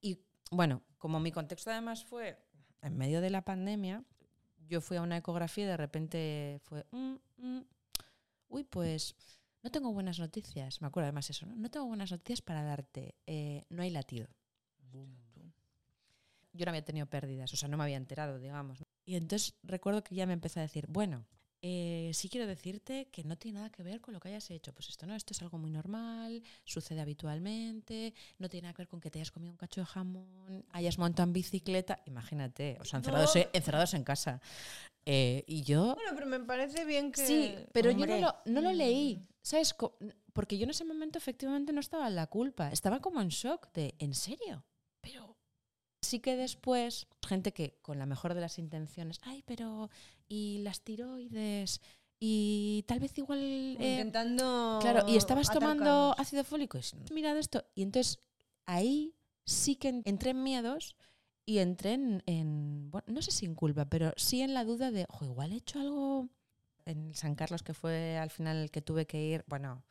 Y 0.00 0.18
bueno, 0.50 0.82
como 0.98 1.20
mi 1.20 1.30
contexto 1.30 1.70
además 1.70 2.04
fue 2.04 2.38
en 2.82 2.96
medio 2.96 3.20
de 3.20 3.30
la 3.30 3.42
pandemia, 3.44 4.02
yo 4.68 4.80
fui 4.80 4.96
a 4.96 5.02
una 5.02 5.16
ecografía 5.16 5.64
y 5.64 5.68
de 5.68 5.76
repente 5.76 6.60
fue, 6.64 6.84
"Mm, 6.90 7.14
mm, 7.38 7.60
uy, 8.50 8.64
pues 8.64 9.16
no 9.62 9.70
tengo 9.70 9.92
buenas 9.92 10.18
noticias. 10.18 10.80
Me 10.82 10.88
acuerdo 10.88 11.06
además 11.06 11.30
eso, 11.30 11.46
¿no? 11.46 11.56
No 11.56 11.70
tengo 11.70 11.86
buenas 11.86 12.10
noticias 12.10 12.42
para 12.42 12.62
darte. 12.62 13.14
eh, 13.26 13.64
no 13.70 13.82
hay 13.82 13.90
latido. 13.90 14.28
Yo 16.52 16.66
no 16.66 16.70
había 16.70 16.84
tenido 16.84 17.06
pérdidas, 17.06 17.52
o 17.52 17.56
sea, 17.56 17.68
no 17.68 17.76
me 17.76 17.84
había 17.84 17.96
enterado, 17.96 18.38
digamos. 18.38 18.84
Y 19.04 19.14
entonces 19.14 19.54
recuerdo 19.62 20.02
que 20.02 20.14
ya 20.16 20.26
me 20.26 20.32
empezó 20.32 20.58
a 20.60 20.62
decir, 20.62 20.86
bueno, 20.88 21.24
eh, 21.62 22.10
sí 22.14 22.28
quiero 22.28 22.46
decirte 22.46 23.08
que 23.12 23.24
no 23.24 23.36
tiene 23.36 23.58
nada 23.58 23.70
que 23.70 23.82
ver 23.82 24.00
con 24.00 24.14
lo 24.14 24.20
que 24.20 24.28
hayas 24.28 24.50
hecho. 24.50 24.72
Pues 24.72 24.88
esto 24.88 25.06
no, 25.06 25.14
esto 25.14 25.32
es 25.34 25.42
algo 25.42 25.58
muy 25.58 25.70
normal, 25.70 26.42
sucede 26.64 27.00
habitualmente, 27.00 28.14
no 28.38 28.48
tiene 28.48 28.64
nada 28.64 28.74
que 28.74 28.82
ver 28.82 28.88
con 28.88 29.00
que 29.00 29.10
te 29.10 29.18
hayas 29.18 29.30
comido 29.30 29.50
un 29.52 29.56
cacho 29.58 29.80
de 29.80 29.86
jamón, 29.86 30.64
hayas 30.70 30.98
montado 30.98 31.28
en 31.28 31.32
bicicleta, 31.32 32.00
imagínate, 32.06 32.76
o 32.80 32.84
sea, 32.84 32.98
encerrados, 32.98 33.34
No. 33.36 33.42
encerrados 33.52 33.94
en 33.94 34.04
casa. 34.04 34.40
Eh, 35.06 35.44
y 35.46 35.62
yo... 35.62 35.94
Bueno, 35.94 36.12
pero 36.14 36.26
me 36.26 36.40
parece 36.40 36.84
bien 36.84 37.10
que. 37.10 37.26
Sí, 37.26 37.54
pero 37.72 37.90
yo 37.90 38.06
no 38.06 38.16
lo, 38.18 38.34
no 38.46 38.60
lo 38.60 38.70
Mm. 38.70 38.76
leí, 38.76 39.26
¿sabes? 39.42 39.72
Co- 39.74 39.96
Porque 40.32 40.58
yo 40.58 40.64
en 40.64 40.70
ese 40.70 40.84
momento 40.84 41.18
efectivamente 41.18 41.72
no 41.72 41.80
estaba 41.80 42.06
en 42.08 42.14
la 42.16 42.26
culpa, 42.26 42.70
estaba 42.70 43.00
como 43.00 43.20
en 43.20 43.28
shock 43.28 43.72
de, 43.72 43.94
¿en 43.98 44.14
serio? 44.14 44.64
Sí 46.10 46.18
que 46.18 46.34
después, 46.34 47.06
gente 47.26 47.52
que 47.52 47.78
con 47.82 47.98
la 48.00 48.06
mejor 48.06 48.34
de 48.34 48.40
las 48.40 48.58
intenciones, 48.58 49.20
ay, 49.22 49.44
pero 49.46 49.90
¿y 50.28 50.58
las 50.62 50.80
tiroides? 50.80 51.80
Y 52.18 52.84
tal 52.88 52.98
vez 52.98 53.16
igual... 53.16 53.38
eh, 53.78 53.92
Intentando. 53.92 54.78
claro, 54.80 55.04
y 55.06 55.16
estabas 55.16 55.52
tomando 55.52 56.14
ácido 56.18 56.42
fólico. 56.42 56.78
Y, 56.78 57.14
mira 57.14 57.38
esto. 57.38 57.64
Y 57.76 57.82
entonces 57.82 58.18
ahí 58.66 59.14
sí 59.44 59.76
que 59.76 59.88
en- 59.90 60.02
entré 60.04 60.30
en 60.30 60.42
miedos 60.42 60.96
y 61.46 61.58
entré 61.58 61.92
en, 61.94 62.22
en- 62.26 62.90
bueno, 62.90 63.06
no 63.08 63.22
sé 63.22 63.30
si 63.30 63.46
en 63.46 63.54
culpa, 63.54 63.84
pero 63.84 64.12
sí 64.16 64.42
en 64.42 64.52
la 64.52 64.64
duda 64.64 64.90
de, 64.90 65.06
ojo, 65.08 65.24
igual 65.24 65.52
he 65.52 65.56
hecho 65.56 65.78
algo 65.78 66.28
en 66.86 67.14
San 67.14 67.36
Carlos, 67.36 67.62
que 67.62 67.72
fue 67.72 68.18
al 68.18 68.30
final 68.30 68.56
el 68.56 68.70
que 68.72 68.82
tuve 68.82 69.06
que 69.06 69.22
ir, 69.22 69.44
bueno, 69.46 69.84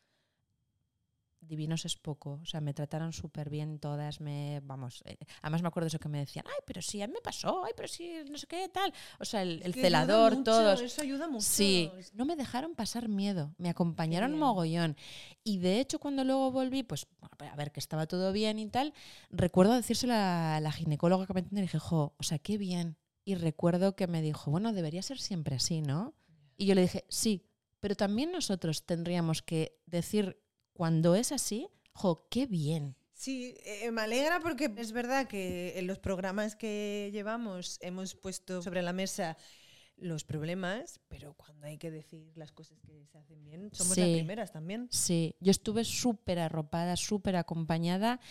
divinos 1.50 1.84
es 1.84 1.97
poco, 1.97 2.39
o 2.41 2.45
sea, 2.45 2.62
me 2.62 2.74
trataron 2.74 3.12
súper 3.12 3.50
bien 3.50 3.80
todas, 3.80 4.22
me, 4.22 4.62
vamos, 4.64 5.02
eh, 5.06 5.18
además 5.41 5.62
me 5.62 5.68
acuerdo 5.68 5.86
de 5.86 5.89
eso 5.89 6.00
que 6.00 6.08
me 6.08 6.20
decían, 6.20 6.45
ay, 6.47 6.64
pero 6.66 6.82
sí, 6.82 7.02
a 7.02 7.08
mí 7.08 7.14
me 7.14 7.22
pasó, 7.22 7.66
ay, 7.66 7.74
pero 7.76 7.88
sí, 7.89 8.14
no 8.30 8.38
sé 8.38 8.47
qué, 8.47 8.70
tal, 8.70 8.93
o 9.20 9.26
sea, 9.26 9.41
el, 9.41 9.74
celador, 9.74 10.38
mucho, 10.38 10.43
todos. 10.52 10.82
Eso 10.82 11.02
ayuda 11.02 11.28
mucho. 11.28 11.45
Sí, 11.45 11.91
no 12.14 12.24
me 12.26 12.36
dejaron 12.36 12.76
pasar 12.76 13.10
miedo, 13.10 13.54
me 13.58 13.70
acompañaron 13.70 14.38
mogollón. 14.38 14.95
Y 15.43 15.58
de 15.58 15.80
hecho, 15.80 16.00
cuando 16.00 16.24
luego 16.24 16.52
volví, 16.52 16.84
pues 16.84 17.08
a 17.39 17.56
ver 17.56 17.72
que 17.72 17.80
estaba 17.80 18.06
todo 18.06 18.32
bien 18.32 18.60
y 18.60 18.68
tal, 18.68 18.93
recuerdo 19.30 19.74
decírselo 19.74 20.14
a 20.16 20.60
la 20.62 20.72
ginecóloga 20.72 21.26
que 21.26 21.34
me 21.34 21.39
atendió 21.41 21.60
y 21.60 21.64
dije, 21.64 21.80
jo, 21.80 22.14
o 22.18 22.24
sea, 22.24 22.39
qué 22.39 22.58
bien. 22.58 22.97
Y 23.26 23.36
recuerdo 23.36 23.95
que 23.95 24.08
me 24.08 24.22
dijo, 24.22 24.52
bueno, 24.52 24.74
debería 24.74 25.02
ser 25.02 25.20
siempre 25.20 25.56
así, 25.56 25.82
¿no? 25.82 26.14
Y 26.58 26.66
yo 26.66 26.76
le 26.76 26.82
dije, 26.82 27.06
sí, 27.10 27.50
pero 27.80 27.95
también 27.95 28.32
nosotros 28.32 28.86
tendríamos 28.86 29.41
que 29.41 29.80
decir, 29.86 30.41
cuando 30.80 31.14
es 31.14 31.34
así, 31.34 31.68
jo, 31.92 32.26
qué 32.30 32.46
bien. 32.46 32.96
Sí, 33.12 33.54
eh, 33.66 33.92
me 33.92 34.00
alegra 34.00 34.40
porque 34.40 34.74
es 34.78 34.94
verdad 34.94 35.28
que 35.28 35.78
en 35.78 35.88
los 35.88 36.00
programas 36.00 36.56
que 36.56 37.10
llevamos 37.12 37.80
hemos 37.82 38.16
puesto 38.16 38.62
sobre 38.62 38.82
la 38.82 38.94
mesa 38.94 39.36
los 39.98 40.24
problemas, 40.24 41.02
pero 41.10 41.34
cuando 41.34 41.68
hay 41.68 41.78
que 41.78 41.92
decir 41.92 42.32
las 42.38 42.54
cosas 42.54 42.80
que 42.80 43.06
se 43.08 43.18
hacen 43.18 43.44
bien, 43.44 43.70
somos 43.74 43.98
las 43.98 44.08
primeras 44.08 44.54
también. 44.54 44.88
Sí, 44.90 45.36
yo 45.42 45.52
estuve 45.52 45.84
súper 45.84 46.40
arropada, 46.40 46.96
súper 46.96 47.36
acompañada 47.36 48.22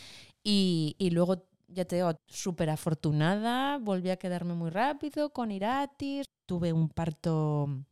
y, 0.42 0.96
y 0.98 1.10
luego, 1.10 1.46
ya 1.66 1.84
te 1.84 1.96
digo, 1.96 2.18
súper 2.28 2.70
afortunada, 2.70 3.76
volví 3.76 4.08
a 4.08 4.16
quedarme 4.16 4.54
muy 4.54 4.70
rápido 4.70 5.34
con 5.34 5.50
Iratis, 5.50 6.30
tuve 6.46 6.72
un 6.72 6.88
parto 6.88 7.84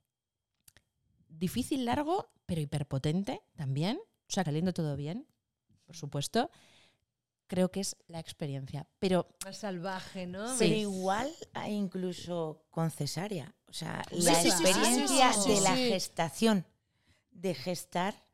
difícil, 1.28 1.84
largo, 1.84 2.30
pero 2.46 2.62
hiperpotente 2.62 3.42
también, 3.54 4.00
o 4.28 4.32
sea, 4.32 4.44
saliendo 4.44 4.72
todo 4.72 4.96
bien, 4.96 5.26
por 5.84 5.96
supuesto. 5.96 6.50
Creo 7.48 7.70
que 7.70 7.78
es 7.78 7.96
la 8.08 8.18
experiencia, 8.18 8.88
pero 8.98 9.28
Más 9.44 9.58
salvaje, 9.58 10.26
¿no? 10.26 10.48
Sí. 10.48 10.56
Pero 10.58 10.74
igual 10.74 11.32
incluso 11.68 12.64
con 12.70 12.90
cesárea. 12.90 13.54
O 13.68 13.72
sea, 13.72 14.02
Sí, 14.10 14.22
la 14.22 14.34
sí, 14.34 14.50
sí, 14.50 14.56
sí, 14.56 14.64
experiencia 14.64 15.32
sí, 15.32 15.40
sí, 15.42 15.54
de 15.54 15.60
la 15.60 15.76
gestación, 15.76 16.66
de 17.30 17.54
gestar 17.54 18.26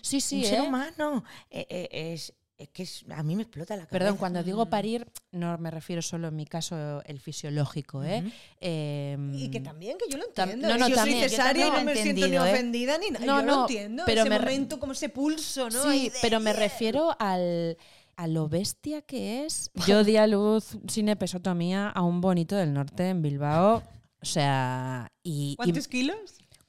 sí, 0.00 0.20
sí, 0.20 0.38
un 0.38 0.44
ser 0.44 0.58
¿eh? 0.60 0.62
humano, 0.62 1.24
eh, 1.50 1.66
eh, 1.68 2.12
es, 2.14 2.32
es 2.62 2.68
que 2.70 2.82
es- 2.84 3.04
a 3.10 3.22
mí 3.22 3.36
me 3.36 3.42
explota 3.42 3.74
la 3.76 3.82
cabeza. 3.86 3.92
Perdón, 3.98 4.16
cuando 4.16 4.42
digo 4.42 4.66
Mm. 4.66 4.68
parir, 4.70 5.06
no 5.32 5.56
me 5.58 5.70
refiero 5.70 6.02
solo 6.02 6.28
en 6.28 6.36
mi 6.36 6.44
caso 6.46 7.02
el 7.04 7.20
fisiológico, 7.20 8.02
¿eh? 8.04 8.20
Ujú. 8.24 8.32
Em, 8.60 9.34
Y 9.34 9.50
que 9.50 9.60
también, 9.60 9.96
que 9.98 10.10
yo 10.10 10.18
lo 10.18 10.24
entiendo. 10.26 10.68
no, 10.68 10.74
¿eh? 10.74 10.78
no, 10.78 10.88
yo 10.88 10.94
también, 10.96 11.18
soy 11.18 11.24
yo 11.24 11.28
cesárea 11.30 11.66
y 11.66 11.70
no 11.70 11.84
me 11.84 11.96
siento 11.96 12.28
ni 12.28 12.34
¿eh? 12.36 12.40
ofendida 12.40 12.98
ni 12.98 13.10
nada. 13.10 13.26
No, 13.26 13.40
yo 13.40 13.46
no, 13.46 13.54
lo 13.56 13.60
entiendo. 13.62 14.02
pero 14.06 14.20
ese 14.22 14.30
me 14.30 14.38
momento, 14.38 14.78
como 14.80 14.92
ese 14.92 15.08
pulso, 15.08 15.68
¿no? 15.70 15.82
Sí, 15.90 16.08
de- 16.08 16.18
pero 16.22 16.40
me 16.40 16.52
refiero 16.52 17.14
al, 17.18 17.76
a 18.16 18.26
lo 18.26 18.48
bestia 18.48 19.02
que 19.02 19.44
es. 19.44 19.70
Yo 19.86 20.04
di 20.04 20.16
a 20.16 20.26
luz 20.26 20.76
sin 20.88 21.08
episotomía 21.08 21.88
a 21.88 22.02
un 22.02 22.20
bonito 22.20 22.56
del 22.56 22.72
norte 22.72 23.08
en 23.08 23.22
Bilbao. 23.22 23.82
O 24.20 24.24
sea, 24.24 25.10
y, 25.22 25.52
y 25.52 25.56
¿Cuántos 25.56 25.88
kilos? 25.88 26.16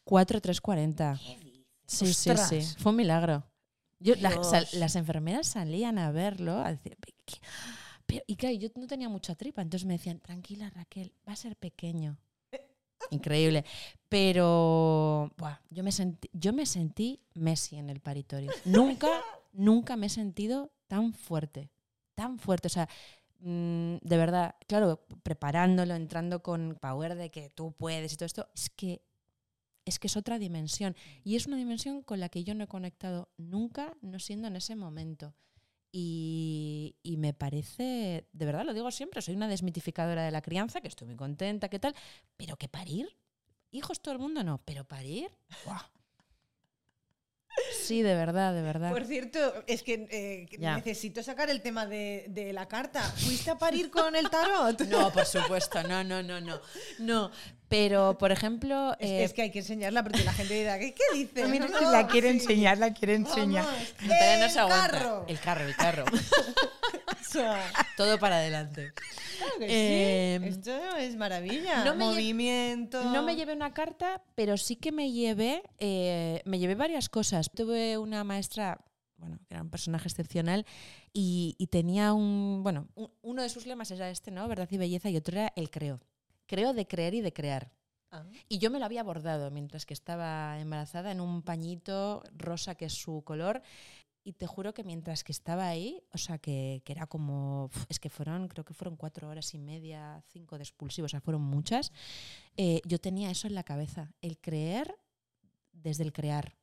4,340. 0.06 1.18
Sí, 1.18 1.38
sí, 1.86 2.14
sí. 2.14 2.30
Ostras. 2.32 2.76
Fue 2.80 2.92
un 2.92 2.96
milagro. 2.96 3.44
Yo, 4.04 4.16
la- 4.16 4.30
Dios. 4.32 4.50
sal- 4.50 4.68
las 4.74 4.96
enfermeras 4.96 5.48
salían 5.48 5.98
a 5.98 6.12
verlo, 6.12 6.60
a 6.60 6.72
decir, 6.72 6.96
"Pe- 6.98 7.14
qué-". 7.26 7.40
Pero, 8.06 8.24
y 8.28 8.36
claro, 8.36 8.56
yo 8.56 8.70
no 8.76 8.86
tenía 8.88 9.08
mucha 9.10 9.34
tripa, 9.36 9.62
entonces 9.62 9.88
me 9.88 9.94
decían, 9.94 10.20
tranquila 10.20 10.70
Raquel, 10.70 11.14
va 11.28 11.34
a 11.34 11.38
ser 11.38 11.56
pequeño. 11.56 12.18
Increíble. 13.10 13.66
Pero 14.10 15.32
buah, 15.38 15.58
yo, 15.70 15.84
me 15.84 15.92
sentí, 15.92 16.30
yo 16.34 16.54
me 16.54 16.66
sentí 16.66 17.20
Messi 17.34 17.78
en 17.78 17.90
el 17.90 18.00
paritorio. 18.00 18.52
Nunca, 18.66 19.10
nunca 19.52 19.96
me 19.98 20.08
he 20.08 20.10
sentido 20.10 20.72
tan 20.88 21.14
fuerte. 21.14 21.70
Tan 22.16 22.38
fuerte. 22.40 22.68
O 22.68 22.70
sea, 22.70 22.88
mm, 23.40 23.96
de 24.02 24.18
verdad, 24.18 24.56
claro, 24.68 25.06
preparándolo, 25.24 25.96
entrando 25.96 26.42
con 26.44 26.78
power 26.82 27.16
de 27.16 27.30
que 27.32 27.50
tú 27.50 27.72
puedes 27.74 28.14
y 28.14 28.16
todo 28.18 28.26
esto, 28.26 28.48
es 28.56 28.70
que 28.70 29.02
es 29.86 30.00
que 30.00 30.08
es 30.08 30.18
otra 30.18 30.40
dimensión. 30.40 30.96
Y 31.24 31.36
es 31.36 31.48
una 31.48 31.58
dimensión 31.58 32.02
con 32.02 32.20
la 32.20 32.30
que 32.30 32.44
yo 32.44 32.56
no 32.56 32.64
he 32.64 32.68
conectado 32.68 33.30
nunca, 33.38 33.96
no 34.02 34.20
siendo 34.20 34.48
en 34.48 34.56
ese 34.56 34.76
momento. 34.76 35.36
Y, 35.92 36.96
y 37.04 37.18
me 37.18 37.34
parece, 37.34 38.28
de 38.32 38.46
verdad 38.46 38.66
lo 38.66 38.74
digo 38.74 38.90
siempre, 38.90 39.22
soy 39.22 39.36
una 39.36 39.48
desmitificadora 39.48 40.24
de 40.24 40.32
la 40.32 40.42
crianza, 40.42 40.82
que 40.82 40.88
estoy 40.88 41.08
muy 41.08 41.16
contenta, 41.16 41.70
¿qué 41.70 41.78
tal? 41.78 41.94
Pero 42.36 42.58
que 42.58 42.68
parir, 42.68 43.16
hijos 43.72 44.02
todo 44.02 44.16
el 44.16 44.20
mundo 44.20 44.44
no, 44.44 44.60
pero 44.66 44.86
parir, 44.86 45.30
¡guau! 45.66 45.82
Sí, 47.84 48.02
de 48.02 48.16
verdad, 48.16 48.54
de 48.54 48.62
verdad. 48.62 48.90
Por 48.92 49.06
cierto, 49.06 49.40
es 49.68 49.84
que 49.84 50.08
eh, 50.10 50.58
necesito 50.60 51.22
sacar 51.22 51.50
el 51.50 51.62
tema 51.62 51.86
de, 51.86 52.26
de 52.30 52.54
la 52.54 52.68
carta. 52.68 53.02
¿Fuiste 53.02 53.52
a 53.52 53.58
parir 53.58 53.90
con 53.92 54.16
el 54.16 54.30
tarot? 54.30 54.80
No, 54.88 55.12
por 55.12 55.26
supuesto, 55.26 55.84
no, 55.84 56.04
no, 56.04 56.22
no, 56.24 56.40
no. 56.40 56.60
No, 57.00 57.32
pero 57.68 58.18
por 58.18 58.32
ejemplo... 58.32 58.94
Es, 59.00 59.10
eh, 59.10 59.24
es 59.24 59.34
que 59.34 59.42
hay 59.44 59.52
que 59.52 59.60
enseñarla 59.60 60.04
porque 60.04 60.24
la 60.24 60.34
gente 60.34 60.54
dirá, 60.54 60.78
¿qué, 60.80 60.94
qué 60.94 61.04
dice? 61.18 61.46
Mira, 61.48 61.68
No, 61.68 61.92
la 61.92 62.08
quiere 62.08 62.30
sí. 62.32 62.38
enseñar, 62.38 62.78
la 62.78 62.94
quiere 62.94 63.16
enseñar. 63.16 63.66
Vamos, 63.66 63.94
no, 64.02 64.08
pero 64.20 64.40
no 64.40 64.46
el 64.46 64.52
se 64.52 64.60
aguanta. 64.60 64.90
carro. 64.90 65.26
El 65.28 65.40
carro, 65.40 65.66
el 65.66 65.76
carro. 65.76 66.06
Sea, 67.34 67.72
Todo 67.98 68.18
para 68.20 68.38
adelante. 68.38 68.94
claro 69.38 69.54
que 69.60 69.68
sí. 69.68 69.74
Em, 69.76 70.44
Esto 70.46 70.96
es 70.98 71.16
maravilla. 71.16 71.84
no 71.84 71.96
me 71.96 72.06
lle- 72.06 72.10
Movimiento. 72.12 73.04
No 73.12 73.24
me 73.24 73.36
llevé 73.36 73.54
una 73.54 73.74
carta, 73.74 74.22
pero 74.36 74.56
sí 74.58 74.76
que 74.76 74.92
me 74.92 75.12
llevé, 75.12 75.64
eh, 75.80 76.42
me 76.46 76.60
llevé 76.60 76.76
varias 76.76 77.10
cosas. 77.10 77.50
Tuve 77.54 77.98
una 77.98 78.24
maestra, 78.24 78.84
bueno, 79.18 79.38
que 79.48 79.54
era 79.56 79.64
un 79.64 79.70
personaje 79.70 80.08
excepcional 80.08 80.66
y, 81.12 81.56
y 81.58 81.68
tenía 81.68 82.14
un, 82.14 82.62
bueno, 82.64 82.88
un- 82.96 83.12
uno 83.22 83.42
de 83.42 83.50
sus 83.50 83.66
lemas 83.66 83.90
era 83.92 84.10
este, 84.10 84.32
¿no? 84.32 84.48
Verdad 84.48 84.68
y 84.72 84.78
belleza 84.78 85.10
y 85.10 85.18
otro 85.18 85.38
era 85.40 85.52
el 85.56 85.70
creo. 85.70 86.00
Creo 86.46 86.74
de 86.74 86.86
creer 86.88 87.14
y 87.16 87.22
de 87.22 87.34
crear. 87.34 87.72
Ah. 88.12 88.24
Y 88.48 88.60
yo 88.60 88.70
me 88.70 88.78
lo 88.78 88.86
había 88.86 89.02
bordado 89.02 89.50
mientras 89.50 89.86
que 89.88 89.94
estaba 89.96 90.60
embarazada 90.60 91.12
en 91.12 91.20
un 91.20 91.42
pañito 91.42 92.22
rosa 92.38 92.76
que 92.76 92.86
es 92.86 92.94
su 92.94 93.24
color. 93.24 93.64
Y 94.26 94.34
te 94.34 94.48
juro 94.48 94.74
que 94.74 94.84
mientras 94.86 95.24
que 95.24 95.34
estaba 95.34 95.68
ahí, 95.68 96.02
o 96.14 96.18
sea, 96.18 96.38
que, 96.38 96.82
que 96.86 96.94
era 96.94 97.08
como, 97.08 97.70
es 97.90 98.00
que 98.00 98.10
fueron, 98.10 98.48
creo 98.48 98.64
que 98.64 98.74
fueron 98.74 98.96
cuatro 98.96 99.28
horas 99.28 99.54
y 99.54 99.58
media, 99.60 100.24
cinco 100.32 100.58
de 100.58 100.64
expulsivo, 100.64 101.06
o 101.06 101.10
sea, 101.10 101.20
fueron 101.20 101.42
muchas, 101.42 101.92
eh, 102.56 102.80
yo 102.86 103.00
tenía 103.00 103.30
eso 103.32 103.48
en 103.48 103.56
la 103.56 103.64
cabeza, 103.64 104.14
el 104.22 104.38
creer 104.40 104.96
desde 105.74 106.04
el 106.04 106.14
crear. 106.14 106.56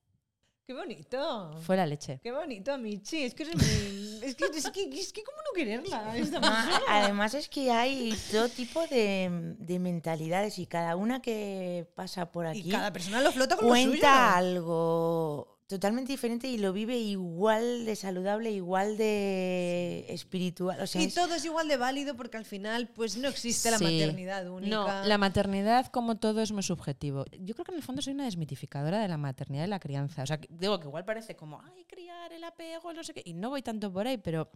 Qué 0.65 0.73
bonito. 0.73 1.53
Fue 1.63 1.77
la 1.77 1.85
leche. 1.85 2.21
Qué 2.23 2.31
bonito, 2.31 2.79
Michi. 2.79 3.25
Es 3.25 3.35
que 3.35 3.43
eres 3.43 3.57
muy... 3.57 4.21
Es 4.25 4.37
que, 4.37 4.45
es 4.57 4.71
que, 4.71 4.85
es 4.85 5.13
que 5.13 5.23
¿cómo 5.25 5.39
no 5.39 5.53
quererla? 5.53 6.17
Esta 6.17 6.41
persona? 6.41 6.77
a- 6.89 7.03
además 7.03 7.35
es 7.35 7.49
que 7.49 7.73
hay 7.73 8.15
todo 8.31 8.49
tipo 8.49 8.87
de, 8.87 9.57
de 9.59 9.79
mentalidades 9.81 10.59
y 10.61 10.67
cada 10.67 10.95
una 10.95 11.21
que 11.21 11.89
pasa 11.97 12.31
por 12.31 12.47
aquí 12.47 12.69
Y 12.69 12.71
cada 12.71 12.93
persona 12.93 13.21
lo 13.21 13.33
flota 13.33 13.57
con 13.57 13.67
lo 13.69 13.75
suyo. 13.75 13.89
cuenta 13.91 14.37
algo 14.37 15.59
totalmente 15.71 16.13
diferente 16.13 16.47
y 16.49 16.59
lo 16.59 16.73
vive 16.75 16.99
igual 16.99 17.87
de 17.87 17.97
saludable, 17.97 18.51
igual 18.51 18.99
de 18.99 20.05
espiritual. 20.09 20.81
O 20.83 20.87
sea, 20.87 21.01
Y 21.01 21.07
es- 21.07 21.15
todo 21.15 21.35
es 21.35 21.45
igual 21.47 21.69
de 21.69 21.79
válido 21.79 22.15
porque 22.17 22.37
al 22.37 22.45
final 22.45 22.89
pues 22.89 23.17
no 23.17 23.29
existe 23.29 23.71
la 23.71 23.79
maternidad 23.79 24.47
única. 24.51 24.77
No, 24.77 25.05
la 25.09 25.17
maternidad, 25.17 25.87
como 25.87 26.19
todo, 26.19 26.43
es 26.43 26.53
muy 26.53 26.63
subjetivo. 26.63 27.25
Yo 27.39 27.55
creo 27.55 27.65
que 27.65 27.73
en 27.73 27.79
el 27.79 27.83
fondo 27.83 28.03
soy 28.03 28.13
una 28.13 28.25
desmitificadora 28.25 29.01
de 29.01 29.09
la 29.09 29.17
maternidad 29.17 29.65
y 29.65 29.69
la 29.69 29.81
crianza. 29.81 30.25
O 30.25 30.27
sea, 30.27 30.39
que- 30.39 30.49
digo 30.51 30.79
que 30.79 30.89
igual 30.89 31.05
parece 31.07 31.35
como, 31.37 31.63
ay, 31.63 31.85
criar, 31.87 32.33
el 32.33 32.45
apego, 32.45 32.93
no 32.93 33.03
sé 33.03 33.15
qué. 33.15 33.23
Y 33.25 33.33
no 33.33 33.49
voy 33.49 33.63
tanto 33.63 33.91
por 33.93 34.07
ahí, 34.07 34.19
pero 34.19 34.51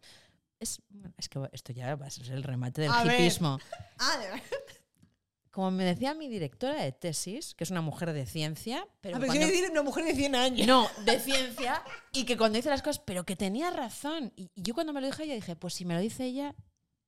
es, 0.61 0.83
bueno, 0.91 1.15
es 1.17 1.29
que 1.29 1.41
esto 1.53 1.73
ya 1.73 1.95
va 1.97 2.07
a 2.07 2.11
ser 2.11 2.31
el 2.31 2.43
remate 2.43 2.83
del 2.83 2.91
A 2.93 3.05
ver. 3.05 3.21
hipismo. 3.21 3.59
Ah, 3.99 4.19
de 4.19 4.27
verdad. 4.27 4.43
Como 5.55 5.71
me 5.71 5.85
decía 5.85 6.15
mi 6.15 6.29
directora 6.29 6.83
de 6.83 6.91
tesis, 6.91 7.55
que 7.55 7.63
es 7.63 7.71
una 7.71 7.81
mujer 7.81 8.13
de 8.13 8.27
ciencia, 8.27 8.89
pero 9.01 9.17
A 9.17 9.19
ver, 9.21 9.29
cuando- 9.29 9.47
decir 9.47 9.71
una 9.71 9.83
mujer 9.85 10.05
de 10.05 10.15
100 10.17 10.35
años. 10.35 10.67
no, 10.67 10.89
de 11.05 11.21
ciencia, 11.21 11.81
y 12.13 12.25
que 12.25 12.37
cuando 12.37 12.57
dice 12.57 12.71
las 12.71 12.83
cosas, 12.83 13.01
pero 13.07 13.25
que 13.25 13.37
tenía 13.37 13.71
razón. 13.71 14.33
Y, 14.35 14.51
y 14.57 14.63
yo 14.63 14.75
cuando 14.75 14.93
me 14.93 15.01
lo 15.01 15.07
dije 15.07 15.23
ella 15.23 15.35
dije, 15.37 15.55
pues 15.55 15.75
si 15.75 15.85
me 15.85 15.95
lo 15.95 16.01
dice 16.01 16.25
ella, 16.25 16.57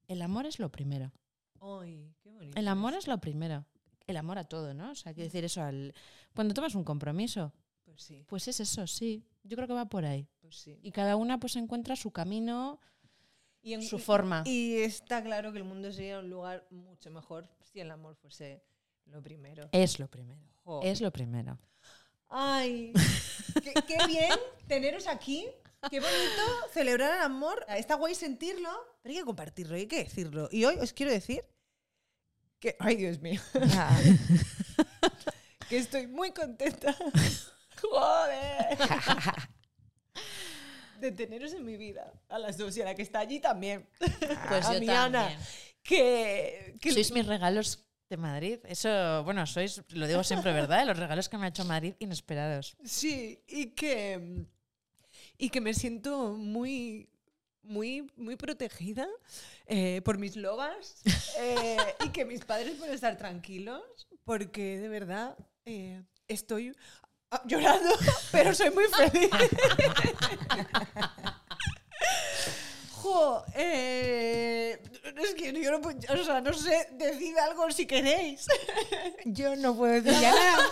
el 0.07 0.23
amor 0.23 0.47
es 0.47 0.61
lo 0.61 0.71
primero. 0.71 1.13
Ay, 1.61 2.15
qué 2.23 2.31
bonito. 2.31 2.57
El 2.59 2.69
amor 2.69 2.95
es 2.95 3.09
lo 3.09 3.19
primero. 3.19 3.67
El 4.07 4.17
amor 4.17 4.39
a 4.39 4.45
todo, 4.45 4.73
¿no? 4.75 4.93
O 4.93 4.95
sea, 4.95 5.13
quiero 5.13 5.27
decir 5.27 5.45
eso 5.45 5.63
al... 5.63 5.93
Cuando 6.33 6.55
tomas 6.55 6.77
un 6.77 6.85
compromiso, 6.85 7.53
Pues 7.85 8.03
sí, 8.03 8.25
pues 8.29 8.47
es 8.47 8.61
eso, 8.61 8.87
sí. 8.87 9.25
Yo 9.43 9.57
creo 9.57 9.67
que 9.67 9.75
va 9.75 9.87
por 9.87 10.05
ahí. 10.05 10.29
pues 10.41 10.55
sí. 10.57 10.79
Y 10.83 10.93
cada 10.93 11.17
una 11.17 11.41
pues 11.41 11.57
encuentra 11.57 11.97
su 11.97 12.13
camino, 12.13 12.79
Y, 13.67 13.75
en- 13.75 13.83
su 13.83 13.97
y- 13.97 14.01
forma. 14.01 14.43
Y 14.47 14.79
está 14.83 15.23
claro 15.25 15.51
que 15.51 15.59
el 15.59 15.65
mundo 15.65 15.91
sería 15.93 16.21
un 16.21 16.31
lugar 16.31 16.65
mucho 16.71 17.11
mejor 17.11 17.49
si 17.65 17.81
el 17.81 17.91
amor 17.91 18.15
fuese 18.15 18.63
lo 19.07 19.21
primero. 19.23 19.69
Es 19.73 19.99
lo 19.99 20.07
primero. 20.09 20.41
Jo. 20.63 20.81
Es 20.85 21.01
lo 21.01 21.11
primero. 21.11 21.59
Ay, 22.29 22.93
qué, 23.65 23.75
qué 23.87 24.07
bien 24.07 24.31
teneros 24.69 25.09
aquí. 25.09 25.47
Qué 25.91 25.99
bonito 26.01 26.43
celebrar 26.73 27.17
el 27.17 27.23
amor. 27.23 27.65
Está 27.69 27.97
guay 27.97 28.15
sentirlo, 28.15 28.71
pero 29.03 29.13
hay 29.13 29.19
que 29.21 29.25
compartirlo, 29.25 29.75
hay 29.75 29.87
que 29.87 30.05
decirlo. 30.05 30.49
Y 30.53 30.65
hoy 30.65 30.77
os 30.81 30.93
quiero 30.93 31.11
decir 31.11 31.45
que, 32.61 32.77
ay 32.79 32.95
Dios 32.97 33.21
mío, 33.21 33.41
Ah, 33.73 33.97
que 35.69 35.79
estoy 35.79 36.07
muy 36.07 36.31
contenta. 36.33 36.97
Joder. 37.83 38.79
De 41.01 41.13
teneros 41.13 41.53
en 41.53 41.65
mi 41.65 41.77
vida, 41.77 42.13
a 42.29 42.39
las 42.39 42.57
dos 42.57 42.77
y 42.77 42.83
a 42.83 42.85
la 42.85 42.95
que 42.95 43.03
está 43.03 43.21
allí 43.21 43.41
también. 43.41 43.87
Pues 44.49 44.67
a 44.67 44.75
yo 44.75 44.81
mi 44.81 44.89
Ana, 44.89 45.29
también. 45.29 45.41
que, 45.83 46.75
que 46.81 46.93
Sois 46.93 47.13
mis 47.13 47.27
regalos 47.27 47.87
de 48.09 48.17
Madrid. 48.17 48.59
Eso, 48.65 49.23
bueno, 49.25 49.47
sois, 49.47 49.83
lo 49.89 50.07
digo 50.07 50.23
siempre, 50.23 50.53
¿verdad? 50.53 50.87
Los 50.87 50.99
regalos 50.99 51.29
que 51.29 51.39
me 51.39 51.47
ha 51.47 51.49
hecho 51.49 51.65
Madrid 51.65 51.95
inesperados. 51.99 52.77
Sí, 52.85 53.43
y 53.49 53.71
que, 53.71 54.47
y 55.39 55.51
que 55.51 55.61
me 55.61 55.75
siento 55.75 56.33
muy, 56.33 57.09
muy, 57.63 58.11
muy 58.17 58.37
protegida 58.37 59.09
eh, 59.67 60.01
por 60.05 60.19
mis 60.19 60.37
lobas 60.37 61.03
eh, 61.39 61.77
y 62.05 62.11
que 62.11 62.25
mis 62.25 62.45
padres 62.45 62.77
pueden 62.77 62.95
estar 62.95 63.17
tranquilos 63.17 63.83
porque 64.25 64.79
de 64.79 64.89
verdad 64.89 65.37
eh, 65.65 66.03
estoy 66.29 66.75
llorando, 67.47 67.91
pero 68.33 68.55
soy 68.55 68.71
muy 68.71 68.85
feliz. 68.87 69.31
Jo, 72.91 73.45
eh, 73.55 74.81
es 75.23 75.35
que 75.35 75.53
yo 75.63 75.71
no, 75.71 75.81
puedo- 75.81 75.97
o 76.13 76.25
sea, 76.25 76.41
no 76.41 76.53
sé, 76.53 76.89
decid 76.95 77.37
algo 77.39 77.71
si 77.71 77.87
queréis. 77.87 78.47
yo 79.25 79.55
no 79.55 79.77
puedo 79.77 79.93
decir 80.03 80.21
ya 80.21 80.33
nada. 80.35 80.71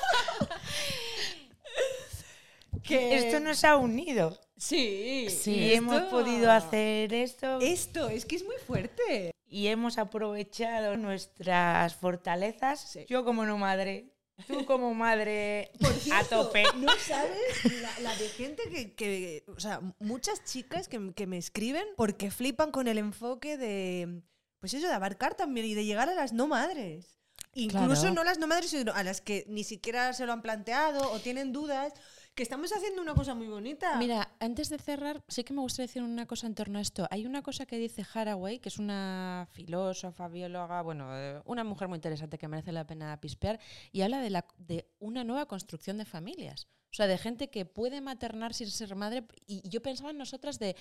Que 2.82 3.16
Esto 3.16 3.38
nos 3.40 3.62
ha 3.64 3.76
unido. 3.76 4.38
Sí, 4.56 5.28
Sí, 5.30 5.52
y 5.54 5.74
hemos 5.74 6.02
podido 6.04 6.50
hacer 6.50 7.12
esto 7.12 7.58
Esto, 7.60 8.08
es 8.08 8.24
que 8.24 8.36
es 8.36 8.44
muy 8.44 8.56
fuerte. 8.66 9.30
y 9.48 9.68
hemos 9.68 9.96
aprovechado 9.98 10.96
nuestras 10.96 11.94
fortalezas. 11.94 12.80
Sí. 12.80 13.06
Yo 13.08 13.24
como 13.24 13.44
no 13.44 13.58
madre, 13.58 14.12
tú 14.46 14.64
como 14.66 14.94
madre 14.94 15.70
Por 15.80 15.92
a 16.12 16.24
tope. 16.24 16.64
No 16.76 16.92
sabes 16.98 17.64
la, 17.80 18.00
la 18.00 18.16
de 18.16 18.28
gente 18.28 18.62
que, 18.70 18.94
que- 18.94 19.44
O 19.48 19.60
sea, 19.60 19.80
muchas 19.98 20.44
chicas 20.44 20.88
que, 20.88 21.12
que 21.14 21.26
me 21.26 21.38
escriben 21.38 21.86
porque 21.96 22.30
flipan 22.30 22.70
con 22.70 22.88
el 22.88 22.98
enfoque 22.98 23.56
de. 23.56 24.22
Pues 24.60 24.72
eso, 24.74 24.88
de 24.88 24.94
abarcar 24.94 25.34
también 25.34 25.66
y 25.66 25.74
de 25.74 25.84
llegar 25.84 26.08
a 26.08 26.14
las 26.14 26.32
no 26.32 26.46
madres. 26.48 27.18
Incluso 27.52 28.00
Claro. 28.02 28.14
no 28.14 28.24
las 28.24 28.38
no 28.38 28.46
madres, 28.46 28.70
sino 28.70 28.92
a 28.92 29.02
las 29.04 29.20
que 29.20 29.44
ni 29.48 29.62
siquiera 29.62 30.12
se 30.12 30.26
lo 30.26 30.32
han 30.32 30.42
planteado 30.42 31.10
o 31.12 31.20
tienen 31.20 31.52
dudas. 31.52 31.92
Que 32.34 32.42
estamos 32.42 32.72
haciendo 32.72 33.00
una 33.00 33.14
cosa 33.14 33.36
muy 33.36 33.46
bonita. 33.46 33.96
Mira, 33.96 34.34
antes 34.40 34.68
de 34.68 34.78
cerrar, 34.78 35.22
sí 35.28 35.44
que 35.44 35.52
me 35.52 35.60
gustaría 35.60 35.86
decir 35.86 36.02
una 36.02 36.26
cosa 36.26 36.48
en 36.48 36.56
torno 36.56 36.80
a 36.80 36.82
esto. 36.82 37.06
Hay 37.10 37.26
una 37.26 37.42
cosa 37.42 37.64
que 37.64 37.78
dice 37.78 38.04
Haraway, 38.12 38.58
que 38.58 38.70
es 38.70 38.78
una 38.78 39.46
filósofa, 39.52 40.26
bióloga, 40.26 40.82
bueno, 40.82 41.16
eh, 41.16 41.40
una 41.44 41.62
mujer 41.62 41.86
muy 41.86 41.96
interesante 41.96 42.36
que 42.36 42.48
merece 42.48 42.72
la 42.72 42.88
pena 42.88 43.20
pispear, 43.20 43.60
y 43.92 44.00
habla 44.00 44.20
de, 44.20 44.30
la, 44.30 44.46
de 44.58 44.90
una 44.98 45.22
nueva 45.22 45.46
construcción 45.46 45.96
de 45.96 46.04
familias. 46.04 46.66
O 46.90 46.96
sea, 46.96 47.06
de 47.06 47.18
gente 47.18 47.50
que 47.50 47.66
puede 47.66 48.00
maternar 48.00 48.52
sin 48.52 48.68
ser 48.68 48.96
madre. 48.96 49.24
Y 49.46 49.68
yo 49.68 49.80
pensaba 49.80 50.10
en 50.10 50.18
nosotras 50.18 50.58
de, 50.58 50.74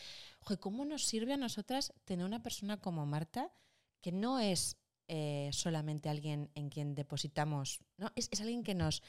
oye, 0.48 0.58
¿cómo 0.58 0.86
nos 0.86 1.06
sirve 1.06 1.34
a 1.34 1.38
nosotras 1.38 1.94
tener 2.06 2.26
una 2.26 2.42
persona 2.42 2.78
como 2.82 3.06
Marta 3.06 3.52
que 4.02 4.12
no 4.12 4.40
es 4.40 4.78
eh, 5.08 5.50
solamente 5.54 6.10
alguien 6.10 6.50
en 6.56 6.70
quien 6.70 6.96
depositamos, 6.96 7.80
¿no? 7.98 8.12
Es, 8.16 8.28
es 8.32 8.42
alguien 8.42 8.64
que 8.64 8.74
nos, 8.74 9.04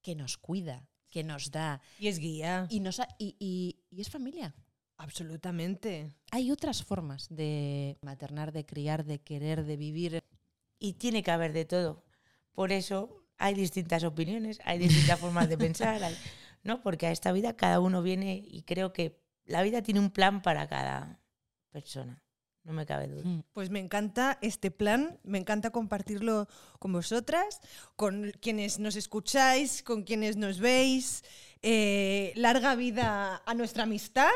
que 0.00 0.14
nos 0.14 0.36
cuida, 0.36 0.88
que 1.10 1.24
nos 1.24 1.50
da, 1.50 1.80
Y 1.98 2.08
es 2.08 2.18
guía. 2.18 2.66
y, 2.70 2.80
nos 2.80 3.00
ha- 3.00 3.08
y, 3.18 3.36
y- 3.38 3.80
y 3.90 4.00
es 4.00 4.10
familia. 4.10 4.54
Absolutamente. 4.96 6.14
Hay 6.30 6.50
otras 6.50 6.84
formas 6.84 7.28
de 7.30 7.98
maternar, 8.02 8.52
de 8.52 8.64
criar, 8.66 9.04
de 9.04 9.20
querer, 9.20 9.64
de 9.64 9.76
vivir. 9.76 10.22
Y 10.78 10.94
tiene 10.94 11.22
que 11.22 11.30
haber 11.30 11.52
de 11.52 11.64
todo. 11.64 12.04
Por 12.52 12.72
eso 12.72 13.24
hay 13.36 13.54
distintas 13.54 14.04
opiniones, 14.04 14.60
hay 14.64 14.78
distintas 14.78 15.18
formas 15.20 15.48
de 15.48 15.56
pensar, 15.58 16.02
hay- 16.02 16.16
¿no? 16.62 16.82
Porque 16.82 17.06
a 17.06 17.12
esta 17.12 17.32
vida 17.32 17.56
cada 17.56 17.80
uno 17.80 18.02
viene 18.02 18.42
y 18.46 18.62
creo 18.62 18.92
que 18.92 19.20
la 19.44 19.62
vida 19.62 19.82
tiene 19.82 20.00
un 20.00 20.10
plan 20.10 20.42
para 20.42 20.68
cada 20.68 21.20
persona. 21.70 22.22
No 22.64 22.72
me 22.72 22.84
cabe 22.86 23.06
duda. 23.08 23.22
Mm. 23.24 23.42
Pues 23.52 23.70
me 23.70 23.80
encanta 23.80 24.38
este 24.42 24.70
plan, 24.70 25.18
me 25.24 25.38
encanta 25.38 25.70
compartirlo 25.70 26.48
con 26.78 26.92
vosotras, 26.92 27.60
con 27.96 28.32
quienes 28.40 28.78
nos 28.78 28.96
escucháis, 28.96 29.82
con 29.82 30.02
quienes 30.02 30.36
nos 30.36 30.58
veis. 30.58 31.24
Eh, 31.62 32.32
larga 32.36 32.74
vida 32.74 33.42
a 33.44 33.54
nuestra 33.54 33.84
amistad, 33.84 34.30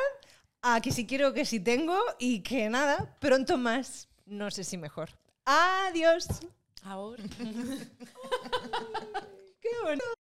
a 0.63 0.81
que 0.81 0.93
si 0.93 1.07
quiero, 1.07 1.33
que 1.35 1.45
si 1.45 1.61
tengo 1.61 1.99
y 2.19 2.41
que 2.41 2.69
nada, 2.71 3.17
pronto 3.21 3.59
más. 3.59 4.09
No 4.27 4.51
sé 4.51 4.65
si 4.65 4.79
mejor. 4.79 5.11
Adiós. 5.45 6.27
Ahora. 6.83 7.23
Qué 9.61 9.71
bonito. 9.85 10.22